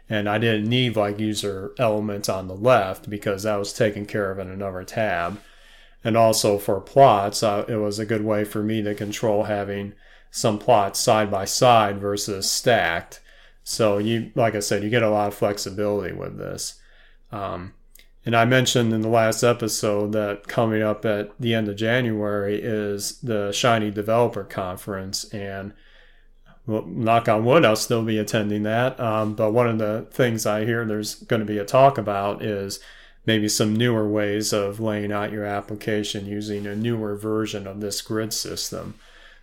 and 0.10 0.30
I 0.30 0.38
didn't 0.38 0.70
need 0.70 0.96
like 0.96 1.20
user 1.20 1.72
elements 1.80 2.30
on 2.30 2.48
the 2.48 2.56
left 2.56 3.10
because 3.10 3.44
that 3.44 3.56
was 3.56 3.74
taken 3.74 4.06
care 4.06 4.32
of 4.32 4.40
in 4.40 4.50
another 4.50 4.84
tab. 4.84 5.40
And 6.04 6.16
also 6.16 6.58
for 6.58 6.80
plots, 6.80 7.44
uh, 7.44 7.66
it 7.68 7.76
was 7.76 8.00
a 8.00 8.06
good 8.06 8.24
way 8.24 8.46
for 8.46 8.64
me 8.64 8.82
to 8.84 8.96
control 8.96 9.44
having 9.46 9.94
some 10.32 10.60
plots 10.60 11.00
side 11.00 11.32
by 11.32 11.46
side 11.46 12.00
versus 12.00 12.50
stacked. 12.50 13.22
So 13.64 13.98
you, 13.98 14.32
like 14.36 14.56
I 14.56 14.60
said, 14.60 14.84
you 14.84 14.90
get 14.90 15.04
a 15.04 15.10
lot 15.10 15.28
of 15.30 15.36
flexibility 15.36 16.14
with 16.14 16.38
this. 16.38 16.80
Um, 17.32 17.74
and 18.28 18.36
I 18.36 18.44
mentioned 18.44 18.92
in 18.92 19.00
the 19.00 19.08
last 19.08 19.42
episode 19.42 20.12
that 20.12 20.50
coming 20.50 20.84
up 20.84 21.06
at 21.06 21.32
the 21.40 21.54
end 21.54 21.70
of 21.70 21.78
January 21.78 22.62
is 22.62 23.22
the 23.22 23.54
Shiny 23.54 23.90
Developer 23.90 24.44
Conference, 24.44 25.24
and 25.34 25.72
well, 26.66 26.84
knock 26.86 27.30
on 27.30 27.46
wood, 27.46 27.64
I'll 27.64 27.78
still 27.78 28.04
be 28.04 28.18
attending 28.18 28.64
that. 28.64 29.00
Um, 29.00 29.34
but 29.34 29.54
one 29.54 29.70
of 29.70 29.78
the 29.78 30.08
things 30.12 30.46
I 30.46 30.66
hear 30.66 30.84
there's 30.84 31.16
going 31.16 31.40
to 31.40 31.46
be 31.46 31.58
a 31.58 31.64
talk 31.64 31.98
about 31.98 32.44
is 32.44 32.82
maybe 33.26 33.48
some 33.48 33.74
newer 33.74 34.06
ways 34.06 34.52
of 34.52 34.82
laying 34.82 35.14
out 35.14 35.32
your 35.32 35.46
application 35.46 36.26
using 36.26 36.68
a 36.68 36.76
newer 36.76 37.16
version 37.16 37.66
of 37.66 37.80
this 37.80 38.02
grid 38.02 38.34
system. 38.34 38.96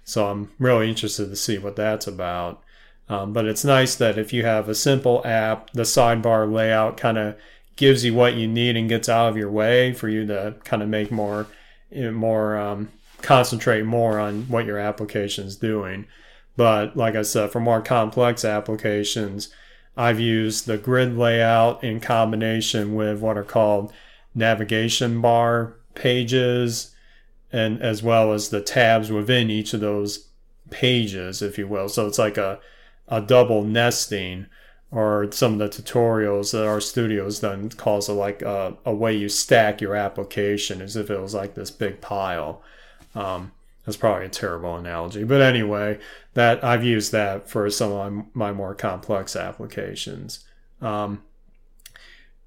So 0.05 0.29
I'm 0.29 0.51
really 0.59 0.90
interested 0.90 1.31
to 1.31 1.37
see 1.37 1.57
what 1.57 1.77
that's 1.77 2.07
about. 2.07 2.62
Um, 3.09 3.33
but 3.33 3.47
it's 3.47 3.64
nice 3.64 3.94
that 3.94 4.18
if 4.18 4.35
you 4.35 4.44
have 4.44 4.68
a 4.68 4.75
simple 4.75 5.23
app, 5.25 5.70
the 5.70 5.85
sidebar 5.85 6.53
layout 6.53 6.99
kind 6.99 7.16
of 7.16 7.37
gives 7.77 8.05
you 8.05 8.15
what 8.15 8.35
you 8.35 8.47
need 8.47 8.77
and 8.77 8.89
gets 8.89 9.09
out 9.09 9.29
of 9.29 9.37
your 9.37 9.51
way 9.51 9.93
for 9.93 10.09
you 10.09 10.27
to 10.27 10.55
kind 10.65 10.83
of 10.83 10.89
make 10.89 11.11
more, 11.11 11.47
more 11.93 12.57
um, 12.57 12.91
concentrate 13.23 13.85
more 13.85 14.19
on 14.19 14.43
what 14.49 14.67
your 14.67 14.79
application 14.79 15.47
is 15.47 15.57
doing. 15.57 16.07
But 16.57 16.97
like 16.97 17.17
I 17.17 17.23
said, 17.23 17.51
for 17.51 17.61
more 17.61 17.81
complex 17.81 18.45
applications, 18.45 19.49
I've 19.97 20.21
used 20.21 20.67
the 20.67 20.79
grid 20.79 21.17
layout 21.17 21.83
in 21.83 22.01
combination 22.01 22.95
with 22.95 23.21
what 23.21 23.37
are 23.37 23.45
called 23.45 23.93
navigation 24.35 25.21
bar 25.21 25.77
pages 25.95 26.95
and 27.53 27.81
as 27.81 28.03
well 28.03 28.33
as 28.33 28.49
the 28.49 28.61
tabs 28.61 29.13
within 29.13 29.51
each 29.51 29.73
of 29.75 29.81
those 29.81 30.29
pages, 30.71 31.41
if 31.41 31.57
you 31.57 31.69
will. 31.69 31.89
So 31.89 32.07
it's 32.07 32.19
like 32.19 32.37
a, 32.37 32.59
a 33.07 33.21
double 33.21 33.63
nesting 33.63 34.47
or 34.95 35.31
some 35.33 35.55
of 35.55 35.59
the 35.59 35.83
tutorials 35.83 36.53
that 36.53 36.59
RStudio's 36.59 37.41
done 37.41 37.69
calls 37.71 38.09
it 38.09 38.13
like 38.13 38.43
a, 38.43 38.77
a 38.87 38.95
way 38.95 39.13
you 39.13 39.29
stack 39.29 39.81
your 39.81 39.97
application 39.97 40.81
as 40.81 40.95
if 40.95 41.11
it 41.11 41.21
was 41.21 41.35
like 41.35 41.55
this 41.55 41.73
big 41.73 42.01
pile. 42.01 42.63
Um, 43.15 43.51
that's 43.85 43.97
probably 43.97 44.27
a 44.27 44.31
terrible 44.31 44.77
analogy, 44.77 45.25
but 45.25 45.41
anyway, 45.41 45.99
that 46.35 46.63
I've 46.63 46.85
used 46.85 47.11
that 47.11 47.51
for 47.51 47.69
some 47.71 47.93
of 47.93 48.13
my, 48.13 48.25
my 48.35 48.53
more 48.53 48.75
complex 48.75 49.35
applications. 49.35 50.45
Um, 50.81 51.23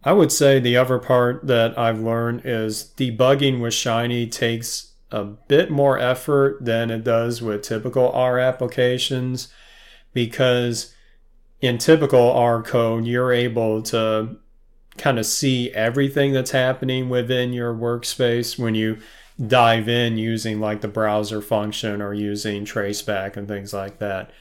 I 0.03 0.13
would 0.13 0.31
say 0.31 0.59
the 0.59 0.77
other 0.77 0.99
part 0.99 1.45
that 1.47 1.77
I've 1.77 1.99
learned 1.99 2.43
is 2.45 2.91
debugging 2.95 3.59
with 3.59 3.73
Shiny 3.73 4.25
takes 4.25 4.93
a 5.11 5.25
bit 5.25 5.69
more 5.69 5.99
effort 5.99 6.63
than 6.63 6.89
it 6.91 7.03
does 7.03 7.41
with 7.41 7.63
typical 7.63 8.09
R 8.11 8.39
applications 8.39 9.49
because 10.13 10.93
in 11.61 11.77
typical 11.77 12.31
R 12.31 12.61
code, 12.61 13.05
you're 13.05 13.31
able 13.31 13.81
to 13.83 14.37
kind 14.97 15.19
of 15.19 15.25
see 15.25 15.71
everything 15.71 16.33
that's 16.33 16.51
happening 16.51 17.09
within 17.09 17.53
your 17.53 17.73
workspace 17.73 18.57
when 18.57 18.75
you 18.75 18.97
dive 19.45 19.87
in 19.87 20.17
using 20.17 20.59
like 20.59 20.81
the 20.81 20.87
browser 20.87 21.41
function 21.41 22.01
or 22.01 22.13
using 22.13 22.65
traceback 22.65 23.37
and 23.37 23.47
things 23.47 23.73
like 23.73 23.99
that. 23.99 24.31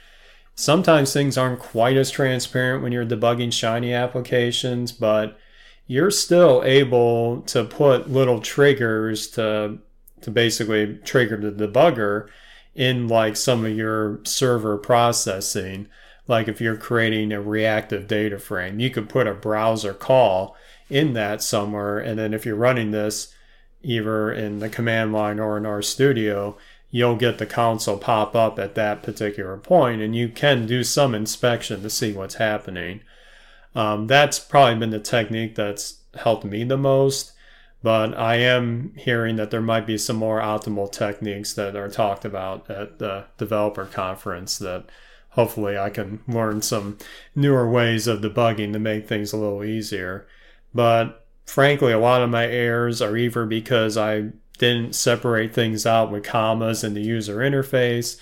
Sometimes 0.55 1.12
things 1.12 1.37
aren't 1.37 1.59
quite 1.59 1.98
as 1.98 2.11
transparent 2.11 2.83
when 2.83 2.92
you're 2.92 3.05
debugging 3.05 3.52
Shiny 3.52 3.92
applications, 3.92 4.90
but 4.90 5.38
you're 5.87 6.11
still 6.11 6.62
able 6.64 7.42
to 7.42 7.64
put 7.64 8.11
little 8.11 8.40
triggers 8.40 9.29
to 9.33 9.79
to 10.22 10.31
basically 10.31 10.96
trigger 11.05 11.37
the 11.37 11.68
debugger 11.68 12.29
in 12.74 13.07
like 13.07 13.37
some 13.37 13.64
of 13.66 13.76
your 13.76 14.20
server 14.24 14.79
processing. 14.79 15.88
Like 16.28 16.48
if 16.48 16.60
you're 16.60 16.76
creating 16.76 17.32
a 17.32 17.40
reactive 17.40 18.08
data 18.08 18.38
frame, 18.38 18.80
you 18.80 18.90
could 18.90 19.08
put 19.08 19.26
a 19.26 19.34
browser 19.34 19.94
call 19.94 20.56
in 20.88 21.12
that 21.14 21.42
somewhere, 21.42 21.98
and 21.98 22.18
then 22.18 22.32
if 22.32 22.46
you're 22.46 22.56
running 22.56 22.90
this 22.90 23.34
either 23.82 24.32
in 24.32 24.58
the 24.58 24.68
command 24.68 25.12
line 25.12 25.38
or 25.38 25.56
in 25.56 25.64
RStudio, 25.64 26.56
you'll 26.90 27.16
get 27.16 27.38
the 27.38 27.46
console 27.46 27.98
pop 27.98 28.34
up 28.34 28.58
at 28.58 28.74
that 28.74 29.02
particular 29.02 29.56
point 29.56 30.00
and 30.00 30.16
you 30.16 30.28
can 30.28 30.66
do 30.66 30.82
some 30.82 31.14
inspection 31.14 31.82
to 31.82 31.90
see 31.90 32.12
what's 32.12 32.36
happening. 32.36 33.00
Um, 33.74 34.06
that's 34.06 34.38
probably 34.38 34.76
been 34.76 34.90
the 34.90 35.00
technique 35.00 35.54
that's 35.54 36.00
helped 36.14 36.44
me 36.44 36.64
the 36.64 36.78
most, 36.78 37.32
but 37.82 38.16
I 38.16 38.36
am 38.36 38.94
hearing 38.96 39.36
that 39.36 39.50
there 39.50 39.60
might 39.60 39.86
be 39.86 39.98
some 39.98 40.16
more 40.16 40.40
optimal 40.40 40.90
techniques 40.90 41.52
that 41.54 41.76
are 41.76 41.90
talked 41.90 42.24
about 42.24 42.68
at 42.70 42.98
the 42.98 43.26
developer 43.36 43.84
conference 43.84 44.58
that 44.58 44.86
hopefully 45.37 45.79
I 45.79 45.90
can 45.90 46.20
learn 46.27 46.62
some 46.62 46.96
newer 47.35 47.70
ways 47.70 48.07
of 48.07 48.22
debugging 48.22 48.72
to 48.72 48.79
make 48.79 49.07
things 49.07 49.33
a 49.33 49.37
little 49.37 49.62
easier. 49.62 50.27
But 50.75 51.27
frankly, 51.44 51.92
a 51.92 51.99
lot 51.99 52.22
of 52.22 52.31
my 52.31 52.46
errors 52.46 53.01
are 53.03 53.16
either 53.16 53.44
because 53.44 53.96
I 53.99 54.31
didn't 54.59 54.94
separate 54.94 55.53
things 55.53 55.85
out 55.85 56.11
with 56.11 56.25
commas 56.25 56.83
in 56.83 56.94
the 56.94 57.03
user 57.03 57.37
interface, 57.37 58.18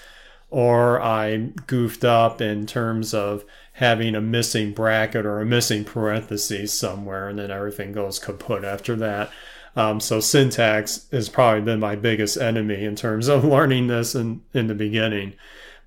or 0.51 1.01
I 1.01 1.53
goofed 1.69 2.05
up 2.05 2.41
in 2.41 2.67
terms 2.67 3.15
of 3.15 3.45
having 3.75 4.17
a 4.17 4.21
missing 4.21 4.73
bracket 4.73 5.25
or 5.25 5.41
a 5.41 5.47
missing 5.47 5.85
parenthesis 5.85 6.77
somewhere, 6.77 7.29
and 7.29 7.39
then 7.39 7.53
everything 7.53 7.93
goes 7.93 8.19
kaput 8.19 8.65
after 8.65 8.97
that. 8.97 9.31
Um, 9.77 10.01
so 10.01 10.19
syntax 10.19 11.07
has 11.13 11.29
probably 11.29 11.61
been 11.61 11.81
my 11.81 11.95
biggest 11.95 12.37
enemy 12.37 12.85
in 12.85 12.97
terms 12.97 13.29
of 13.29 13.45
learning 13.57 13.87
this 13.87 14.17
in, 14.17 14.43
in 14.53 14.67
the 14.67 14.75
beginning. 14.75 15.35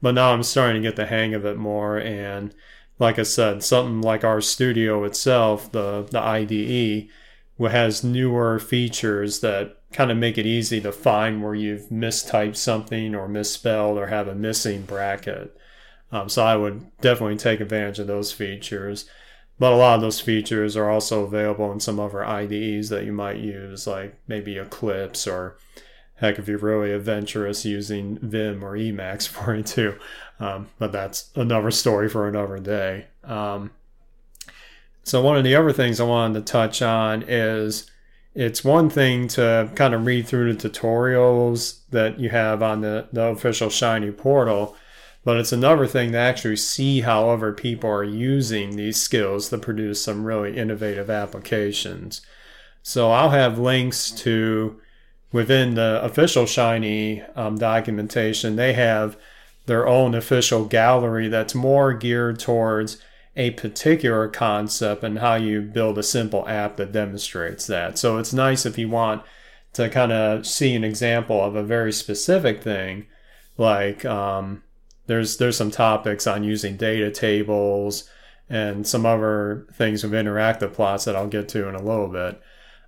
But 0.01 0.13
now 0.13 0.33
I'm 0.33 0.43
starting 0.43 0.81
to 0.81 0.87
get 0.87 0.95
the 0.95 1.07
hang 1.07 1.33
of 1.33 1.45
it 1.45 1.57
more. 1.57 1.97
And 1.97 2.53
like 2.99 3.19
I 3.19 3.23
said, 3.23 3.63
something 3.63 4.01
like 4.01 4.21
RStudio 4.21 5.05
itself, 5.05 5.71
the, 5.71 6.07
the 6.09 6.19
IDE, 6.19 7.09
has 7.71 8.03
newer 8.03 8.59
features 8.59 9.39
that 9.39 9.77
kind 9.91 10.11
of 10.11 10.17
make 10.17 10.37
it 10.37 10.45
easy 10.45 10.81
to 10.81 10.91
find 10.91 11.41
where 11.41 11.55
you've 11.55 11.89
mistyped 11.89 12.57
something 12.57 13.15
or 13.15 13.27
misspelled 13.27 13.97
or 13.97 14.07
have 14.07 14.27
a 14.27 14.35
missing 14.35 14.83
bracket. 14.83 15.57
Um, 16.11 16.29
so 16.29 16.43
I 16.43 16.55
would 16.55 16.85
definitely 17.01 17.37
take 17.37 17.59
advantage 17.59 17.99
of 17.99 18.07
those 18.07 18.31
features. 18.31 19.09
But 19.59 19.73
a 19.73 19.75
lot 19.75 19.95
of 19.95 20.01
those 20.01 20.19
features 20.19 20.77
are 20.77 20.89
also 20.89 21.23
available 21.23 21.71
in 21.71 21.79
some 21.79 21.99
other 21.99 22.23
IDEs 22.23 22.89
that 22.89 23.05
you 23.05 23.11
might 23.11 23.37
use, 23.37 23.87
like 23.87 24.15
maybe 24.27 24.57
Eclipse 24.57 25.25
or 25.25 25.57
heck, 26.17 26.37
if 26.37 26.47
you're 26.47 26.57
really 26.57 26.91
adventurous, 26.91 27.65
using 27.65 28.17
Vim 28.19 28.63
or 28.63 28.77
Emacs 28.77 29.27
for 29.27 29.55
it 29.55 29.65
too. 29.65 29.97
Um, 30.39 30.69
but 30.77 30.91
that's 30.91 31.29
another 31.35 31.71
story 31.71 32.09
for 32.09 32.27
another 32.27 32.59
day. 32.59 33.07
Um, 33.23 33.71
so, 35.03 35.21
one 35.21 35.37
of 35.37 35.43
the 35.43 35.55
other 35.55 35.71
things 35.71 35.99
I 35.99 36.03
wanted 36.03 36.45
to 36.45 36.51
touch 36.51 36.81
on 36.81 37.23
is 37.27 37.89
it's 38.35 38.63
one 38.63 38.89
thing 38.89 39.27
to 39.29 39.71
kind 39.73 39.93
of 39.93 40.05
read 40.05 40.27
through 40.27 40.53
the 40.53 40.69
tutorials 40.69 41.79
that 41.91 42.19
you 42.19 42.29
have 42.29 42.61
on 42.61 42.81
the, 42.81 43.07
the 43.13 43.23
official 43.23 43.69
Shiny 43.69 44.11
portal, 44.11 44.75
but 45.23 45.37
it's 45.37 45.53
another 45.53 45.87
thing 45.87 46.11
to 46.11 46.17
actually 46.17 46.57
see 46.57 47.01
how 47.01 47.29
other 47.29 47.53
people 47.53 47.89
are 47.89 48.03
using 48.03 48.75
these 48.75 49.01
skills 49.01 49.49
to 49.49 49.57
produce 49.57 50.03
some 50.03 50.25
really 50.25 50.57
innovative 50.57 51.09
applications. 51.09 52.21
So, 52.83 53.11
I'll 53.11 53.29
have 53.29 53.57
links 53.57 54.11
to 54.11 54.79
within 55.31 55.75
the 55.75 56.01
official 56.03 56.45
Shiny 56.45 57.21
um, 57.35 57.57
documentation, 57.57 58.55
they 58.55 58.73
have 58.73 59.17
their 59.65 59.87
own 59.87 60.15
official 60.15 60.65
gallery 60.65 61.27
that's 61.27 61.53
more 61.53 61.93
geared 61.93 62.39
towards 62.39 63.01
a 63.35 63.51
particular 63.51 64.27
concept 64.27 65.03
and 65.03 65.19
how 65.19 65.35
you 65.35 65.61
build 65.61 65.97
a 65.97 66.03
simple 66.03 66.47
app 66.47 66.77
that 66.77 66.91
demonstrates 66.91 67.67
that. 67.67 67.97
So 67.97 68.17
it's 68.17 68.33
nice 68.33 68.65
if 68.65 68.77
you 68.77 68.89
want 68.89 69.21
to 69.73 69.89
kind 69.89 70.11
of 70.11 70.47
see 70.47 70.73
an 70.73 70.83
example 70.83 71.43
of 71.43 71.55
a 71.55 71.61
very 71.61 71.91
specific 71.93 72.63
thing, 72.63 73.05
like 73.57 74.03
um, 74.05 74.63
there's 75.05 75.37
there's 75.37 75.57
some 75.57 75.69
topics 75.69 76.25
on 76.25 76.43
using 76.43 76.77
data 76.77 77.11
tables 77.11 78.09
and 78.49 78.87
some 78.87 79.05
other 79.05 79.67
things 79.73 80.03
with 80.03 80.13
interactive 80.13 80.73
plots 80.73 81.05
that 81.05 81.15
I'll 81.15 81.27
get 81.27 81.49
to 81.49 81.67
in 81.67 81.75
a 81.75 81.83
little 81.83 82.07
bit. 82.07 82.41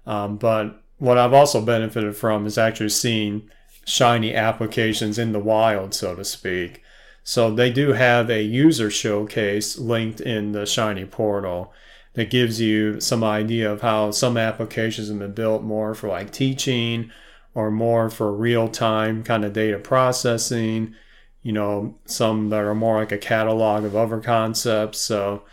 Um, 0.07 0.37
but 0.37 0.81
what 0.99 1.17
I've 1.17 1.33
also 1.33 1.61
benefited 1.61 2.15
from 2.15 2.45
is 2.45 2.57
actually 2.57 2.89
seeing 2.89 3.49
shiny 3.85 4.35
applications 4.35 5.17
in 5.17 5.31
the 5.31 5.39
wild, 5.39 5.93
so 5.93 6.15
to 6.15 6.23
speak. 6.23 6.83
So 7.23 7.51
they 7.51 7.71
do 7.71 7.93
have 7.93 8.29
a 8.29 8.41
user 8.41 8.89
showcase 8.89 9.77
linked 9.77 10.21
in 10.21 10.51
the 10.51 10.65
Shiny 10.65 11.05
portal 11.05 11.73
that 12.13 12.29
gives 12.29 12.59
you 12.59 12.99
some 12.99 13.23
idea 13.23 13.71
of 13.71 13.81
how 13.81 14.11
some 14.11 14.37
applications 14.37 15.09
have 15.09 15.19
been 15.19 15.33
built 15.33 15.63
more 15.63 15.93
for 15.93 16.09
like 16.09 16.31
teaching 16.31 17.11
or 17.53 17.71
more 17.71 18.09
for 18.09 18.33
real 18.33 18.67
time 18.67 19.23
kind 19.23 19.45
of 19.45 19.53
data 19.53 19.77
processing. 19.77 20.95
You 21.43 21.53
know, 21.53 21.95
some 22.05 22.49
that 22.49 22.63
are 22.63 22.75
more 22.75 22.97
like 22.97 23.11
a 23.11 23.17
catalog 23.17 23.85
of 23.85 23.95
other 23.95 24.19
concepts. 24.19 24.99
So 24.99 25.43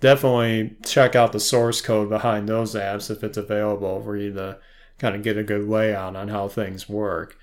definitely 0.00 0.76
check 0.84 1.14
out 1.14 1.32
the 1.32 1.40
source 1.40 1.80
code 1.80 2.08
behind 2.08 2.48
those 2.48 2.74
apps 2.74 3.10
if 3.10 3.22
it's 3.22 3.36
available 3.36 4.02
for 4.02 4.16
you 4.16 4.32
to 4.34 4.58
kind 5.04 5.14
of 5.14 5.22
get 5.22 5.36
a 5.36 5.42
good 5.42 5.68
layout 5.68 6.16
on 6.16 6.28
how 6.28 6.48
things 6.48 6.88
work. 6.88 7.36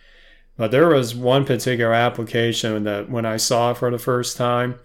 But 0.58 0.71
there 0.71 0.88
was 0.88 1.13
one 1.13 1.45
particular 1.45 1.93
application 1.93 2.86
that 2.86 3.08
when 3.08 3.24
I 3.24 3.38
saw 3.38 3.76
for 3.76 3.91
the 3.91 4.00
first 4.00 4.36
time, 4.36 4.80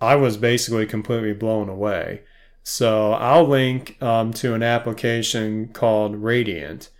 I 0.00 0.14
was 0.14 0.36
basically 0.36 0.86
completely 0.86 1.32
blown 1.32 1.68
away. 1.68 2.22
So 2.62 3.12
I'll 3.14 3.44
link 3.48 4.00
um, 4.00 4.32
to 4.34 4.54
an 4.54 4.62
application 4.62 5.66
called 5.72 6.14
Radiant. 6.14 6.90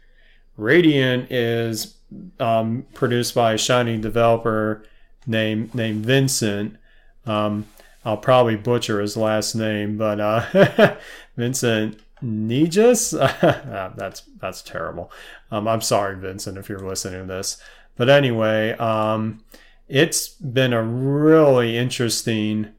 Radiant 0.56 1.30
is 1.30 1.98
um, 2.40 2.84
produced 2.92 3.32
by 3.32 3.52
a 3.52 3.58
Shiny 3.58 3.98
developer 3.98 4.82
named 5.24 5.72
named 5.72 6.04
Vincent. 6.04 6.78
Um, 7.26 7.66
I'll 8.04 8.16
probably 8.16 8.56
butcher 8.56 9.00
his 9.00 9.16
last 9.16 9.54
name, 9.54 9.98
but 9.98 10.18
uh, 10.18 10.96
Vincent 11.36 12.00
Nijas. 12.26 13.14
Ah, 13.42 13.92
that's 13.96 14.22
that's 14.40 14.62
terrible. 14.62 15.10
Um, 15.50 15.68
I'm 15.68 15.80
sorry, 15.80 16.16
Vincent, 16.16 16.58
if 16.58 16.68
you're 16.68 16.78
listening 16.78 17.20
to 17.20 17.26
this. 17.26 17.58
But 17.96 18.08
anyway, 18.08 18.72
um, 18.72 19.44
it's 19.88 20.28
been 20.28 20.72
a 20.72 20.82
really 20.82 21.76
interesting 21.76 22.72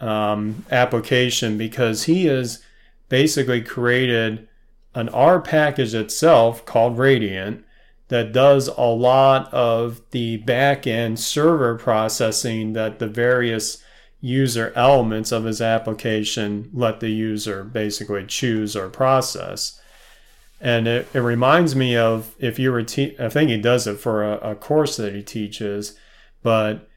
um, 0.00 0.64
application 0.70 1.58
because 1.58 2.04
he 2.04 2.26
has 2.26 2.62
basically 3.08 3.60
created 3.60 4.48
an 4.94 5.08
R 5.10 5.40
package 5.40 5.94
itself 5.94 6.64
called 6.64 6.98
Radiant 6.98 7.64
that 8.08 8.32
does 8.32 8.68
a 8.68 8.82
lot 8.82 9.52
of 9.54 10.00
the 10.10 10.38
back 10.38 10.86
end 10.86 11.18
server 11.18 11.76
processing 11.76 12.72
that 12.72 12.98
the 12.98 13.06
various 13.06 13.82
user 14.20 14.72
elements 14.76 15.32
of 15.32 15.44
his 15.44 15.60
application 15.60 16.70
let 16.72 17.00
the 17.00 17.08
user 17.10 17.64
basically 17.64 18.26
choose 18.26 18.76
or 18.76 18.88
process. 18.88 19.80
And 20.60 20.86
it, 20.86 21.08
it 21.14 21.20
reminds 21.20 21.74
me 21.74 21.96
of 21.96 22.34
if 22.38 22.58
you 22.58 22.70
were, 22.70 22.82
te- 22.82 23.16
I 23.18 23.30
think 23.30 23.48
he 23.48 23.56
does 23.56 23.86
it 23.86 23.98
for 23.98 24.22
a, 24.22 24.50
a 24.50 24.54
course 24.54 24.96
that 24.96 25.14
he 25.14 25.22
teaches, 25.22 25.96
but 26.42 26.88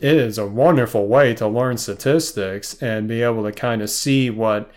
it 0.00 0.16
is 0.16 0.38
a 0.38 0.46
wonderful 0.46 1.06
way 1.06 1.34
to 1.34 1.46
learn 1.46 1.76
statistics 1.76 2.80
and 2.82 3.06
be 3.06 3.22
able 3.22 3.42
to 3.42 3.52
kind 3.52 3.82
of 3.82 3.90
see 3.90 4.30
what 4.30 4.70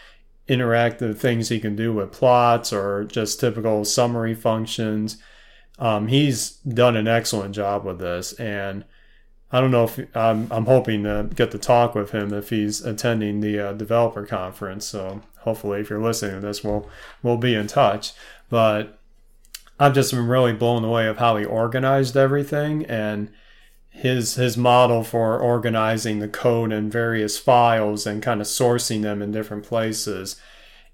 interactive 0.50 1.18
things 1.18 1.48
he 1.48 1.60
can 1.60 1.76
do 1.76 1.94
with 1.94 2.12
plots 2.12 2.74
or 2.74 3.06
just 3.06 3.40
typical 3.40 3.86
summary 3.86 4.36
functions. 4.36 5.18
Um, 5.80 6.08
he's 6.08 6.52
done 6.58 6.98
an 6.98 7.08
excellent 7.08 7.56
job 7.56 7.86
with 7.86 8.00
this, 8.00 8.34
and 8.34 8.84
I 9.54 9.62
don't 9.62 9.70
know 9.70 9.84
if 9.84 10.00
I'm, 10.16 10.48
I'm 10.52 10.66
hoping 10.66 11.04
to 11.04 11.30
get 11.36 11.52
to 11.52 11.60
talk 11.60 11.94
with 11.94 12.10
him 12.10 12.34
if 12.34 12.50
he's 12.50 12.82
attending 12.82 13.40
the 13.40 13.60
uh, 13.60 13.74
developer 13.74 14.26
conference. 14.26 14.86
So 14.86 15.22
hopefully, 15.42 15.80
if 15.80 15.92
you're 15.92 16.02
listening 16.02 16.42
to 16.42 16.48
this, 16.48 16.64
we'll 16.64 16.90
we'll 17.22 17.38
be 17.38 17.54
in 17.54 17.68
touch. 17.68 18.14
But 18.50 19.00
I've 19.80 19.94
just 19.94 20.12
been 20.12 20.28
really 20.28 20.54
blown 20.54 20.84
away 20.84 21.08
of 21.08 21.18
how 21.18 21.38
he 21.38 21.46
organized 21.46 22.18
everything 22.18 22.84
and 22.88 23.32
his 23.90 24.36
his 24.36 24.58
model 24.58 25.04
for 25.04 25.38
organizing 25.38 26.18
the 26.18 26.28
code 26.28 26.72
in 26.72 26.90
various 26.90 27.38
files 27.38 28.08
and 28.08 28.24
kind 28.24 28.42
of 28.42 28.48
sourcing 28.48 29.04
them 29.04 29.22
in 29.22 29.32
different 29.32 29.64
places 29.66 30.36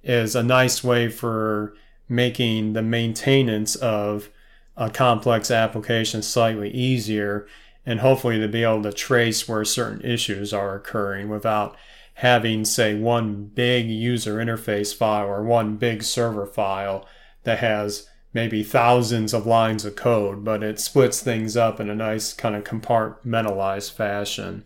is 0.04 0.36
a 0.36 0.44
nice 0.44 0.84
way 0.84 1.08
for 1.08 1.74
making 2.10 2.74
the 2.74 2.82
maintenance 2.82 3.78
of 3.78 4.30
a 4.76 4.90
complex 4.90 5.50
application 5.50 6.22
slightly 6.22 6.70
easier 6.72 7.48
and 7.90 8.02
hopefully 8.02 8.40
to 8.40 8.48
be 8.48 8.62
able 8.62 8.84
to 8.84 8.94
trace 8.94 9.48
where 9.48 9.66
certain 9.66 10.00
issues 10.06 10.54
are 10.54 10.76
occurring 10.76 11.28
without 11.28 11.76
having 12.14 12.64
say 12.64 12.94
one 12.94 13.46
big 13.46 13.88
user 13.88 14.36
interface 14.36 14.96
file 14.96 15.26
or 15.26 15.42
one 15.42 15.76
big 15.76 16.04
server 16.04 16.46
file 16.46 17.04
that 17.46 17.58
has 17.58 18.08
maybe 18.32 18.62
thousands 18.62 19.34
of 19.34 19.48
lines 19.48 19.86
of 19.86 19.96
code, 19.96 20.44
but 20.44 20.62
it 20.62 20.80
splits 20.80 21.20
things 21.20 21.58
up 21.58 21.80
in 21.80 21.90
a 21.90 21.96
nice 21.96 22.32
kind 22.32 22.56
of 22.56 22.64
compartmentalized 22.64 23.92
fashion. 23.92 24.64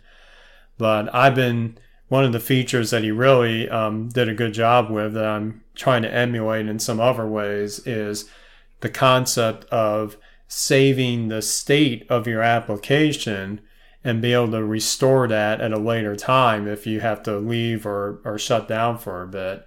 But 0.78 1.14
I've 1.16 1.36
been 1.36 1.78
one 2.10 2.26
of 2.26 2.34
the 2.34 2.42
features 2.42 2.92
that 2.92 3.04
he 3.04 3.12
really 3.12 3.70
um, 3.70 4.10
did 4.10 4.28
a 4.28 4.34
good 4.34 4.54
job 4.54 4.90
with 4.90 5.14
that 5.14 5.24
I'm 5.24 5.64
trying 5.76 6.02
to 6.02 6.14
emulate 6.14 6.68
in 6.68 6.78
some 6.78 7.00
other 7.00 7.26
ways 7.26 7.80
is 7.88 8.30
the 8.82 8.90
concept 8.90 9.64
of 9.72 10.18
saving 10.54 11.30
the 11.30 11.42
state 11.42 12.06
of 12.10 12.28
your 12.28 12.44
application 12.44 13.60
and 14.04 14.22
be 14.22 14.34
able 14.34 14.52
to 14.52 14.64
restore 14.64 15.28
that 15.28 15.60
at 15.60 15.74
a 15.74 15.80
later 15.80 16.16
time 16.16 16.68
if 16.68 16.86
you 16.86 17.00
have 17.00 17.24
to 17.24 17.40
leave 17.40 17.88
or, 17.88 18.20
or 18.24 18.38
shut 18.38 18.68
down 18.68 18.98
for 18.98 19.24
a 19.24 19.28
bit. 19.28 19.66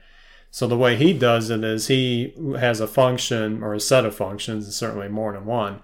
So 0.52 0.68
the 0.68 0.76
way 0.76 0.94
he 0.94 1.12
does 1.12 1.50
it 1.50 1.64
is 1.64 1.88
he 1.88 2.32
has 2.58 2.80
a 2.80 2.86
function 2.86 3.64
or 3.64 3.74
a 3.74 3.80
set 3.80 4.04
of 4.04 4.14
functions, 4.14 4.64
and 4.64 4.72
certainly 4.72 5.08
more 5.08 5.32
than 5.32 5.44
one, 5.44 5.80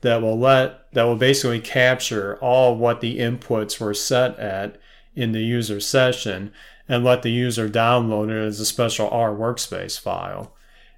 that 0.00 0.20
will 0.20 0.38
let 0.38 0.92
that 0.92 1.04
will 1.04 1.16
basically 1.16 1.60
capture 1.60 2.36
all 2.38 2.76
what 2.76 3.00
the 3.00 3.18
inputs 3.18 3.78
were 3.78 3.94
set 3.94 4.36
at 4.38 4.80
in 5.14 5.30
the 5.32 5.42
user 5.42 5.78
session 5.78 6.52
and 6.88 7.04
let 7.04 7.22
the 7.22 7.30
user 7.30 7.68
download 7.68 8.30
it 8.30 8.46
as 8.46 8.58
a 8.58 8.66
special 8.66 9.08
R 9.10 9.30
workspace 9.30 9.98
file. 9.98 10.54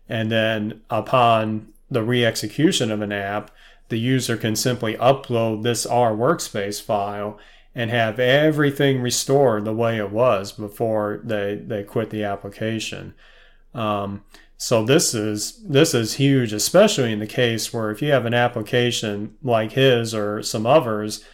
And 0.08 0.30
then 0.32 0.80
upon 0.88 1.71
the 1.92 2.02
re-execution 2.02 2.90
of 2.90 3.02
an 3.02 3.12
app, 3.12 3.50
the 3.88 3.98
user 3.98 4.37
can 4.37 4.57
simply 4.57 4.94
upload 4.94 5.62
this 5.62 5.85
R 5.85 6.12
workspace 6.12 6.81
file 6.83 7.38
and 7.74 7.90
have 7.90 8.18
everything 8.18 9.00
restored 9.00 9.64
the 9.64 9.74
way 9.74 9.98
it 9.98 10.11
was 10.11 10.52
before 10.52 11.20
they, 11.24 11.57
they 11.57 11.83
quit 11.83 12.11
the 12.11 12.24
application. 12.24 13.14
Um, 13.74 14.24
so 14.57 14.85
this 14.85 15.12
is 15.12 15.61
this 15.64 15.92
is 15.92 16.14
huge, 16.14 16.52
especially 16.52 17.12
in 17.12 17.18
the 17.18 17.26
case 17.26 17.72
where 17.72 17.90
if 17.90 18.00
you 18.00 18.12
have 18.12 18.26
an 18.26 18.35
application 18.35 19.35
like 19.42 19.72
his 19.72 20.14
or 20.14 20.42
some 20.42 20.66
others 20.66 21.24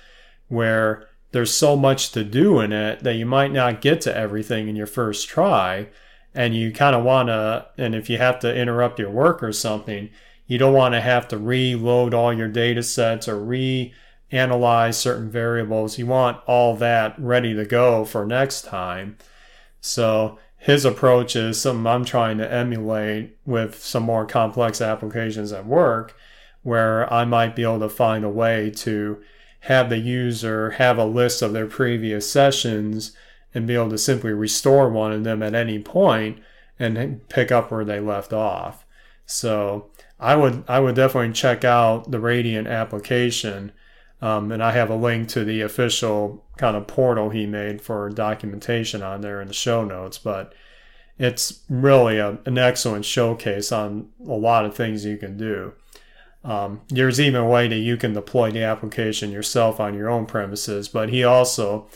where 0.49 1.07
there's 1.33 1.53
so 1.53 1.77
much 1.77 2.11
to 2.12 2.25
do 2.25 2.61
in 2.61 2.73
it 2.73 3.01
that 3.01 3.16
you 3.16 3.27
might 3.27 3.53
not 3.53 3.83
get 3.83 4.01
to 4.01 4.16
everything 4.16 4.68
in 4.68 4.77
your 4.77 4.87
first 4.87 5.29
try 5.29 5.88
and 6.35 6.55
you 6.55 6.73
kind 6.73 6.97
of 6.97 7.05
want 7.05 7.29
to 7.29 7.66
and 7.77 7.94
if 7.94 8.09
you 8.09 8.16
have 8.16 8.38
to 8.38 8.57
interrupt 8.57 8.99
your 8.99 9.11
work 9.11 9.42
or 9.42 9.53
something 9.53 10.09
you 10.49 10.59
don't 10.59 10.75
want 10.75 10.95
to 10.95 11.01
have 11.01 11.29
to 11.29 11.39
reload 11.39 12.15
all 12.15 12.33
your 12.33 12.49
data 12.49 12.83
sets 12.83 13.29
or 13.29 13.39
re 13.39 13.95
analyze 14.33 14.99
certain 14.99 15.31
variables. 15.31 15.99
You 15.99 16.07
want 16.07 16.43
all 16.47 16.75
that 16.77 17.15
ready 17.19 17.55
to 17.55 17.65
go 17.65 18.05
for 18.05 18.27
next 18.27 18.63
time. 18.63 19.17
So 19.81 20.39
his 20.57 20.85
approach 20.85 21.37
is 21.37 21.61
something 21.61 21.87
I'm 21.87 22.05
trying 22.05 22.39
to 22.39 22.53
emulate 22.53 23.39
with 23.47 23.81
some 23.83 24.03
more 24.03 24.27
complex 24.27 24.81
applications 24.81 25.53
at 25.53 25.67
work, 25.67 26.17
where 26.63 27.11
I 27.13 27.25
might 27.25 27.55
be 27.55 27.63
able 27.63 27.81
to 27.81 27.89
find 27.89 28.25
a 28.25 28.29
way 28.29 28.71
to 28.77 29.23
have 29.61 29.91
the 29.91 29.99
user 29.99 30.71
have 30.71 30.99
a 30.99 31.05
list 31.05 31.43
of 31.43 31.53
their 31.53 31.67
previous 31.67 32.31
sessions 32.31 33.13
and 33.55 33.67
be 33.67 33.75
able 33.75 33.91
to 33.91 33.99
simply 33.99 34.33
restore 34.33 34.89
one 34.89 35.13
of 35.13 35.25
them 35.25 35.43
at 35.43 35.55
any 35.55 35.79
point 35.79 36.39
and 36.79 37.27
pick 37.29 37.51
up 37.51 37.71
where 37.71 37.85
they 37.85 38.01
left 38.01 38.33
off. 38.33 38.85
So 39.27 39.91
I 40.20 40.37
would 40.37 40.64
I 40.68 40.81
would 40.81 40.94
definitely 40.94 41.33
check 41.33 41.64
out 41.64 42.11
the 42.11 42.20
Radiant 42.20 42.66
application 42.66 43.72
um, 44.20 44.50
and 44.50 44.62
I 44.62 44.72
have 44.72 44.90
a 44.90 44.96
link 44.96 45.28
to 45.31 45.44
the 45.44 45.61
official 45.61 46.44
kind 46.57 46.76
of 46.76 46.87
portal 46.87 47.31
he 47.31 47.46
made 47.46 47.81
for 47.81 48.11
documentation 48.11 49.02
on 49.02 49.20
there 49.20 49.40
in 49.40 49.48
the 49.48 49.54
show 49.54 49.85
notes. 49.85 50.18
But 50.18 50.52
it's 51.18 51.61
really 51.68 52.18
a, 52.18 52.38
an 52.44 52.59
excellent 52.59 53.04
showcase 53.04 53.70
on 53.70 54.09
a 54.26 54.35
lot 54.35 54.64
of 54.64 54.74
things 54.74 55.04
you 55.04 55.16
can 55.16 55.37
do. 55.37 55.72
Um, 56.44 56.81
there's 56.88 57.20
even 57.20 57.40
a 57.40 57.48
way 57.48 57.68
that 57.68 57.76
you 57.76 57.96
can 57.96 58.12
deploy 58.12 58.50
the 58.50 58.62
application 58.62 59.31
yourself 59.31 59.81
on 59.81 59.94
your 59.94 60.09
own 60.09 60.26
premises, 60.26 60.88
but 60.88 61.11
he 61.11 61.24
also 61.24 61.88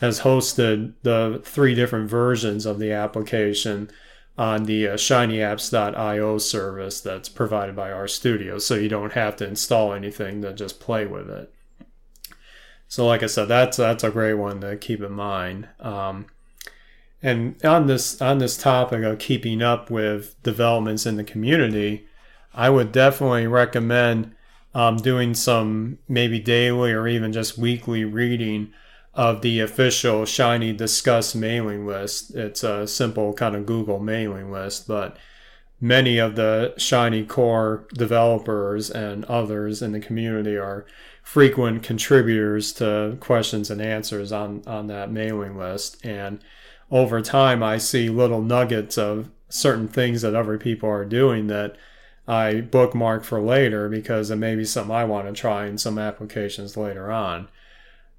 has 0.00 0.20
hosted 0.20 0.94
the 1.02 1.42
three 1.44 1.74
different 1.74 2.08
versions 2.08 2.64
of 2.64 2.78
the 2.78 2.90
application 2.92 3.90
on 4.38 4.64
the 4.64 4.88
uh, 4.88 4.94
shinyapps.io 4.94 6.38
service 6.38 7.00
that's 7.00 7.28
provided 7.28 7.76
by 7.76 7.90
RStudio, 7.90 8.60
so 8.60 8.74
you 8.74 8.88
don't 8.88 9.12
have 9.12 9.36
to 9.36 9.46
install 9.46 9.92
anything 9.92 10.42
to 10.42 10.52
just 10.52 10.80
play 10.80 11.06
with 11.06 11.28
it. 11.28 11.52
So, 12.88 13.06
like 13.06 13.22
I 13.22 13.26
said, 13.26 13.46
that's 13.46 13.76
that's 13.76 14.02
a 14.02 14.10
great 14.10 14.34
one 14.34 14.60
to 14.62 14.76
keep 14.76 15.00
in 15.00 15.12
mind. 15.12 15.68
Um, 15.78 16.26
and 17.22 17.62
on 17.64 17.86
this 17.86 18.20
on 18.20 18.38
this 18.38 18.56
topic 18.56 19.02
of 19.04 19.18
keeping 19.18 19.62
up 19.62 19.90
with 19.90 20.42
developments 20.42 21.06
in 21.06 21.16
the 21.16 21.24
community, 21.24 22.06
I 22.54 22.70
would 22.70 22.92
definitely 22.92 23.46
recommend 23.46 24.34
um, 24.74 24.96
doing 24.96 25.34
some 25.34 25.98
maybe 26.08 26.40
daily 26.40 26.92
or 26.92 27.06
even 27.06 27.32
just 27.32 27.58
weekly 27.58 28.04
reading 28.04 28.72
of 29.14 29.42
the 29.42 29.60
official 29.60 30.24
Shiny 30.24 30.72
Discuss 30.72 31.34
mailing 31.34 31.86
list. 31.86 32.34
It's 32.34 32.62
a 32.62 32.86
simple 32.86 33.32
kind 33.32 33.56
of 33.56 33.66
Google 33.66 33.98
mailing 33.98 34.52
list, 34.52 34.86
but 34.86 35.16
many 35.80 36.18
of 36.18 36.36
the 36.36 36.74
Shiny 36.76 37.24
core 37.24 37.86
developers 37.94 38.90
and 38.90 39.24
others 39.24 39.82
in 39.82 39.92
the 39.92 40.00
community 40.00 40.56
are 40.56 40.86
frequent 41.22 41.82
contributors 41.82 42.72
to 42.74 43.16
questions 43.20 43.70
and 43.70 43.80
answers 43.80 44.32
on, 44.32 44.62
on 44.66 44.86
that 44.86 45.10
mailing 45.10 45.56
list. 45.56 46.04
And 46.04 46.40
over 46.90 47.20
time 47.20 47.62
I 47.62 47.78
see 47.78 48.08
little 48.08 48.42
nuggets 48.42 48.96
of 48.96 49.30
certain 49.48 49.88
things 49.88 50.22
that 50.22 50.34
other 50.34 50.58
people 50.58 50.88
are 50.88 51.04
doing 51.04 51.48
that 51.48 51.76
I 52.28 52.60
bookmark 52.60 53.24
for 53.24 53.40
later 53.40 53.88
because 53.88 54.30
it 54.30 54.36
may 54.36 54.54
be 54.54 54.64
something 54.64 54.94
I 54.94 55.04
want 55.04 55.26
to 55.26 55.32
try 55.32 55.66
in 55.66 55.78
some 55.78 55.98
applications 55.98 56.76
later 56.76 57.10
on. 57.10 57.48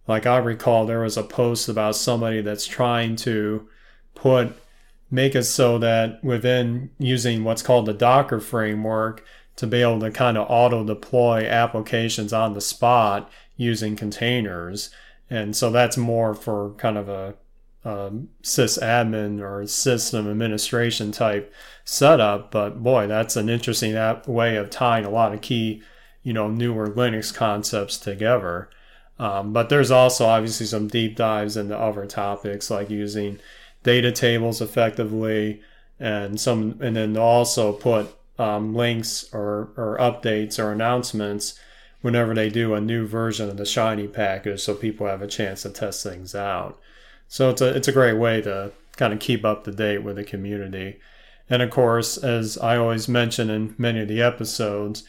Like 0.07 0.25
I 0.25 0.37
recall 0.37 0.85
there 0.85 1.01
was 1.01 1.17
a 1.17 1.23
post 1.23 1.69
about 1.69 1.95
somebody 1.95 2.41
that's 2.41 2.65
trying 2.65 3.15
to 3.17 3.67
put 4.15 4.53
make 5.11 5.35
it 5.35 5.43
so 5.43 5.77
that 5.77 6.23
within 6.23 6.89
using 6.97 7.43
what's 7.43 7.61
called 7.61 7.85
the 7.85 7.93
Docker 7.93 8.39
framework 8.39 9.23
to 9.57 9.67
be 9.67 9.81
able 9.81 9.99
to 9.99 10.09
kind 10.09 10.37
of 10.37 10.47
auto 10.49 10.83
deploy 10.85 11.45
applications 11.45 12.31
on 12.31 12.53
the 12.53 12.61
spot 12.61 13.29
using 13.57 13.95
containers. 13.95 14.89
And 15.29 15.55
so 15.55 15.69
that's 15.69 15.97
more 15.97 16.33
for 16.33 16.71
kind 16.77 16.97
of 16.97 17.09
a, 17.09 17.35
a 17.83 18.11
sysadmin 18.41 19.41
or 19.41 19.67
system 19.67 20.29
administration 20.29 21.11
type 21.11 21.53
setup. 21.83 22.51
But 22.51 22.81
boy, 22.81 23.07
that's 23.07 23.35
an 23.35 23.49
interesting 23.49 23.93
way 24.25 24.55
of 24.55 24.69
tying 24.69 25.05
a 25.05 25.09
lot 25.09 25.33
of 25.33 25.41
key, 25.41 25.83
you 26.23 26.31
know, 26.31 26.47
newer 26.47 26.87
Linux 26.87 27.33
concepts 27.33 27.97
together. 27.97 28.69
Um, 29.21 29.53
but 29.53 29.69
there's 29.69 29.91
also 29.91 30.25
obviously 30.25 30.65
some 30.65 30.87
deep 30.87 31.15
dives 31.15 31.55
into 31.55 31.77
other 31.77 32.07
topics 32.07 32.71
like 32.71 32.89
using 32.89 33.37
data 33.83 34.11
tables 34.11 34.61
effectively 34.61 35.61
and 35.99 36.41
some 36.41 36.79
and 36.81 36.95
then 36.95 37.15
also 37.15 37.71
put 37.71 38.15
um, 38.39 38.73
links 38.73 39.29
or, 39.31 39.69
or 39.77 39.95
updates 39.99 40.57
or 40.57 40.71
announcements 40.71 41.59
whenever 42.01 42.33
they 42.33 42.49
do 42.49 42.73
a 42.73 42.81
new 42.81 43.05
version 43.05 43.47
of 43.47 43.57
the 43.57 43.65
shiny 43.65 44.07
package 44.07 44.59
so 44.59 44.73
people 44.73 45.05
have 45.05 45.21
a 45.21 45.27
chance 45.27 45.61
to 45.61 45.69
test 45.69 46.01
things 46.01 46.33
out. 46.33 46.79
So 47.27 47.51
it's 47.51 47.61
a, 47.61 47.67
it's 47.75 47.87
a 47.87 47.93
great 47.93 48.17
way 48.17 48.41
to 48.41 48.71
kind 48.97 49.13
of 49.13 49.19
keep 49.19 49.45
up 49.45 49.65
to 49.65 49.71
date 49.71 49.99
with 49.99 50.15
the 50.15 50.23
community. 50.23 50.99
And 51.47 51.61
of 51.61 51.69
course 51.69 52.17
as 52.17 52.57
i 52.57 52.75
always 52.75 53.07
mention 53.07 53.51
in 53.51 53.75
many 53.77 53.99
of 53.99 54.07
the 54.07 54.23
episodes 54.23 55.03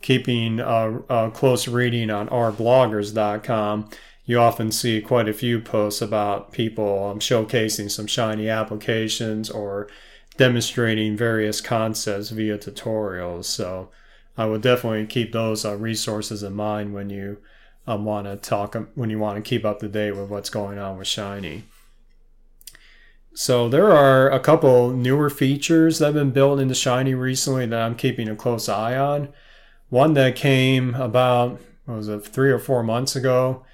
keeping 0.00 0.60
a, 0.60 1.00
a 1.08 1.30
close 1.30 1.68
reading 1.68 2.10
on 2.10 2.28
rbloggers.com 2.28 3.90
you 4.28 4.38
often 4.38 4.70
see 4.70 5.00
quite 5.00 5.26
a 5.26 5.32
few 5.32 5.58
posts 5.58 6.02
about 6.02 6.52
people 6.52 7.06
um, 7.06 7.18
showcasing 7.18 7.90
some 7.90 8.06
shiny 8.06 8.46
applications 8.46 9.48
or 9.48 9.88
demonstrating 10.36 11.16
various 11.16 11.62
concepts 11.62 12.28
via 12.28 12.58
tutorials. 12.58 13.46
So 13.46 13.88
I 14.36 14.44
would 14.44 14.60
definitely 14.60 15.06
keep 15.06 15.32
those 15.32 15.64
uh, 15.64 15.76
resources 15.78 16.42
in 16.42 16.52
mind 16.52 16.92
when 16.92 17.08
you 17.08 17.38
um, 17.86 18.04
want 18.04 18.26
to 18.26 18.36
talk 18.36 18.76
when 18.94 19.08
you 19.08 19.18
want 19.18 19.42
to 19.42 19.48
keep 19.48 19.64
up 19.64 19.80
to 19.80 19.88
date 19.88 20.12
with 20.12 20.28
what's 20.28 20.50
going 20.50 20.78
on 20.78 20.98
with 20.98 21.08
Shiny. 21.08 21.64
So 23.32 23.66
there 23.70 23.90
are 23.90 24.30
a 24.30 24.40
couple 24.40 24.90
newer 24.90 25.30
features 25.30 26.00
that 26.00 26.06
have 26.06 26.14
been 26.14 26.32
built 26.32 26.60
into 26.60 26.74
Shiny 26.74 27.14
recently 27.14 27.64
that 27.64 27.80
I'm 27.80 27.94
keeping 27.94 28.28
a 28.28 28.36
close 28.36 28.68
eye 28.68 28.98
on. 28.98 29.30
One 29.88 30.14
that 30.14 30.36
came 30.36 30.94
about 30.94 31.60
was 31.86 32.08
it 32.08 32.24
three 32.24 32.50
or 32.50 32.58
four 32.58 32.82
months 32.82 33.16
ago 33.16 33.64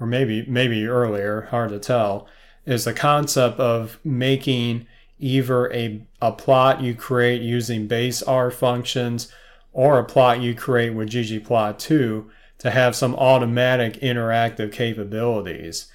or 0.00 0.06
maybe 0.06 0.44
maybe 0.46 0.86
earlier, 0.86 1.42
hard 1.50 1.70
to 1.70 1.78
tell, 1.78 2.26
is 2.64 2.84
the 2.84 2.92
concept 2.92 3.58
of 3.58 3.98
making 4.04 4.86
either 5.18 5.72
a, 5.72 6.02
a 6.22 6.32
plot 6.32 6.80
you 6.80 6.94
create 6.94 7.42
using 7.42 7.88
base 7.88 8.22
R 8.22 8.50
functions 8.50 9.32
or 9.72 9.98
a 9.98 10.04
plot 10.04 10.40
you 10.40 10.54
create 10.54 10.90
with 10.90 11.10
ggplot2 11.10 12.26
to 12.58 12.70
have 12.70 12.96
some 12.96 13.14
automatic 13.16 13.94
interactive 13.94 14.72
capabilities. 14.72 15.90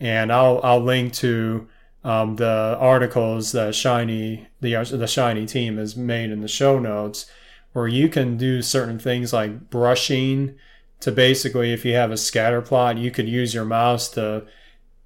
And 0.00 0.32
I'll, 0.32 0.60
I'll 0.62 0.82
link 0.82 1.12
to 1.14 1.68
um, 2.04 2.36
the 2.36 2.76
articles 2.80 3.52
that 3.52 3.74
Shiny 3.74 4.48
the 4.60 4.74
the 4.74 5.06
Shiny 5.06 5.46
team 5.46 5.76
has 5.76 5.96
made 5.96 6.30
in 6.30 6.40
the 6.40 6.48
show 6.48 6.78
notes, 6.78 7.26
where 7.72 7.88
you 7.88 8.08
can 8.08 8.36
do 8.36 8.62
certain 8.62 8.98
things 8.98 9.32
like 9.32 9.70
brushing 9.70 10.54
to 11.00 11.10
basically, 11.10 11.72
if 11.72 11.84
you 11.84 11.94
have 11.94 12.10
a 12.10 12.16
scatter 12.16 12.62
plot, 12.62 12.98
you 12.98 13.10
could 13.10 13.28
use 13.28 13.54
your 13.54 13.64
mouse 13.64 14.08
to 14.10 14.44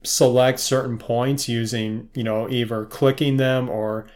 select 0.03 0.61
certain 0.61 0.99
points 0.99 1.49
using, 1.49 2.11
you 2.15 2.23
know, 2.23 2.49
either 2.51 2.85
clicking 2.85 3.39
them 3.39 3.69
or 3.69 4.07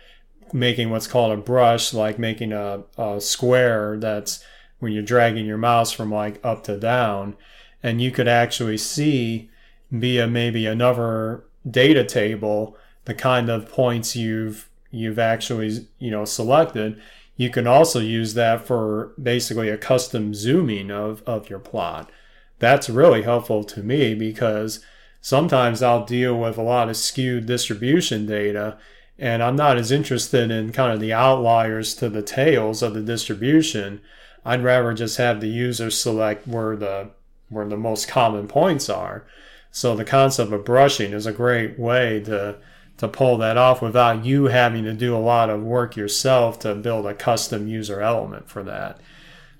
making 0.52 0.90
what's 0.90 1.06
called 1.06 1.32
a 1.32 1.40
brush, 1.40 1.94
like 1.94 2.18
making 2.18 2.52
a, 2.52 2.82
a 2.98 3.20
square 3.20 3.96
that's 3.98 4.44
when 4.78 4.92
you're 4.92 5.02
dragging 5.02 5.46
your 5.46 5.58
mouse 5.58 5.92
from 5.92 6.12
like 6.12 6.38
up 6.44 6.64
to 6.64 6.76
down. 6.78 7.36
And 7.82 8.00
you 8.00 8.10
could 8.10 8.28
actually 8.28 8.76
see 8.76 9.48
via 9.90 10.26
maybe 10.26 10.66
another 10.66 11.44
data 11.68 12.04
table 12.04 12.76
the 13.04 13.14
kind 13.14 13.48
of 13.48 13.68
points 13.70 14.14
you've 14.14 14.68
you've 14.90 15.18
actually 15.18 15.86
you 15.98 16.10
know 16.10 16.24
selected 16.24 17.00
you 17.36 17.50
can 17.50 17.66
also 17.66 18.00
use 18.00 18.34
that 18.34 18.66
for 18.66 19.12
basically 19.20 19.68
a 19.68 19.78
custom 19.78 20.34
zooming 20.34 20.90
of, 20.90 21.22
of 21.26 21.48
your 21.48 21.58
plot. 21.58 22.10
That's 22.58 22.90
really 22.90 23.22
helpful 23.22 23.64
to 23.64 23.82
me 23.82 24.14
because 24.14 24.84
sometimes 25.20 25.82
I'll 25.82 26.04
deal 26.04 26.38
with 26.38 26.58
a 26.58 26.62
lot 26.62 26.88
of 26.88 26.96
skewed 26.96 27.46
distribution 27.46 28.26
data 28.26 28.78
and 29.20 29.42
I'm 29.42 29.54
not 29.54 29.76
as 29.76 29.92
interested 29.92 30.50
in 30.50 30.72
kind 30.72 30.92
of 30.92 31.00
the 31.00 31.12
outliers 31.12 31.94
to 31.96 32.08
the 32.08 32.22
tails 32.22 32.82
of 32.82 32.94
the 32.94 33.02
distribution. 33.02 34.00
I'd 34.46 34.64
rather 34.64 34.94
just 34.94 35.18
have 35.18 35.40
the 35.40 35.48
user 35.48 35.90
select 35.90 36.48
where 36.48 36.74
the 36.74 37.10
where 37.50 37.68
the 37.68 37.76
most 37.76 38.08
common 38.08 38.48
points 38.48 38.88
are. 38.88 39.26
So 39.70 39.94
the 39.94 40.04
concept 40.04 40.52
of 40.52 40.64
brushing 40.64 41.12
is 41.12 41.26
a 41.26 41.32
great 41.32 41.78
way 41.78 42.20
to 42.20 42.56
to 43.00 43.08
pull 43.08 43.38
that 43.38 43.56
off 43.56 43.80
without 43.80 44.26
you 44.26 44.44
having 44.44 44.84
to 44.84 44.92
do 44.92 45.16
a 45.16 45.18
lot 45.18 45.48
of 45.48 45.62
work 45.62 45.96
yourself 45.96 46.58
to 46.58 46.74
build 46.74 47.06
a 47.06 47.14
custom 47.14 47.66
user 47.66 48.02
element 48.02 48.46
for 48.46 48.62
that. 48.62 49.00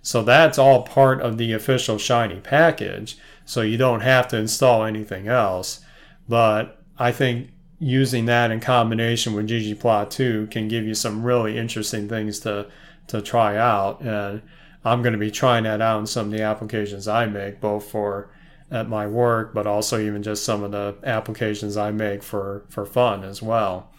So 0.02 0.22
that's 0.22 0.58
all 0.58 0.82
part 0.82 1.22
of 1.22 1.38
the 1.38 1.54
official 1.54 1.96
Shiny 1.96 2.40
package. 2.40 3.16
So 3.46 3.62
you 3.62 3.78
don't 3.78 4.02
have 4.02 4.28
to 4.28 4.36
install 4.36 4.84
anything 4.84 5.26
else. 5.26 5.80
But 6.28 6.82
I 6.98 7.12
think 7.12 7.52
using 7.78 8.26
that 8.26 8.50
in 8.50 8.60
combination 8.60 9.32
with 9.32 9.48
ggplot2 9.48 10.50
can 10.50 10.68
give 10.68 10.84
you 10.84 10.94
some 10.94 11.24
really 11.24 11.56
interesting 11.56 12.10
things 12.10 12.40
to, 12.40 12.66
to 13.06 13.22
try 13.22 13.56
out. 13.56 14.02
And 14.02 14.42
I'm 14.84 15.00
going 15.00 15.14
to 15.14 15.18
be 15.18 15.30
trying 15.30 15.64
that 15.64 15.80
out 15.80 16.00
in 16.00 16.06
some 16.06 16.26
of 16.26 16.32
the 16.32 16.42
applications 16.42 17.08
I 17.08 17.24
make, 17.24 17.58
both 17.58 17.90
for 17.90 18.28
at 18.70 18.88
my 18.88 19.06
work, 19.06 19.52
but 19.52 19.66
also 19.66 19.98
even 19.98 20.22
just 20.22 20.44
some 20.44 20.62
of 20.62 20.70
the 20.70 20.96
applications 21.02 21.76
I 21.76 21.90
make 21.90 22.22
for, 22.22 22.64
for 22.68 22.86
fun 22.86 23.24
as 23.24 23.42
well. 23.42 23.90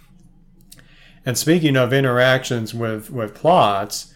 And 1.25 1.37
speaking 1.37 1.75
of 1.75 1.93
interactions 1.93 2.73
with, 2.73 3.11
with 3.11 3.35
plots, 3.35 4.13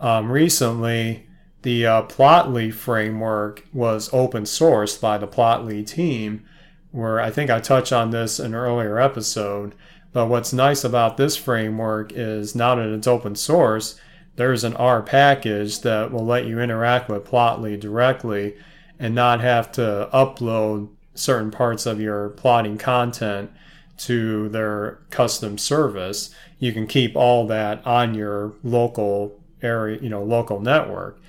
um, 0.00 0.32
recently 0.32 1.28
the 1.62 1.86
uh, 1.86 2.02
Plotly 2.04 2.72
framework 2.72 3.66
was 3.72 4.12
open 4.12 4.44
sourced 4.44 5.00
by 5.00 5.18
the 5.18 5.28
Plotly 5.28 5.86
team, 5.86 6.44
where 6.90 7.20
I 7.20 7.30
think 7.30 7.50
I 7.50 7.60
touched 7.60 7.92
on 7.92 8.10
this 8.10 8.38
in 8.40 8.46
an 8.46 8.54
earlier 8.54 8.98
episode. 8.98 9.74
But 10.12 10.26
what's 10.26 10.52
nice 10.52 10.84
about 10.84 11.16
this 11.16 11.36
framework 11.36 12.12
is 12.12 12.54
now 12.54 12.76
that 12.76 12.88
it's 12.88 13.06
open 13.06 13.34
source, 13.34 14.00
there's 14.36 14.64
an 14.64 14.74
R 14.76 15.02
package 15.02 15.80
that 15.80 16.12
will 16.12 16.24
let 16.24 16.46
you 16.46 16.60
interact 16.60 17.08
with 17.08 17.26
Plotly 17.26 17.78
directly 17.78 18.56
and 18.98 19.14
not 19.14 19.40
have 19.40 19.70
to 19.72 20.08
upload 20.12 20.88
certain 21.14 21.50
parts 21.50 21.86
of 21.86 22.00
your 22.00 22.30
plotting 22.30 22.78
content 22.78 23.50
to 23.98 24.48
their 24.48 25.00
custom 25.10 25.58
service. 25.58 26.34
You 26.58 26.72
can 26.72 26.86
keep 26.86 27.16
all 27.16 27.46
that 27.48 27.84
on 27.86 28.14
your 28.14 28.54
local 28.62 29.40
area, 29.62 29.98
you 30.00 30.08
know, 30.08 30.22
local 30.22 30.60
network. 30.60 31.20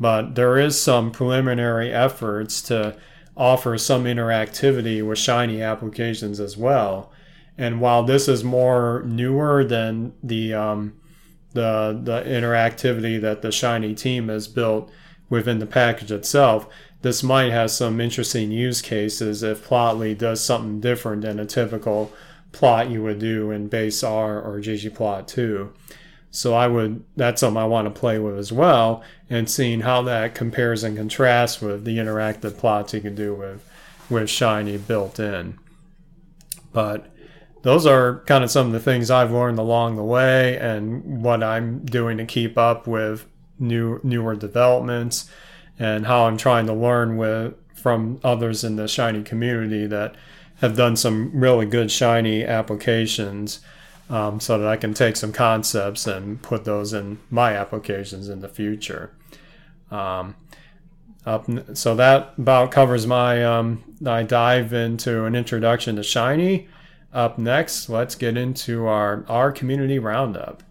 But 0.00 0.34
there 0.34 0.58
is 0.58 0.80
some 0.80 1.12
preliminary 1.12 1.92
efforts 1.92 2.60
to 2.62 2.96
offer 3.36 3.78
some 3.78 4.04
interactivity 4.04 5.06
with 5.06 5.18
Shiny 5.18 5.62
applications 5.62 6.40
as 6.40 6.56
well. 6.56 7.12
And 7.56 7.80
while 7.80 8.02
this 8.02 8.26
is 8.26 8.42
more 8.42 9.02
newer 9.06 9.64
than 9.64 10.12
the 10.22 10.54
um, 10.54 10.94
the 11.52 11.98
the 12.02 12.22
interactivity 12.22 13.20
that 13.20 13.42
the 13.42 13.52
Shiny 13.52 13.94
team 13.94 14.28
has 14.28 14.48
built 14.48 14.90
within 15.30 15.58
the 15.58 15.66
package 15.66 16.10
itself, 16.10 16.68
this 17.04 17.22
might 17.22 17.52
have 17.52 17.70
some 17.70 18.00
interesting 18.00 18.50
use 18.50 18.80
cases 18.80 19.42
if 19.42 19.68
Plotly 19.68 20.16
does 20.16 20.42
something 20.42 20.80
different 20.80 21.20
than 21.20 21.38
a 21.38 21.44
typical 21.44 22.10
plot 22.50 22.88
you 22.88 23.02
would 23.02 23.18
do 23.18 23.50
in 23.50 23.68
base 23.68 24.02
R 24.02 24.40
or 24.40 24.58
ggplot2. 24.58 25.70
So 26.30 26.54
I 26.54 26.66
would 26.66 27.04
that's 27.14 27.40
something 27.42 27.62
I 27.62 27.66
want 27.66 27.94
to 27.94 28.00
play 28.00 28.18
with 28.18 28.38
as 28.38 28.52
well 28.52 29.04
and 29.28 29.50
seeing 29.50 29.82
how 29.82 30.00
that 30.04 30.34
compares 30.34 30.82
and 30.82 30.96
contrasts 30.96 31.60
with 31.60 31.84
the 31.84 31.98
interactive 31.98 32.56
plots 32.56 32.94
you 32.94 33.02
can 33.02 33.14
do 33.14 33.34
with 33.34 33.62
with 34.08 34.30
Shiny 34.30 34.78
built 34.78 35.20
in. 35.20 35.58
But 36.72 37.14
those 37.60 37.84
are 37.84 38.20
kind 38.20 38.42
of 38.42 38.50
some 38.50 38.68
of 38.68 38.72
the 38.72 38.80
things 38.80 39.10
I've 39.10 39.30
learned 39.30 39.58
along 39.58 39.96
the 39.96 40.02
way 40.02 40.56
and 40.56 41.22
what 41.22 41.42
I'm 41.42 41.84
doing 41.84 42.16
to 42.16 42.24
keep 42.24 42.56
up 42.56 42.86
with 42.86 43.26
new 43.58 44.00
newer 44.02 44.34
developments 44.34 45.30
and 45.78 46.06
how 46.06 46.26
I'm 46.26 46.36
trying 46.36 46.66
to 46.66 46.72
learn 46.72 47.16
with 47.16 47.54
from 47.74 48.20
others 48.24 48.64
in 48.64 48.76
the 48.76 48.88
Shiny 48.88 49.22
community 49.22 49.86
that 49.86 50.14
have 50.60 50.76
done 50.76 50.96
some 50.96 51.30
really 51.34 51.66
good 51.66 51.90
shiny 51.90 52.44
applications 52.44 53.60
um, 54.08 54.40
so 54.40 54.58
that 54.58 54.68
I 54.68 54.76
can 54.76 54.94
take 54.94 55.16
some 55.16 55.32
concepts 55.32 56.06
and 56.06 56.40
put 56.40 56.64
those 56.64 56.92
in 56.92 57.18
my 57.30 57.54
applications 57.54 58.28
in 58.28 58.40
the 58.40 58.48
future. 58.48 59.10
Um, 59.90 60.36
up, 61.26 61.46
so 61.74 61.94
that 61.94 62.34
about 62.36 62.70
covers 62.70 63.06
my 63.06 63.44
um, 63.44 63.96
I 64.06 64.22
dive 64.22 64.72
into 64.72 65.24
an 65.24 65.34
introduction 65.34 65.96
to 65.96 66.02
Shiny. 66.02 66.68
Up 67.12 67.38
next, 67.38 67.88
let's 67.88 68.14
get 68.14 68.36
into 68.36 68.86
our 68.86 69.24
R 69.28 69.52
community 69.52 69.98
roundup. 69.98 70.62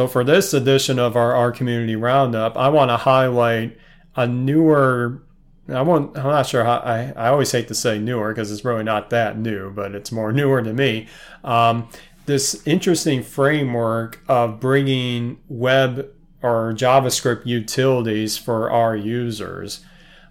So 0.00 0.08
for 0.08 0.24
this 0.24 0.54
edition 0.54 0.98
of 0.98 1.14
our 1.14 1.34
R 1.34 1.52
community 1.52 1.94
roundup, 1.94 2.56
I 2.56 2.70
want 2.70 2.90
to 2.90 2.96
highlight 2.96 3.76
a 4.16 4.26
newer 4.26 5.24
I 5.68 5.82
won't, 5.82 6.16
I'm 6.16 6.24
not 6.24 6.46
sure 6.46 6.64
how, 6.64 6.78
I, 6.78 7.12
I 7.14 7.28
always 7.28 7.52
hate 7.52 7.68
to 7.68 7.74
say 7.74 7.98
newer 7.98 8.32
because 8.32 8.50
it's 8.50 8.64
really 8.64 8.82
not 8.82 9.10
that 9.10 9.36
new, 9.36 9.70
but 9.70 9.94
it's 9.94 10.10
more 10.10 10.32
newer 10.32 10.62
to 10.62 10.72
me. 10.72 11.06
Um, 11.44 11.86
this 12.24 12.66
interesting 12.66 13.22
framework 13.22 14.22
of 14.26 14.58
bringing 14.58 15.38
web 15.48 16.10
or 16.40 16.72
JavaScript 16.72 17.44
utilities 17.44 18.38
for 18.38 18.70
R 18.70 18.96
users. 18.96 19.84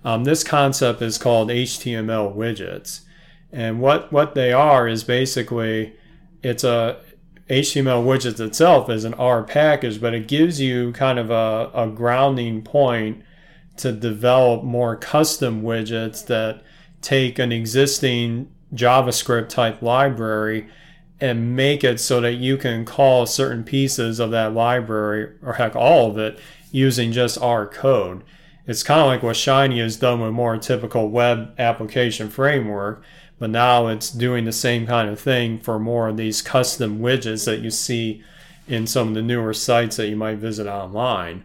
Um, 0.03 0.23
this 0.23 0.43
concept 0.43 0.99
is 1.03 1.19
called 1.19 1.49
HTML 1.49 2.35
widgets. 2.35 3.01
And 3.51 3.79
what, 3.79 4.11
what 4.11 4.33
they 4.33 4.51
are 4.51 4.87
is 4.87 5.03
basically 5.03 5.93
it's 6.41 6.63
a 6.63 6.99
HTML 7.49 8.05
widgets 8.05 8.39
itself 8.39 8.89
is 8.89 9.03
an 9.05 9.15
R 9.15 9.43
package, 9.43 9.99
but 9.99 10.13
it 10.13 10.27
gives 10.27 10.61
you 10.61 10.91
kind 10.93 11.17
of 11.17 11.31
a, 11.31 11.71
a 11.73 11.87
grounding 11.87 12.61
point 12.61 13.23
to 13.77 13.91
develop 13.91 14.63
more 14.63 14.95
custom 14.95 15.63
widgets 15.63 16.25
that 16.27 16.61
take 17.01 17.39
an 17.39 17.51
existing 17.51 18.51
JavaScript 18.73 19.49
type 19.49 19.81
library 19.81 20.67
and 21.19 21.55
make 21.55 21.83
it 21.83 21.99
so 21.99 22.21
that 22.21 22.33
you 22.33 22.55
can 22.55 22.85
call 22.85 23.25
certain 23.25 23.63
pieces 23.63 24.19
of 24.19 24.31
that 24.31 24.53
library, 24.53 25.33
or 25.41 25.53
heck, 25.53 25.75
all 25.75 26.11
of 26.11 26.17
it, 26.17 26.39
using 26.71 27.11
just 27.11 27.41
R 27.41 27.65
code. 27.65 28.23
It's 28.67 28.83
kind 28.83 29.01
of 29.01 29.07
like 29.07 29.23
what 29.23 29.35
Shiny 29.35 29.79
has 29.79 29.97
done 29.97 30.21
with 30.21 30.31
more 30.31 30.55
typical 30.57 31.09
web 31.09 31.55
application 31.57 32.29
framework, 32.29 33.03
but 33.39 33.49
now 33.49 33.87
it's 33.87 34.11
doing 34.11 34.45
the 34.45 34.51
same 34.51 34.85
kind 34.85 35.09
of 35.09 35.19
thing 35.19 35.59
for 35.59 35.79
more 35.79 36.09
of 36.09 36.17
these 36.17 36.41
custom 36.41 36.99
widgets 36.99 37.45
that 37.45 37.61
you 37.61 37.71
see 37.71 38.21
in 38.67 38.85
some 38.85 39.09
of 39.09 39.13
the 39.15 39.21
newer 39.21 39.53
sites 39.53 39.95
that 39.95 40.09
you 40.09 40.15
might 40.15 40.37
visit 40.37 40.67
online. 40.67 41.43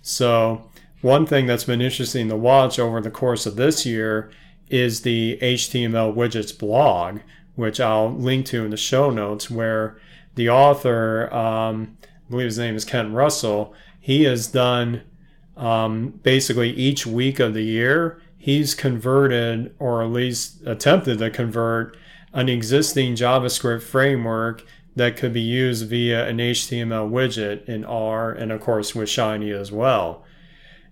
So 0.00 0.70
one 1.02 1.26
thing 1.26 1.46
that's 1.46 1.64
been 1.64 1.80
interesting 1.80 2.28
to 2.28 2.36
watch 2.36 2.78
over 2.78 3.00
the 3.00 3.10
course 3.10 3.44
of 3.44 3.56
this 3.56 3.84
year 3.84 4.30
is 4.70 5.02
the 5.02 5.36
HTML 5.42 6.14
widgets 6.14 6.56
blog, 6.56 7.18
which 7.56 7.80
I'll 7.80 8.10
link 8.10 8.46
to 8.46 8.64
in 8.64 8.70
the 8.70 8.76
show 8.76 9.10
notes, 9.10 9.50
where 9.50 10.00
the 10.36 10.48
author, 10.48 11.32
um, 11.34 11.98
I 12.02 12.30
believe 12.30 12.46
his 12.46 12.58
name 12.58 12.76
is 12.76 12.84
Kent 12.84 13.12
Russell, 13.12 13.74
he 14.00 14.22
has 14.24 14.46
done 14.46 15.02
um, 15.56 16.20
basically 16.22 16.70
each 16.70 17.06
week 17.06 17.40
of 17.40 17.52
the 17.52 17.62
year, 17.62 18.21
he's 18.42 18.74
converted 18.74 19.72
or 19.78 20.02
at 20.02 20.10
least 20.10 20.60
attempted 20.66 21.16
to 21.16 21.30
convert 21.30 21.96
an 22.32 22.48
existing 22.48 23.14
JavaScript 23.14 23.82
framework 23.82 24.64
that 24.96 25.16
could 25.16 25.32
be 25.32 25.40
used 25.40 25.88
via 25.88 26.26
an 26.26 26.38
HTML 26.38 27.08
widget 27.08 27.64
in 27.66 27.84
R 27.84 28.32
and, 28.32 28.50
of 28.50 28.60
course, 28.60 28.96
with 28.96 29.08
Shiny 29.08 29.52
as 29.52 29.70
well. 29.70 30.24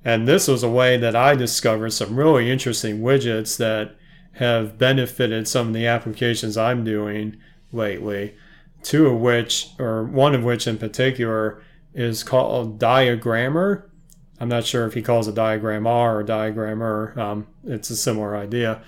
And 0.05 0.29
this 0.29 0.47
was 0.47 0.63
a 0.63 0.71
way 0.71 0.97
that 0.99 1.17
I 1.17 1.35
discovered 1.35 1.91
some 1.91 2.15
really 2.15 2.49
interesting 2.49 3.01
widgets 3.01 3.57
that 3.57 3.97
have 4.35 4.79
benefited 4.79 5.49
some 5.49 5.67
of 5.67 5.75
the 5.75 5.89
applications 5.89 6.57
I'm 6.57 6.85
doing 6.85 7.37
lately. 7.73 8.37
Two 8.85 9.09
of 9.09 9.19
which, 9.19 9.71
or 9.77 10.05
one 10.05 10.37
of 10.37 10.45
which 10.45 10.69
in 10.69 10.79
particular, 10.79 11.61
is 11.95 12.23
called 12.23 12.79
DiagrammeR. 12.79 13.89
I'm 14.41 14.49
not 14.49 14.64
sure 14.64 14.86
if 14.86 14.95
he 14.95 15.03
calls 15.03 15.28
it 15.28 15.34
Diagram 15.34 15.86
R 15.86 16.18
or 16.18 16.24
Diagrammer. 16.24 17.16
Um, 17.16 17.47
it's 17.64 17.91
a 17.91 17.97
similar 17.97 18.34
idea. 18.36 18.82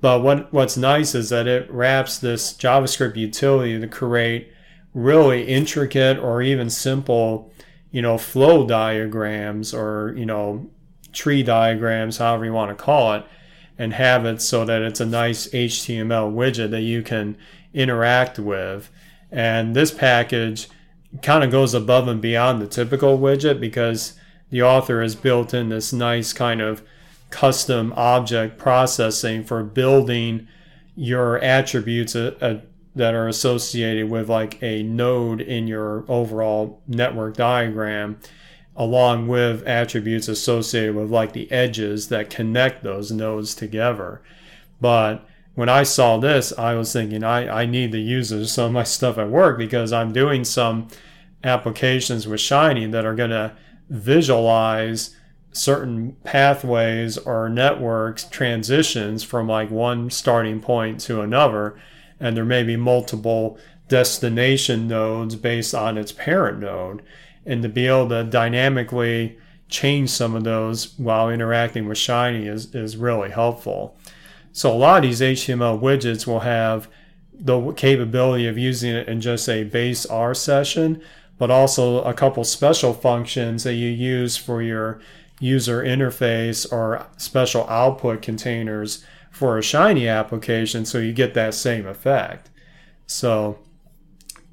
But 0.00 0.22
what, 0.22 0.52
what's 0.52 0.76
nice 0.76 1.14
is 1.14 1.30
that 1.30 1.46
it 1.46 1.70
wraps 1.70 2.18
this 2.18 2.52
JavaScript 2.52 3.16
utility 3.16 3.80
to 3.80 3.86
create 3.86 4.52
really 4.92 5.44
intricate 5.44 6.18
or 6.18 6.42
even 6.42 6.68
simple 6.68 7.52
you 7.96 8.02
know, 8.02 8.18
flow 8.18 8.66
diagrams 8.66 9.72
or, 9.72 10.12
you 10.18 10.26
know, 10.26 10.68
tree 11.14 11.42
diagrams, 11.42 12.18
however 12.18 12.44
you 12.44 12.52
want 12.52 12.68
to 12.68 12.84
call 12.84 13.14
it, 13.14 13.24
and 13.78 13.94
have 13.94 14.26
it 14.26 14.42
so 14.42 14.66
that 14.66 14.82
it's 14.82 15.00
a 15.00 15.06
nice 15.06 15.48
HTML 15.48 16.30
widget 16.30 16.70
that 16.72 16.82
you 16.82 17.02
can 17.02 17.38
interact 17.72 18.38
with. 18.38 18.90
And 19.30 19.74
this 19.74 19.92
package 19.92 20.68
kind 21.22 21.42
of 21.42 21.50
goes 21.50 21.72
above 21.72 22.06
and 22.06 22.20
beyond 22.20 22.60
the 22.60 22.66
typical 22.66 23.18
widget 23.18 23.60
because 23.60 24.12
the 24.56 24.62
author 24.62 25.02
has 25.02 25.14
built 25.14 25.52
in 25.52 25.68
this 25.68 25.92
nice 25.92 26.32
kind 26.32 26.62
of 26.62 26.82
custom 27.28 27.92
object 27.94 28.56
processing 28.56 29.44
for 29.44 29.62
building 29.62 30.48
your 30.94 31.38
attributes 31.40 32.14
a, 32.14 32.34
a 32.40 32.62
that 32.94 33.12
are 33.12 33.28
associated 33.28 34.08
with 34.08 34.30
like 34.30 34.58
a 34.62 34.82
node 34.82 35.42
in 35.42 35.66
your 35.66 36.06
overall 36.08 36.80
network 36.88 37.36
diagram 37.36 38.18
along 38.74 39.28
with 39.28 39.62
attributes 39.64 40.26
associated 40.26 40.96
with 40.96 41.10
like 41.10 41.34
the 41.34 41.52
edges 41.52 42.08
that 42.08 42.30
connect 42.30 42.82
those 42.82 43.12
nodes 43.12 43.54
together. 43.54 44.22
But 44.80 45.28
when 45.54 45.68
I 45.68 45.82
saw 45.82 46.16
this, 46.16 46.50
I 46.56 46.72
was 46.76 46.90
thinking 46.94 47.22
I, 47.22 47.62
I 47.62 47.66
need 47.66 47.92
to 47.92 47.98
use 47.98 48.30
some 48.50 48.64
of 48.64 48.72
my 48.72 48.84
stuff 48.84 49.18
at 49.18 49.28
work 49.28 49.58
because 49.58 49.92
I'm 49.92 50.14
doing 50.14 50.44
some 50.44 50.88
applications 51.44 52.26
with 52.26 52.40
Shiny 52.40 52.86
that 52.86 53.04
are 53.04 53.14
going 53.14 53.28
to 53.28 53.54
visualize 53.88 55.14
certain 55.52 56.16
pathways 56.24 57.16
or 57.16 57.48
networks 57.48 58.24
transitions 58.24 59.22
from 59.24 59.48
like 59.48 59.70
one 59.70 60.10
starting 60.10 60.60
point 60.60 61.00
to 61.00 61.20
another 61.22 61.78
and 62.20 62.36
there 62.36 62.44
may 62.44 62.62
be 62.62 62.76
multiple 62.76 63.58
destination 63.88 64.88
nodes 64.88 65.36
based 65.36 65.74
on 65.74 65.98
its 65.98 66.12
parent 66.12 66.58
node. 66.58 67.02
And 67.44 67.62
to 67.62 67.68
be 67.68 67.86
able 67.86 68.08
to 68.08 68.24
dynamically 68.24 69.38
change 69.68 70.10
some 70.10 70.34
of 70.34 70.44
those 70.44 70.98
while 70.98 71.30
interacting 71.30 71.86
with 71.86 71.98
Shiny 71.98 72.46
is, 72.46 72.74
is 72.74 72.96
really 72.96 73.30
helpful. 73.30 73.96
So 74.52 74.72
a 74.72 74.74
lot 74.74 74.98
of 74.98 75.02
these 75.02 75.20
HTML 75.20 75.80
widgets 75.80 76.26
will 76.26 76.40
have 76.40 76.88
the 77.32 77.72
capability 77.72 78.46
of 78.46 78.56
using 78.56 78.94
it 78.94 79.08
in 79.08 79.20
just 79.20 79.48
a 79.48 79.64
base 79.64 80.06
R 80.06 80.34
session, 80.34 81.02
but 81.38 81.50
also 81.50 82.02
a 82.02 82.14
couple 82.14 82.44
special 82.44 82.92
functions 82.94 83.64
that 83.64 83.74
you 83.74 83.88
use 83.88 84.36
for 84.36 84.62
your 84.62 85.00
user 85.38 85.82
interface 85.82 86.70
or 86.72 87.06
special 87.16 87.68
output 87.68 88.22
containers 88.22 89.04
for 89.30 89.58
a 89.58 89.62
Shiny 89.62 90.08
application 90.08 90.86
so 90.86 90.98
you 90.98 91.12
get 91.12 91.34
that 91.34 91.54
same 91.54 91.86
effect. 91.86 92.48
So 93.06 93.58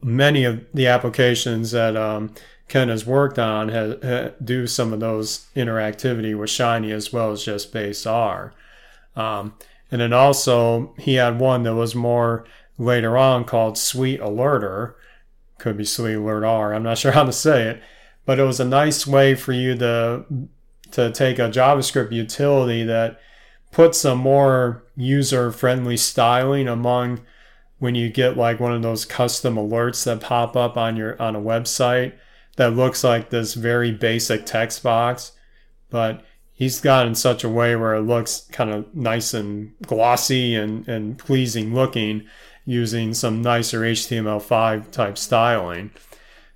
many 0.01 0.43
of 0.43 0.65
the 0.73 0.87
applications 0.87 1.71
that 1.71 1.95
um, 1.95 2.33
Ken 2.67 2.89
has 2.89 3.05
worked 3.05 3.39
on 3.39 4.33
do 4.43 4.67
some 4.67 4.91
of 4.91 4.99
those 4.99 5.47
interactivity 5.55 6.37
with 6.37 6.49
Shiny 6.49 6.91
as 6.91 7.13
well 7.13 7.31
as 7.31 7.43
just 7.43 7.71
base 7.71 8.05
R. 8.05 8.53
Um, 9.15 9.53
and 9.91 10.01
then 10.01 10.11
also 10.11 10.93
he 10.97 11.15
had 11.15 11.39
one 11.39 11.63
that 11.63 11.75
was 11.75 11.95
more 11.95 12.45
later 12.77 13.17
on 13.17 13.45
called 13.45 13.77
Sweet 13.77 14.19
Alerter. 14.19 14.95
Could 15.63 15.77
be 15.77 15.85
Sweet 15.85 16.15
Alert 16.15 16.43
R. 16.43 16.73
I'm 16.73 16.83
not 16.83 16.97
sure 16.99 17.13
how 17.13 17.23
to 17.23 17.31
say 17.31 17.69
it, 17.69 17.81
but 18.25 18.37
it 18.37 18.43
was 18.43 18.59
a 18.59 18.65
nice 18.65 19.07
way 19.07 19.33
for 19.33 19.53
you 19.53 19.77
to 19.77 20.25
to 20.91 21.09
take 21.09 21.39
a 21.39 21.49
JavaScript 21.49 22.11
utility 22.11 22.83
that 22.83 23.17
puts 23.71 24.01
some 24.01 24.17
more 24.17 24.83
user 24.97 25.53
friendly 25.53 25.95
styling 25.95 26.67
among 26.67 27.21
when 27.79 27.95
you 27.95 28.09
get 28.09 28.35
like 28.35 28.59
one 28.59 28.73
of 28.73 28.81
those 28.81 29.05
custom 29.05 29.55
alerts 29.55 30.03
that 30.03 30.19
pop 30.19 30.57
up 30.57 30.75
on 30.75 30.97
your 30.97 31.19
on 31.21 31.33
a 31.33 31.41
website 31.41 32.13
that 32.57 32.75
looks 32.75 33.01
like 33.01 33.29
this 33.29 33.53
very 33.53 33.91
basic 33.91 34.45
text 34.45 34.83
box 34.83 35.31
but 35.89 36.25
he's 36.51 36.81
got 36.81 37.07
in 37.07 37.15
such 37.15 37.43
a 37.45 37.49
way 37.49 37.73
where 37.75 37.95
it 37.95 38.01
looks 38.01 38.47
kind 38.51 38.69
of 38.69 38.93
nice 38.93 39.33
and 39.33 39.73
glossy 39.87 40.55
and, 40.55 40.87
and 40.89 41.17
pleasing 41.17 41.73
looking 41.73 42.27
using 42.65 43.13
some 43.13 43.41
nicer 43.41 43.81
HTML5 43.81 44.91
type 44.91 45.17
styling. 45.17 45.91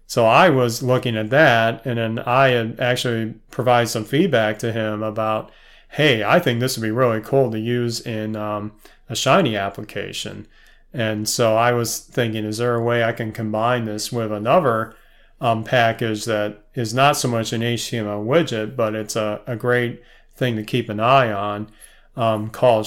So 0.05 0.25
I 0.25 0.49
was 0.49 0.81
looking 0.81 1.17
at 1.17 1.29
that 1.31 1.85
and 1.85 1.97
then 1.97 2.19
I 2.19 2.49
had 2.49 2.79
actually 2.79 3.35
provided 3.51 3.89
some 3.89 4.05
feedback 4.05 4.57
to 4.59 4.71
him 4.71 5.03
about 5.03 5.51
hey, 5.89 6.23
I 6.23 6.39
think 6.39 6.59
this 6.59 6.77
would 6.77 6.83
be 6.83 6.91
really 6.91 7.21
cool 7.21 7.49
to 7.49 7.59
use 7.59 8.01
in 8.01 8.35
um, 8.35 8.73
a 9.09 9.15
Shiny 9.15 9.55
application. 9.55 10.45
And 10.93 11.27
so 11.27 11.55
I 11.55 11.71
was 11.71 11.99
thinking, 11.99 12.43
is 12.45 12.57
there 12.57 12.75
a 12.75 12.83
way 12.83 13.03
I 13.03 13.13
can 13.13 13.31
combine 13.31 13.85
this 13.85 14.11
with 14.11 14.31
another 14.31 14.95
um, 15.39 15.63
package 15.63 16.25
that 16.25 16.63
is 16.73 16.93
not 16.93 17.17
so 17.17 17.27
much 17.27 17.53
an 17.53 17.61
HTML 17.61 18.25
widget, 18.25 18.75
but 18.75 18.95
it's 18.95 19.15
a, 19.15 19.41
a 19.47 19.55
great 19.55 20.01
thing 20.35 20.55
to 20.55 20.63
keep 20.63 20.89
an 20.89 20.99
eye 20.99 21.31
on 21.31 21.69
um, 22.15 22.49
called 22.49 22.85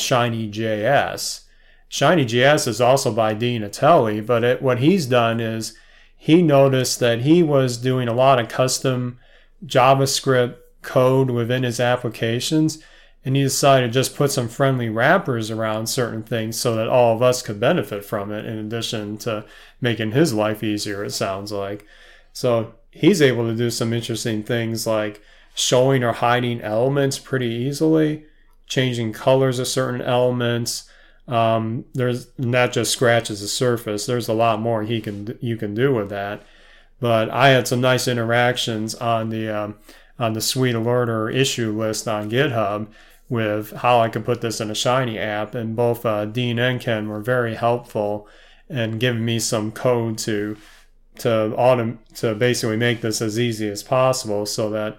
shinyjs. 1.90 2.26
shinyjs 2.26 2.68
is 2.68 2.80
also 2.80 3.12
by 3.12 3.34
Dean 3.34 3.62
Attali, 3.62 4.24
but 4.24 4.44
it, 4.44 4.62
what 4.62 4.78
he's 4.78 5.06
done 5.06 5.40
is 5.40 5.76
he 6.16 6.42
noticed 6.42 7.00
that 7.00 7.22
he 7.22 7.42
was 7.42 7.76
doing 7.76 8.08
a 8.08 8.14
lot 8.14 8.38
of 8.38 8.48
custom 8.48 9.18
JavaScript 9.64 10.56
code 10.82 11.30
within 11.30 11.62
his 11.62 11.80
applications, 11.80 12.82
and 13.24 13.36
he 13.36 13.42
decided 13.42 13.88
to 13.88 13.92
just 13.92 14.16
put 14.16 14.30
some 14.30 14.48
friendly 14.48 14.88
wrappers 14.88 15.50
around 15.50 15.86
certain 15.88 16.22
things 16.22 16.58
so 16.58 16.74
that 16.76 16.88
all 16.88 17.14
of 17.14 17.22
us 17.22 17.42
could 17.42 17.60
benefit 17.60 18.04
from 18.04 18.32
it, 18.32 18.46
in 18.46 18.58
addition 18.58 19.18
to 19.18 19.44
making 19.80 20.12
his 20.12 20.32
life 20.32 20.62
easier, 20.62 21.04
it 21.04 21.10
sounds 21.10 21.52
like. 21.52 21.86
So 22.32 22.74
he's 22.90 23.20
able 23.20 23.46
to 23.46 23.56
do 23.56 23.70
some 23.70 23.92
interesting 23.92 24.42
things 24.42 24.86
like 24.86 25.20
showing 25.54 26.02
or 26.02 26.12
hiding 26.12 26.60
elements 26.60 27.18
pretty 27.18 27.48
easily, 27.48 28.24
changing 28.66 29.12
colors 29.12 29.58
of 29.58 29.68
certain 29.68 30.00
elements. 30.00 30.89
Um, 31.30 31.84
there's 31.94 32.26
not 32.38 32.72
just 32.72 32.92
scratches 32.92 33.40
the 33.40 33.48
surface. 33.48 34.04
There's 34.04 34.28
a 34.28 34.34
lot 34.34 34.60
more 34.60 34.82
he 34.82 35.00
can 35.00 35.38
you 35.40 35.56
can 35.56 35.74
do 35.74 35.94
with 35.94 36.10
that. 36.10 36.42
But 36.98 37.30
I 37.30 37.50
had 37.50 37.66
some 37.66 37.80
nice 37.80 38.08
interactions 38.08 38.94
on 38.96 39.30
the 39.30 39.48
um, 39.48 39.76
on 40.18 40.34
the 40.34 40.40
Sweet 40.40 40.74
Alerter 40.74 41.34
issue 41.34 41.72
list 41.72 42.06
on 42.06 42.30
GitHub 42.30 42.88
with 43.28 43.70
how 43.72 44.00
I 44.00 44.08
could 44.08 44.24
put 44.24 44.40
this 44.40 44.60
in 44.60 44.70
a 44.70 44.74
Shiny 44.74 45.18
app, 45.18 45.54
and 45.54 45.76
both 45.76 46.04
uh, 46.04 46.26
Dean 46.26 46.58
and 46.58 46.80
Ken 46.80 47.08
were 47.08 47.20
very 47.20 47.54
helpful 47.54 48.28
and 48.68 49.00
giving 49.00 49.24
me 49.24 49.38
some 49.38 49.72
code 49.72 50.18
to 50.18 50.56
to 51.18 51.54
autom- 51.56 51.98
to 52.16 52.34
basically 52.34 52.76
make 52.76 53.02
this 53.02 53.22
as 53.22 53.38
easy 53.38 53.68
as 53.68 53.82
possible 53.82 54.46
so 54.46 54.70
that 54.70 54.98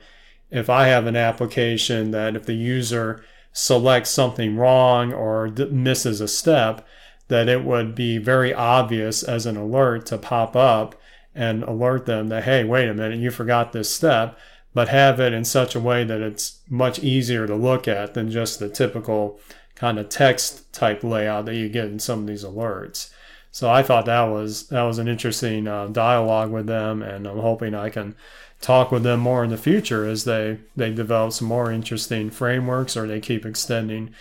if 0.50 0.70
I 0.70 0.88
have 0.88 1.08
an 1.08 1.16
application 1.16 2.12
that 2.12 2.36
if 2.36 2.46
the 2.46 2.54
user 2.54 3.24
selects 3.54 4.10
something 4.10 4.56
wrong 4.56 5.14
or 5.14 5.48
misses 5.72 6.22
a 6.22 6.28
step, 6.28 6.86
that 7.28 7.48
it 7.48 7.64
would 7.64 7.96
be 7.96 8.18
very 8.18 8.54
obvious 8.54 9.24
as 9.24 9.46
an 9.46 9.58
alert 9.58 10.06
to 10.06 10.18
pop 10.18 10.56
up 10.56 10.96
and 11.34 11.64
alert 11.64 12.06
them 12.06 12.28
that, 12.28 12.44
hey, 12.44 12.64
wait 12.64 12.90
a 12.90 12.94
minute, 12.94 13.20
you 13.20 13.32
forgot 13.32 13.72
this 13.72 13.94
step, 13.94 14.38
but 14.74 14.90
have 14.90 15.20
it 15.20 15.34
in 15.34 15.46
such 15.46 15.76
a 15.76 15.80
way 15.80 16.04
that 16.04 16.22
it's 16.22 16.60
much 16.70 17.00
easier 17.00 17.48
to 17.48 17.56
look 17.56 17.88
at 17.88 18.14
than 18.14 18.30
just 18.30 18.60
the 18.60 18.70
typical 18.70 19.40
kind 19.76 19.98
of 19.98 20.10
text 20.10 20.72
type 20.74 21.04
layout 21.04 21.46
that 21.46 21.56
you 21.56 21.70
get 21.70 21.86
in 21.86 22.00
some 22.00 22.20
of 22.20 22.28
these 22.28 22.44
alerts. 22.44 23.12
So 23.52 23.70
I 23.70 23.84
thought 23.84 24.06
that 24.06 24.24
was 24.24 24.68
that 24.68 24.84
was 24.84 24.98
an 24.98 25.10
interesting 25.10 25.68
uh, 25.68 25.88
dialogue 25.88 26.52
with 26.52 26.68
them, 26.68 27.02
and 27.02 27.28
I'm 27.28 27.40
hoping 27.40 27.76
I 27.76 27.90
can 27.90 28.16
talk 28.62 28.92
with 28.92 29.04
them 29.04 29.20
more 29.20 29.44
in 29.44 29.50
the 29.50 29.58
future 29.58 30.08
as 30.08 30.24
they 30.24 30.60
they 30.76 30.94
develop 30.94 31.34
some 31.34 31.48
more 31.48 31.72
interesting 31.72 32.30
frameworks 32.30 32.96
or 32.96 33.08
they 33.08 33.20
keep 33.20 33.46
extending 33.46 34.14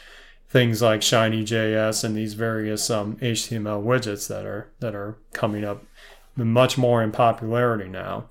things 0.49 0.83
like 0.83 1.01
shinyjs 1.01 2.03
and 2.03 2.17
these 2.17 2.35
various 2.35 2.91
um, 2.91 3.17
HTML 3.17 3.85
widgets 3.85 4.27
that 4.29 4.45
are 4.45 4.69
that 4.81 4.95
are 4.95 5.17
coming 5.33 5.65
up 5.65 5.85
much 6.37 6.79
more 6.79 7.03
in 7.03 7.13
popularity 7.13 7.89
now. 7.89 8.29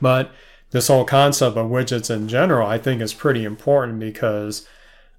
But 0.00 0.32
this 0.70 0.88
whole 0.88 1.04
concept 1.04 1.56
of 1.56 1.70
widgets 1.70 2.14
in 2.14 2.28
general, 2.28 2.66
I 2.66 2.78
think, 2.78 3.00
is 3.00 3.12
pretty 3.12 3.44
important 3.44 4.00
because 4.00 4.66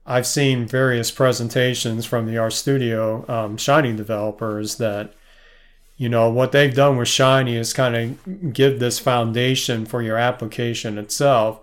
I've 0.05 0.27
seen 0.27 0.65
various 0.65 1.11
presentations 1.11 2.05
from 2.05 2.25
the 2.25 2.35
RStudio 2.35 3.29
um, 3.29 3.57
Shiny 3.57 3.95
developers 3.95 4.75
that, 4.77 5.13
you 6.01 6.09
know, 6.09 6.31
what 6.31 6.51
they've 6.51 6.73
done 6.73 6.97
with 6.97 7.09
Shiny 7.09 7.55
is 7.55 7.73
kind 7.73 7.95
of 7.95 8.53
give 8.53 8.79
this 8.79 8.97
foundation 8.97 9.85
for 9.85 10.01
your 10.01 10.17
application 10.17 10.97
itself. 10.97 11.59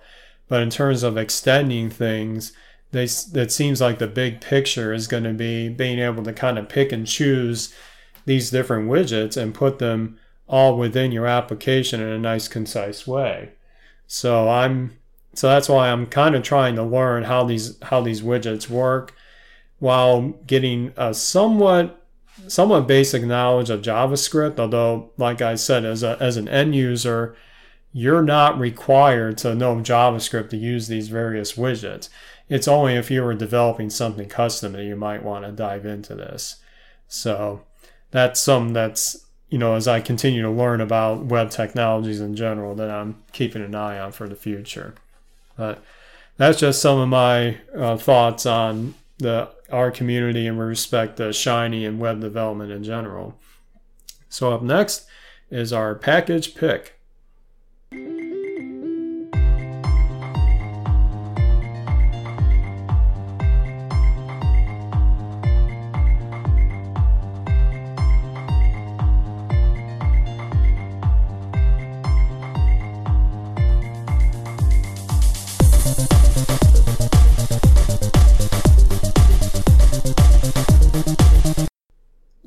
But 0.46 0.62
in 0.62 0.70
terms 0.70 1.02
of 1.02 1.18
extending 1.18 1.90
things, 1.90 2.52
they, 2.92 3.08
it 3.34 3.50
seems 3.50 3.80
like 3.80 3.98
the 3.98 4.06
big 4.06 4.40
picture 4.40 4.92
is 4.92 5.08
going 5.08 5.24
to 5.24 5.32
be 5.32 5.68
being 5.68 5.98
able 5.98 6.22
to 6.22 6.32
kind 6.32 6.56
of 6.56 6.68
pick 6.68 6.92
and 6.92 7.04
choose 7.04 7.74
these 8.26 8.52
different 8.52 8.88
widgets 8.88 9.36
and 9.36 9.56
put 9.56 9.80
them 9.80 10.20
all 10.46 10.78
within 10.78 11.10
your 11.10 11.26
application 11.26 12.00
in 12.00 12.06
a 12.06 12.16
nice, 12.16 12.46
concise 12.46 13.08
way. 13.08 13.50
So 14.06 14.48
I'm 14.48 14.98
so 15.34 15.48
that's 15.48 15.68
why 15.68 15.90
I'm 15.90 16.06
kind 16.06 16.36
of 16.36 16.44
trying 16.44 16.76
to 16.76 16.84
learn 16.84 17.24
how 17.24 17.42
these 17.42 17.76
how 17.82 18.02
these 18.02 18.22
widgets 18.22 18.68
work 18.68 19.16
while 19.80 20.28
getting 20.46 20.92
a 20.96 21.12
somewhat 21.12 21.97
somewhat 22.46 22.86
basic 22.86 23.24
knowledge 23.24 23.70
of 23.70 23.82
JavaScript. 23.82 24.58
Although, 24.58 25.10
like 25.16 25.42
I 25.42 25.54
said, 25.54 25.84
as 25.84 26.02
a 26.02 26.16
as 26.20 26.36
an 26.36 26.48
end 26.48 26.74
user, 26.74 27.36
you're 27.92 28.22
not 28.22 28.58
required 28.58 29.38
to 29.38 29.54
know 29.54 29.76
JavaScript 29.76 30.50
to 30.50 30.56
use 30.56 30.88
these 30.88 31.08
various 31.08 31.54
widgets. 31.54 32.08
It's 32.48 32.68
only 32.68 32.94
if 32.94 33.10
you 33.10 33.22
were 33.22 33.34
developing 33.34 33.90
something 33.90 34.28
custom 34.28 34.72
that 34.72 34.84
you 34.84 34.96
might 34.96 35.22
want 35.22 35.44
to 35.44 35.52
dive 35.52 35.84
into 35.84 36.14
this. 36.14 36.56
So 37.08 37.62
that's 38.10 38.40
something 38.40 38.72
that's 38.72 39.24
you 39.50 39.58
know 39.58 39.74
as 39.74 39.88
I 39.88 40.00
continue 40.00 40.42
to 40.42 40.50
learn 40.50 40.80
about 40.80 41.24
web 41.24 41.50
technologies 41.50 42.20
in 42.20 42.36
general 42.36 42.74
that 42.76 42.90
I'm 42.90 43.22
keeping 43.32 43.62
an 43.62 43.74
eye 43.74 43.98
on 43.98 44.12
for 44.12 44.28
the 44.28 44.36
future. 44.36 44.94
But 45.56 45.82
that's 46.36 46.58
just 46.60 46.80
some 46.80 46.98
of 46.98 47.08
my 47.08 47.58
uh, 47.76 47.96
thoughts 47.96 48.46
on 48.46 48.94
the 49.18 49.50
R 49.70 49.90
community 49.90 50.46
and 50.46 50.58
we 50.58 50.64
respect 50.64 51.16
to 51.18 51.32
Shiny 51.32 51.84
and 51.84 51.98
web 51.98 52.20
development 52.20 52.72
in 52.72 52.82
general. 52.82 53.38
So 54.28 54.52
up 54.52 54.62
next 54.62 55.06
is 55.50 55.72
our 55.72 55.94
package 55.94 56.54
pick. 56.54 56.97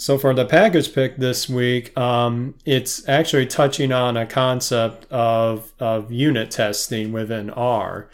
So 0.01 0.17
for 0.17 0.33
the 0.33 0.45
package 0.45 0.95
pick 0.95 1.17
this 1.17 1.47
week, 1.47 1.95
um, 1.95 2.55
it's 2.65 3.07
actually 3.07 3.45
touching 3.45 3.91
on 3.91 4.17
a 4.17 4.25
concept 4.25 5.05
of, 5.11 5.73
of 5.79 6.11
unit 6.11 6.49
testing 6.49 7.11
within 7.11 7.51
R. 7.51 8.09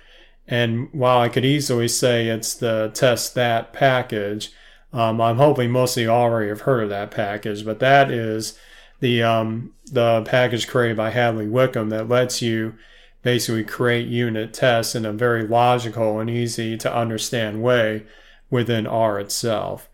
And 0.50 0.90
while 0.92 1.22
I 1.22 1.30
could 1.30 1.46
easily 1.46 1.88
say 1.88 2.28
it's 2.28 2.54
the 2.56 2.92
testthat 2.94 3.72
package, 3.72 4.52
um, 4.92 5.22
I'm 5.22 5.38
hoping 5.38 5.72
most 5.72 5.96
of 5.96 6.04
you 6.04 6.10
already 6.10 6.50
have 6.50 6.62
heard 6.62 6.84
of 6.84 6.90
that 6.90 7.10
package, 7.10 7.64
but 7.64 7.80
that 7.80 8.12
is 8.12 8.60
the 9.00 9.24
um, 9.24 9.72
the 9.90 10.24
package 10.24 10.68
created 10.68 10.98
by 10.98 11.12
Hadley 11.12 11.48
Wickham 11.48 11.88
that 11.92 12.10
lets 12.10 12.42
you 12.42 12.74
basically 13.22 13.64
create 13.64 14.10
unit 14.10 14.54
tests 14.54 14.94
in 14.94 15.06
a 15.06 15.14
very 15.14 15.48
logical 15.48 16.20
and 16.20 16.30
easy 16.30 16.76
to 16.80 16.94
understand 16.94 17.64
way 17.64 18.06
within 18.50 18.86
R 18.86 19.22
itself. 19.22 19.88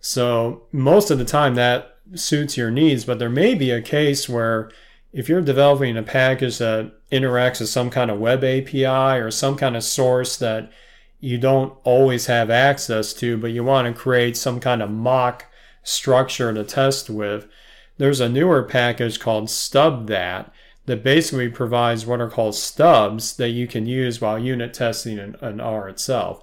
So 0.00 0.62
most 0.72 1.10
of 1.10 1.18
the 1.18 1.24
time 1.24 1.54
that 1.56 1.96
suits 2.14 2.56
your 2.56 2.70
needs, 2.70 3.04
but 3.04 3.18
there 3.18 3.30
may 3.30 3.54
be 3.54 3.70
a 3.70 3.82
case 3.82 4.28
where 4.28 4.70
if 5.12 5.28
you're 5.28 5.42
developing 5.42 5.96
a 5.96 6.02
package 6.02 6.58
that 6.58 6.92
interacts 7.10 7.60
with 7.60 7.68
some 7.68 7.90
kind 7.90 8.10
of 8.10 8.18
web 8.18 8.44
API 8.44 8.86
or 9.18 9.30
some 9.30 9.56
kind 9.56 9.76
of 9.76 9.84
source 9.84 10.36
that 10.36 10.70
you 11.18 11.36
don't 11.36 11.76
always 11.84 12.26
have 12.26 12.50
access 12.50 13.12
to, 13.14 13.36
but 13.36 13.50
you 13.50 13.62
want 13.62 13.86
to 13.86 14.00
create 14.00 14.36
some 14.36 14.60
kind 14.60 14.82
of 14.82 14.90
mock 14.90 15.46
structure 15.82 16.52
to 16.52 16.64
test 16.64 17.10
with, 17.10 17.46
there's 17.98 18.20
a 18.20 18.28
newer 18.28 18.62
package 18.62 19.20
called 19.20 19.48
stubthat 19.48 20.50
that 20.86 21.04
basically 21.04 21.48
provides 21.48 22.06
what 22.06 22.20
are 22.20 22.30
called 22.30 22.54
stubs 22.54 23.36
that 23.36 23.50
you 23.50 23.66
can 23.66 23.86
use 23.86 24.20
while 24.20 24.38
unit 24.38 24.72
testing 24.72 25.18
an, 25.18 25.36
in 25.42 25.60
R 25.60 25.88
itself. 25.88 26.42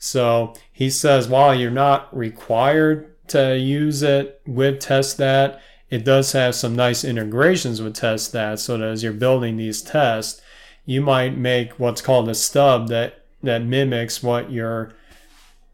So 0.00 0.54
he 0.72 0.88
says 0.88 1.28
while 1.28 1.54
you're 1.54 1.70
not 1.70 2.16
required 2.16 3.14
to 3.28 3.56
use 3.56 4.02
it 4.02 4.40
with 4.46 4.80
testthat, 4.80 5.60
it 5.90 6.04
does 6.04 6.32
have 6.32 6.54
some 6.54 6.74
nice 6.74 7.04
integrations 7.04 7.82
with 7.82 7.96
testthat 7.96 8.58
so 8.58 8.78
that 8.78 8.88
as 8.88 9.02
you're 9.02 9.12
building 9.12 9.56
these 9.56 9.82
tests, 9.82 10.40
you 10.86 11.02
might 11.02 11.36
make 11.36 11.78
what's 11.78 12.00
called 12.00 12.30
a 12.30 12.34
stub 12.34 12.88
that, 12.88 13.26
that 13.42 13.62
mimics 13.62 14.22
what 14.22 14.50
your 14.50 14.94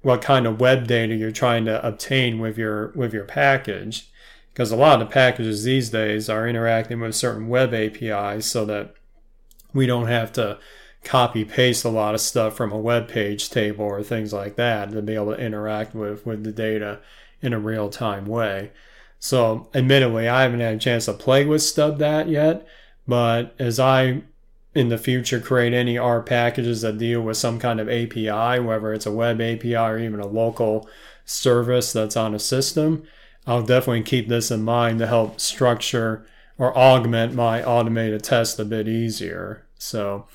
what 0.03 0.23
kind 0.23 0.47
of 0.47 0.61
web 0.61 0.87
data 0.87 1.15
you're 1.15 1.33
trying 1.33 1.65
to 1.65 1.85
obtain 1.87 2.39
with 2.39 2.59
your 2.59 2.89
with 2.97 3.15
your 3.15 3.25
package. 3.25 4.11
Because 4.53 4.73
a 4.73 4.77
lot 4.77 5.01
of 5.01 5.09
the 5.09 5.13
packages 5.13 5.63
these 5.63 5.91
days 5.91 6.29
are 6.29 6.49
interacting 6.49 7.01
with 7.01 7.15
certain 7.15 7.49
web 7.49 7.73
APIs 7.73 8.47
so 8.47 8.65
that 8.65 8.95
we 9.73 9.87
don't 9.87 10.07
have 10.07 10.33
to 10.33 10.59
copy 11.07 11.45
paste 11.45 11.85
a 11.85 11.89
lot 11.89 12.15
of 12.15 12.21
stuff 12.21 12.57
from 12.57 12.73
a 12.73 12.79
web 12.79 13.09
page 13.09 13.49
table 13.49 13.85
or 13.85 14.03
things 14.03 14.33
like 14.33 14.57
that 14.57 14.91
to 14.91 15.01
be 15.01 15.15
able 15.15 15.35
to 15.35 15.41
interact 15.41 15.95
with 15.95 16.27
with 16.27 16.45
the 16.45 16.53
data 16.53 17.01
in 17.41 17.53
a 17.53 17.59
real 17.59 17.89
time 17.89 18.27
way. 18.27 18.73
So, 19.19 19.69
admittedly, 19.75 20.29
I 20.29 20.43
haven't 20.43 20.61
had 20.61 20.75
a 20.75 20.79
chance 20.79 21.07
to 21.07 21.13
play 21.15 21.47
with 21.47 21.63
stubthat 21.63 22.29
yet, 22.29 22.67
but 23.07 23.55
as 23.59 23.81
I 23.81 24.23
in 24.75 24.91
the 24.91 24.99
future 24.99 25.41
create 25.41 25.73
any 25.73 25.97
R 25.97 26.21
packages 26.21 26.83
that 26.83 26.99
deal 26.99 27.23
with 27.23 27.39
some 27.39 27.59
kind 27.59 27.81
of 27.81 27.89
API, 27.89 28.61
whether 28.61 28.93
it's 28.93 29.07
a 29.07 29.13
web 29.13 29.41
API 29.41 29.75
or 29.75 29.99
even 29.99 30.21
a 30.21 30.27
local 30.27 30.89
service 31.25 31.93
that's 31.93 32.17
on 32.17 32.35
a 32.35 32.39
system, 32.39 33.05
I'll 33.47 33.63
definitely 33.63 34.03
keep 34.03 34.29
this 34.29 34.51
in 34.51 34.63
mind 34.63 34.99
to 34.99 35.07
help 35.07 35.41
structure 35.41 36.27
or 36.59 36.77
augment 36.77 37.35
my 37.35 37.65
automated 37.65 38.23
test 38.23 38.59
a 38.59 38.65
bit 38.65 38.87
easier. 38.87 39.65
So 39.79 40.27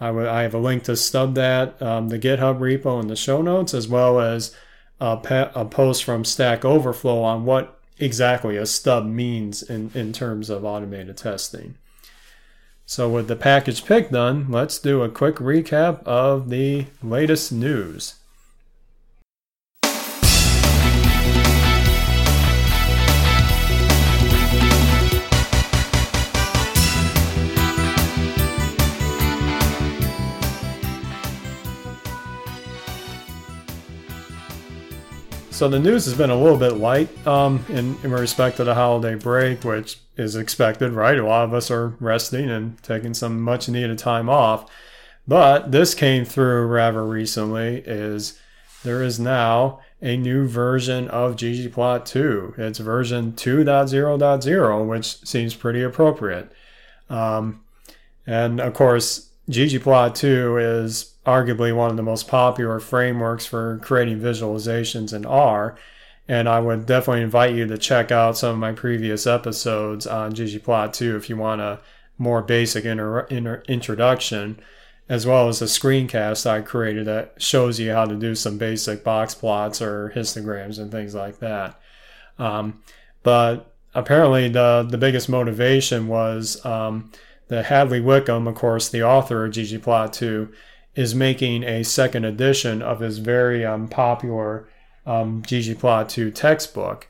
I, 0.00 0.06
w- 0.08 0.28
I 0.28 0.42
have 0.42 0.54
a 0.54 0.58
link 0.58 0.84
to 0.84 0.92
stubthat, 0.92 1.80
um, 1.82 2.08
the 2.08 2.18
GitHub 2.18 2.58
repo 2.58 3.00
in 3.00 3.08
the 3.08 3.16
show 3.16 3.42
notes, 3.42 3.74
as 3.74 3.88
well 3.88 4.20
as 4.20 4.54
a, 5.00 5.16
pe- 5.16 5.50
a 5.54 5.64
post 5.64 6.04
from 6.04 6.24
Stack 6.24 6.64
Overflow 6.64 7.20
on 7.22 7.44
what 7.44 7.80
exactly 7.98 8.56
a 8.56 8.66
stub 8.66 9.06
means 9.06 9.62
in, 9.62 9.90
in 9.94 10.12
terms 10.12 10.50
of 10.50 10.64
automated 10.64 11.16
testing. 11.16 11.74
So 12.86 13.08
with 13.08 13.28
the 13.28 13.36
package 13.36 13.84
pick 13.84 14.10
done, 14.10 14.46
let's 14.50 14.78
do 14.78 15.02
a 15.02 15.10
quick 15.10 15.36
recap 15.36 16.02
of 16.04 16.48
the 16.48 16.86
latest 17.02 17.52
news. 17.52 18.14
So 35.58 35.68
the 35.68 35.80
news 35.80 36.04
has 36.04 36.14
been 36.14 36.30
a 36.30 36.40
little 36.40 36.56
bit 36.56 36.74
light 36.74 37.26
um, 37.26 37.64
in, 37.68 37.96
in 38.04 38.12
respect 38.12 38.58
to 38.58 38.64
the 38.64 38.76
holiday 38.76 39.16
break, 39.16 39.64
which 39.64 39.98
is 40.16 40.36
expected, 40.36 40.92
right? 40.92 41.18
A 41.18 41.26
lot 41.26 41.46
of 41.46 41.52
us 41.52 41.68
are 41.68 41.96
resting 41.98 42.48
and 42.48 42.80
taking 42.84 43.12
some 43.12 43.40
much 43.40 43.68
needed 43.68 43.98
time 43.98 44.28
off. 44.28 44.70
But 45.26 45.72
this 45.72 45.96
came 45.96 46.24
through 46.24 46.66
rather 46.66 47.04
recently 47.04 47.82
is 47.84 48.38
there 48.84 49.02
is 49.02 49.18
now 49.18 49.80
a 50.00 50.16
new 50.16 50.46
version 50.46 51.08
of 51.08 51.34
ggplot 51.34 52.04
2. 52.04 52.54
It's 52.56 52.78
version 52.78 53.32
2.0.0, 53.32 54.86
which 54.86 55.26
seems 55.26 55.56
pretty 55.56 55.82
appropriate. 55.82 56.52
Um, 57.10 57.64
and 58.28 58.60
of 58.60 58.74
course, 58.74 59.27
ggplot 59.48 60.14
2 60.14 60.58
is 60.58 61.14
arguably 61.24 61.74
one 61.74 61.90
of 61.90 61.96
the 61.96 62.02
most 62.02 62.28
popular 62.28 62.80
frameworks 62.80 63.46
for 63.46 63.78
creating 63.82 64.20
visualizations 64.20 65.12
in 65.12 65.24
R. 65.24 65.76
And 66.26 66.48
I 66.48 66.60
would 66.60 66.84
definitely 66.84 67.22
invite 67.22 67.54
you 67.54 67.66
to 67.66 67.78
check 67.78 68.12
out 68.12 68.36
some 68.36 68.52
of 68.52 68.58
my 68.58 68.72
previous 68.72 69.26
episodes 69.26 70.06
on 70.06 70.34
ggplot2 70.34 71.16
if 71.16 71.30
you 71.30 71.36
want 71.38 71.62
a 71.62 71.80
more 72.18 72.42
basic 72.42 72.84
inter- 72.84 73.20
inter- 73.30 73.62
introduction, 73.68 74.60
as 75.08 75.24
well 75.24 75.48
as 75.48 75.62
a 75.62 75.66
screencast 75.66 76.44
I 76.44 76.60
created 76.60 77.06
that 77.06 77.40
shows 77.40 77.80
you 77.80 77.92
how 77.92 78.04
to 78.04 78.16
do 78.16 78.34
some 78.34 78.58
basic 78.58 79.02
box 79.02 79.34
plots 79.34 79.80
or 79.80 80.12
histograms 80.14 80.78
and 80.78 80.90
things 80.90 81.14
like 81.14 81.38
that. 81.38 81.80
Um, 82.38 82.82
but 83.22 83.72
apparently, 83.94 84.48
the, 84.48 84.86
the 84.88 84.98
biggest 84.98 85.30
motivation 85.30 86.08
was 86.08 86.64
um, 86.66 87.10
that 87.48 87.66
Hadley 87.66 88.00
Wickham, 88.00 88.46
of 88.46 88.54
course, 88.54 88.88
the 88.88 89.02
author 89.02 89.44
of 89.44 89.52
ggplot2, 89.52 90.52
is 90.94 91.14
making 91.14 91.64
a 91.64 91.82
second 91.82 92.24
edition 92.24 92.82
of 92.82 93.00
his 93.00 93.18
very 93.18 93.64
um, 93.64 93.88
popular 93.88 94.68
um, 95.06 95.42
ggplot2 95.42 96.34
textbook. 96.34 97.08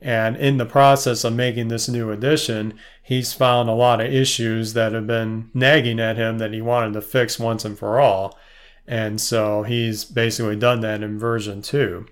And 0.00 0.36
in 0.36 0.58
the 0.58 0.66
process 0.66 1.24
of 1.24 1.34
making 1.34 1.68
this 1.68 1.88
new 1.88 2.10
edition, 2.10 2.78
he's 3.02 3.32
found 3.32 3.68
a 3.68 3.74
lot 3.74 4.00
of 4.00 4.12
issues 4.12 4.74
that 4.74 4.92
have 4.92 5.06
been 5.06 5.50
nagging 5.54 5.98
at 6.00 6.16
him 6.16 6.38
that 6.38 6.52
he 6.52 6.60
wanted 6.60 6.92
to 6.94 7.00
fix 7.00 7.38
once 7.38 7.64
and 7.64 7.78
for 7.78 7.98
all. 7.98 8.38
And 8.86 9.20
so 9.20 9.62
he's 9.62 10.04
basically 10.04 10.56
done 10.56 10.80
that 10.80 11.02
in 11.02 11.18
version 11.18 11.62
2. 11.62 12.06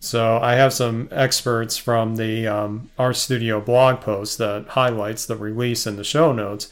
So 0.00 0.38
I 0.38 0.54
have 0.54 0.72
some 0.72 1.08
experts 1.12 1.76
from 1.76 2.16
the 2.16 2.46
um, 2.46 2.90
RStudio 2.98 3.64
blog 3.64 4.00
post 4.00 4.38
that 4.38 4.68
highlights 4.68 5.26
the 5.26 5.36
release 5.36 5.86
in 5.86 5.96
the 5.96 6.02
show 6.02 6.32
notes 6.32 6.68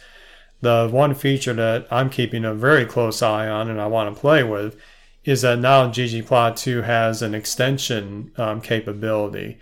the 0.60 0.88
one 0.90 1.14
feature 1.14 1.54
that 1.54 1.86
I'm 1.90 2.10
keeping 2.10 2.44
a 2.44 2.54
very 2.54 2.84
close 2.84 3.22
eye 3.22 3.48
on 3.48 3.70
and 3.70 3.80
I 3.80 3.86
want 3.86 4.14
to 4.14 4.20
play 4.20 4.42
with 4.42 4.80
is 5.24 5.42
that 5.42 5.58
now 5.58 5.88
ggplot2 5.88 6.84
has 6.84 7.22
an 7.22 7.34
extension 7.34 8.32
um, 8.36 8.60
capability, 8.60 9.58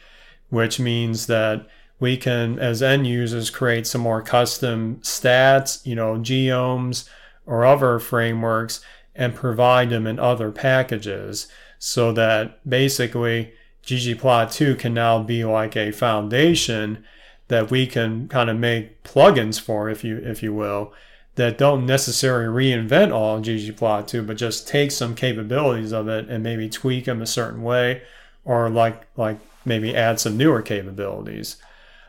which 0.51 0.78
means 0.78 1.26
that 1.26 1.66
we 2.01 2.16
can, 2.16 2.59
as 2.59 2.82
end 2.82 3.07
users, 3.07 3.51
create 3.51 3.86
some 3.86 4.01
more 4.01 4.22
custom 4.22 4.96
stats, 5.03 5.84
you 5.84 5.96
know, 5.96 6.18
geoms 6.18 7.09
or 7.44 7.64
other 7.64 7.99
frameworks 7.99 8.80
and 9.16 9.34
provide 9.34 9.90
them 9.90 10.07
in 10.07 10.18
other 10.18 10.53
packages 10.53 11.49
so 11.78 12.12
that 12.12 12.61
basically 12.68 13.53
ggplot2 13.84 14.78
can 14.78 14.94
now 14.94 15.22
be 15.22 15.44
like 15.44 15.76
a 15.76 15.90
foundation 15.90 17.05
that 17.49 17.70
we 17.70 17.86
can 17.86 18.28
kind 18.28 18.49
of 18.51 18.57
make 18.57 19.03
plugins 19.03 19.61
for, 19.61 19.88
if 19.88 20.05
you 20.05 20.18
if 20.18 20.42
you 20.42 20.55
will, 20.55 20.92
that 21.34 21.59
don't 21.59 21.86
necessarily 21.86 22.46
reinvent 22.46 23.12
all 23.12 23.40
ggplot2, 23.40 24.26
but 24.26 24.36
just 24.36 24.68
take 24.68 24.90
some 24.90 25.14
capabilities 25.14 25.92
of 25.92 26.09
it 26.09 26.28
and 26.28 26.42
maybe 26.42 26.68
tweak 26.68 27.07
them 27.07 27.22
a 27.22 27.26
certain 27.26 27.62
way, 27.62 28.03
or 28.44 28.68
like 28.68 29.07
like 29.16 29.38
maybe 29.64 29.94
add 29.94 30.20
some 30.20 30.36
newer 30.36 30.62
capabilities. 30.62 31.57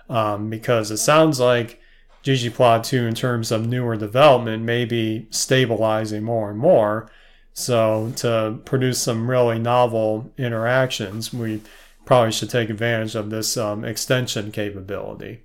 Um, 0.09 0.49
because 0.49 0.89
it 0.89 0.97
sounds 0.97 1.39
like 1.39 1.79
ggplot2 2.23 3.07
in 3.07 3.15
terms 3.15 3.51
of 3.51 3.67
newer 3.67 3.95
development 3.95 4.63
may 4.63 4.85
be 4.85 5.27
stabilizing 5.29 6.23
more 6.23 6.49
and 6.49 6.59
more. 6.59 7.11
So 7.53 8.13
to 8.17 8.59
produce 8.65 9.01
some 9.01 9.29
really 9.29 9.59
novel 9.59 10.31
interactions, 10.37 11.33
we 11.33 11.61
probably 12.09 12.31
should 12.31 12.49
take 12.49 12.71
advantage 12.71 13.13
of 13.13 13.29
this 13.29 13.55
um, 13.55 13.85
extension 13.85 14.51
capability. 14.51 15.43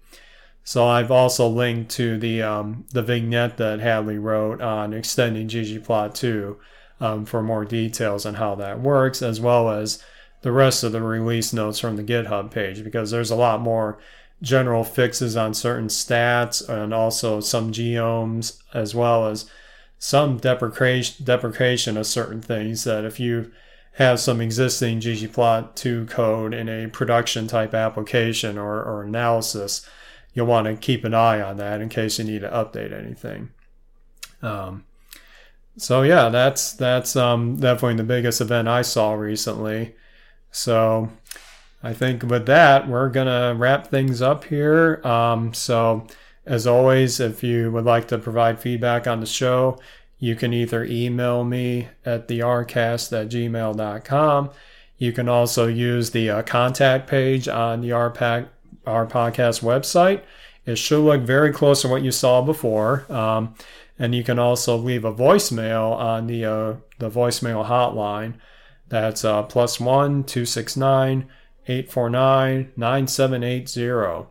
So 0.62 0.87
I've 0.87 1.11
also 1.11 1.47
linked 1.47 1.91
to 1.97 2.17
the 2.17 2.41
um, 2.41 2.87
the 2.91 3.03
vignette 3.03 3.59
that 3.59 3.81
Hadley 3.81 4.17
wrote 4.17 4.62
on 4.62 4.95
extending 4.95 5.47
ggplot2 5.47 6.57
um, 7.01 7.27
for 7.27 7.43
more 7.43 7.67
details 7.67 8.25
on 8.25 8.37
how 8.37 8.55
that 8.55 8.81
works, 8.81 9.21
as 9.21 9.43
well 9.43 9.69
as 9.69 10.03
the 10.41 10.53
rest 10.53 10.83
of 10.83 10.93
the 10.93 11.03
release 11.03 11.53
notes 11.53 11.79
from 11.79 11.97
the 11.97 12.03
GitHub 12.03 12.51
page, 12.51 12.83
because 12.83 13.11
there's 13.11 13.31
a 13.31 13.37
lot 13.37 13.61
more 13.61 13.99
general 14.41 14.85
fixes 14.85 15.37
on 15.37 15.53
certain 15.53 15.89
stats 15.89 16.67
and 16.67 16.95
also 16.95 17.41
some 17.41 17.73
geoms, 17.73 18.59
as 18.73 18.95
well 18.95 19.27
as 19.27 19.51
some 19.99 20.39
deprecation 20.39 21.27
deprecation 21.27 21.99
of 21.99 22.07
certain 22.07 22.41
things 22.41 22.85
that 22.85 23.05
if 23.05 23.21
you 23.21 23.53
have 23.95 24.18
some 24.18 24.40
existing 24.40 25.01
ggplot2 25.01 26.09
code 26.09 26.53
in 26.53 26.68
a 26.68 26.88
production 26.88 27.47
type 27.47 27.74
application 27.74 28.59
or, 28.59 28.82
or 28.82 29.03
analysis, 29.05 29.88
you'll 30.32 30.47
want 30.47 30.66
to 30.66 30.74
keep 30.74 31.05
an 31.05 31.14
eye 31.14 31.40
on 31.40 31.57
that 31.59 31.80
in 31.80 31.88
case 31.88 32.18
you 32.18 32.24
need 32.24 32.40
to 32.40 32.49
update 32.49 32.92
anything. 32.92 33.51
Um, 34.42 34.84
so 35.76 36.03
yeah, 36.03 36.28
that's 36.28 36.72
that's 36.72 37.16
um, 37.16 37.57
definitely 37.57 37.97
the 37.97 38.05
biggest 38.05 38.40
event 38.40 38.68
I 38.68 38.82
saw 38.82 39.14
recently. 39.14 39.95
So 40.51 41.09
I 41.82 41.92
think 41.92 42.22
with 42.22 42.47
that, 42.47 42.88
we're 42.88 43.09
gonna 43.09 43.55
wrap 43.57 43.88
things 43.88 44.22
up 44.22 44.45
here. 44.45 45.01
Um, 45.07 45.55
so 45.55 46.07
as 46.47 46.66
always, 46.66 47.20
if 47.20 47.42
you 47.42 47.70
would 47.72 47.84
like 47.84 48.09
to 48.09 48.18
provide 48.18 48.61
feedback 48.61 49.07
on 49.07 49.20
the 49.20 49.26
show, 49.26 49.78
you 50.19 50.37
can 50.37 50.53
either 50.53 50.85
email 50.85 51.45
me 51.45 51.89
at 52.05 52.29
thercast 52.29 53.12
at 53.19 53.29
gmail.com. 53.29 54.51
You 54.97 55.12
can 55.12 55.29
also 55.29 55.67
use 55.67 56.11
the 56.11 56.31
uh, 56.31 56.43
contact 56.43 57.09
page 57.09 57.49
on 57.49 57.81
the 57.81 57.91
RPAC, 57.91 58.49
our 58.87 59.07
podcast 59.07 59.62
website. 59.62 60.23
It 60.67 60.77
should 60.77 61.05
look 61.05 61.23
very 61.23 61.53
close 61.53 61.83
to 61.83 61.89
what 61.89 62.03
you 62.03 62.11
saw 62.11 62.41
before. 62.43 63.11
Um, 63.12 63.55
and 63.99 64.15
you 64.15 64.25
can 64.25 64.39
also 64.39 64.77
leave 64.77 65.05
a 65.05 65.12
voicemail 65.12 65.93
on 65.93 66.27
the, 66.27 66.45
uh, 66.45 66.75
the 66.99 67.11
voicemail 67.11 67.67
hotline. 67.67 68.35
That's 68.89 69.25
uh, 69.25 69.43
plus 69.43 69.81
one 69.81 70.25
two 70.25 70.45
six 70.45 70.77
nine 70.77 71.29
eight 71.67 71.91
four 71.91 72.11
nine 72.11 72.73
nine 72.77 73.07
seven 73.07 73.43
eight 73.43 73.69
zero. 73.69 74.31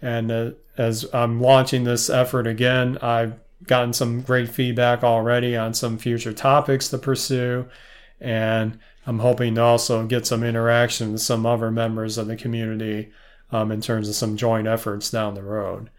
And 0.00 0.30
uh, 0.30 0.50
as 0.76 1.06
I'm 1.12 1.40
launching 1.40 1.84
this 1.84 2.08
effort 2.08 2.46
again, 2.46 2.98
I've 2.98 3.34
gotten 3.66 3.92
some 3.92 4.22
great 4.22 4.48
feedback 4.48 5.02
already 5.02 5.56
on 5.56 5.74
some 5.74 5.98
future 5.98 6.32
topics 6.32 6.88
to 6.88 6.98
pursue. 6.98 7.66
And 8.20 8.78
I'm 9.06 9.20
hoping 9.20 9.54
to 9.54 9.62
also 9.62 10.06
get 10.06 10.26
some 10.26 10.42
interaction 10.42 11.12
with 11.12 11.22
some 11.22 11.46
other 11.46 11.70
members 11.70 12.18
of 12.18 12.26
the 12.26 12.36
community 12.36 13.10
um, 13.50 13.72
in 13.72 13.80
terms 13.80 14.08
of 14.08 14.14
some 14.14 14.36
joint 14.36 14.68
efforts 14.68 15.10
down 15.10 15.34
the 15.34 15.42
road. 15.42 15.90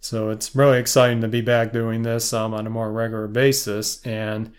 So 0.00 0.30
it's 0.30 0.54
really 0.54 0.78
exciting 0.78 1.20
to 1.20 1.28
be 1.28 1.40
back 1.40 1.72
doing 1.72 2.02
this 2.02 2.32
um, 2.32 2.54
on 2.54 2.66
a 2.66 2.70
more 2.70 2.90
regular 2.90 3.28
basis. 3.28 4.04
And 4.04 4.52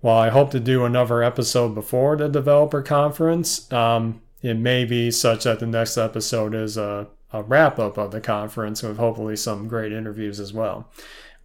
while 0.00 0.18
I 0.18 0.30
hope 0.30 0.50
to 0.52 0.60
do 0.60 0.84
another 0.84 1.22
episode 1.22 1.74
before 1.74 2.16
the 2.16 2.28
developer 2.28 2.82
conference, 2.82 3.70
um, 3.72 4.22
it 4.42 4.54
may 4.54 4.84
be 4.84 5.10
such 5.10 5.44
that 5.44 5.58
the 5.58 5.66
next 5.66 5.96
episode 5.96 6.54
is 6.54 6.76
a, 6.76 7.08
a 7.32 7.42
wrap 7.42 7.78
up 7.78 7.98
of 7.98 8.12
the 8.12 8.20
conference 8.20 8.82
with 8.82 8.96
hopefully 8.96 9.36
some 9.36 9.68
great 9.68 9.92
interviews 9.92 10.40
as 10.40 10.52
well. 10.52 10.90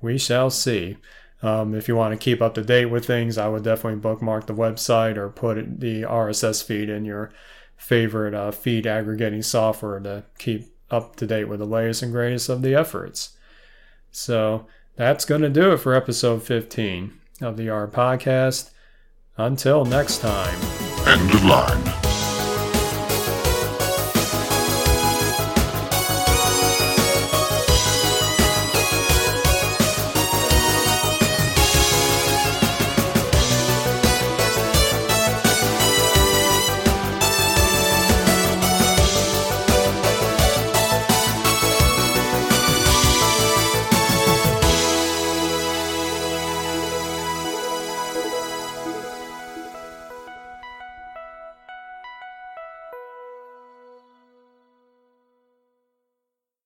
We 0.03 0.19
shall 0.19 0.51
see. 0.51 0.97
Um, 1.41 1.73
if 1.73 1.87
you 1.87 1.95
want 1.95 2.11
to 2.13 2.23
keep 2.23 2.41
up 2.41 2.53
to 2.55 2.63
date 2.63 2.85
with 2.85 3.05
things, 3.05 3.37
I 3.37 3.47
would 3.47 3.63
definitely 3.63 3.99
bookmark 3.99 4.45
the 4.45 4.53
website 4.53 5.17
or 5.17 5.29
put 5.29 5.79
the 5.79 6.03
RSS 6.03 6.63
feed 6.63 6.89
in 6.89 7.05
your 7.05 7.31
favorite 7.75 8.33
uh, 8.33 8.51
feed 8.51 8.85
aggregating 8.85 9.41
software 9.41 9.99
to 9.99 10.23
keep 10.37 10.67
up 10.91 11.15
to 11.15 11.25
date 11.25 11.45
with 11.45 11.59
the 11.59 11.65
latest 11.65 12.03
and 12.03 12.11
greatest 12.11 12.49
of 12.49 12.61
the 12.61 12.75
efforts. 12.75 13.37
So 14.11 14.67
that's 14.95 15.25
going 15.25 15.41
to 15.41 15.49
do 15.49 15.71
it 15.71 15.77
for 15.77 15.93
episode 15.93 16.43
15 16.43 17.13
of 17.41 17.57
the 17.57 17.69
R 17.69 17.87
podcast. 17.87 18.69
Until 19.35 19.83
next 19.83 20.19
time. 20.19 20.59
End 21.07 21.31
of 21.31 21.43
line. 21.43 22.02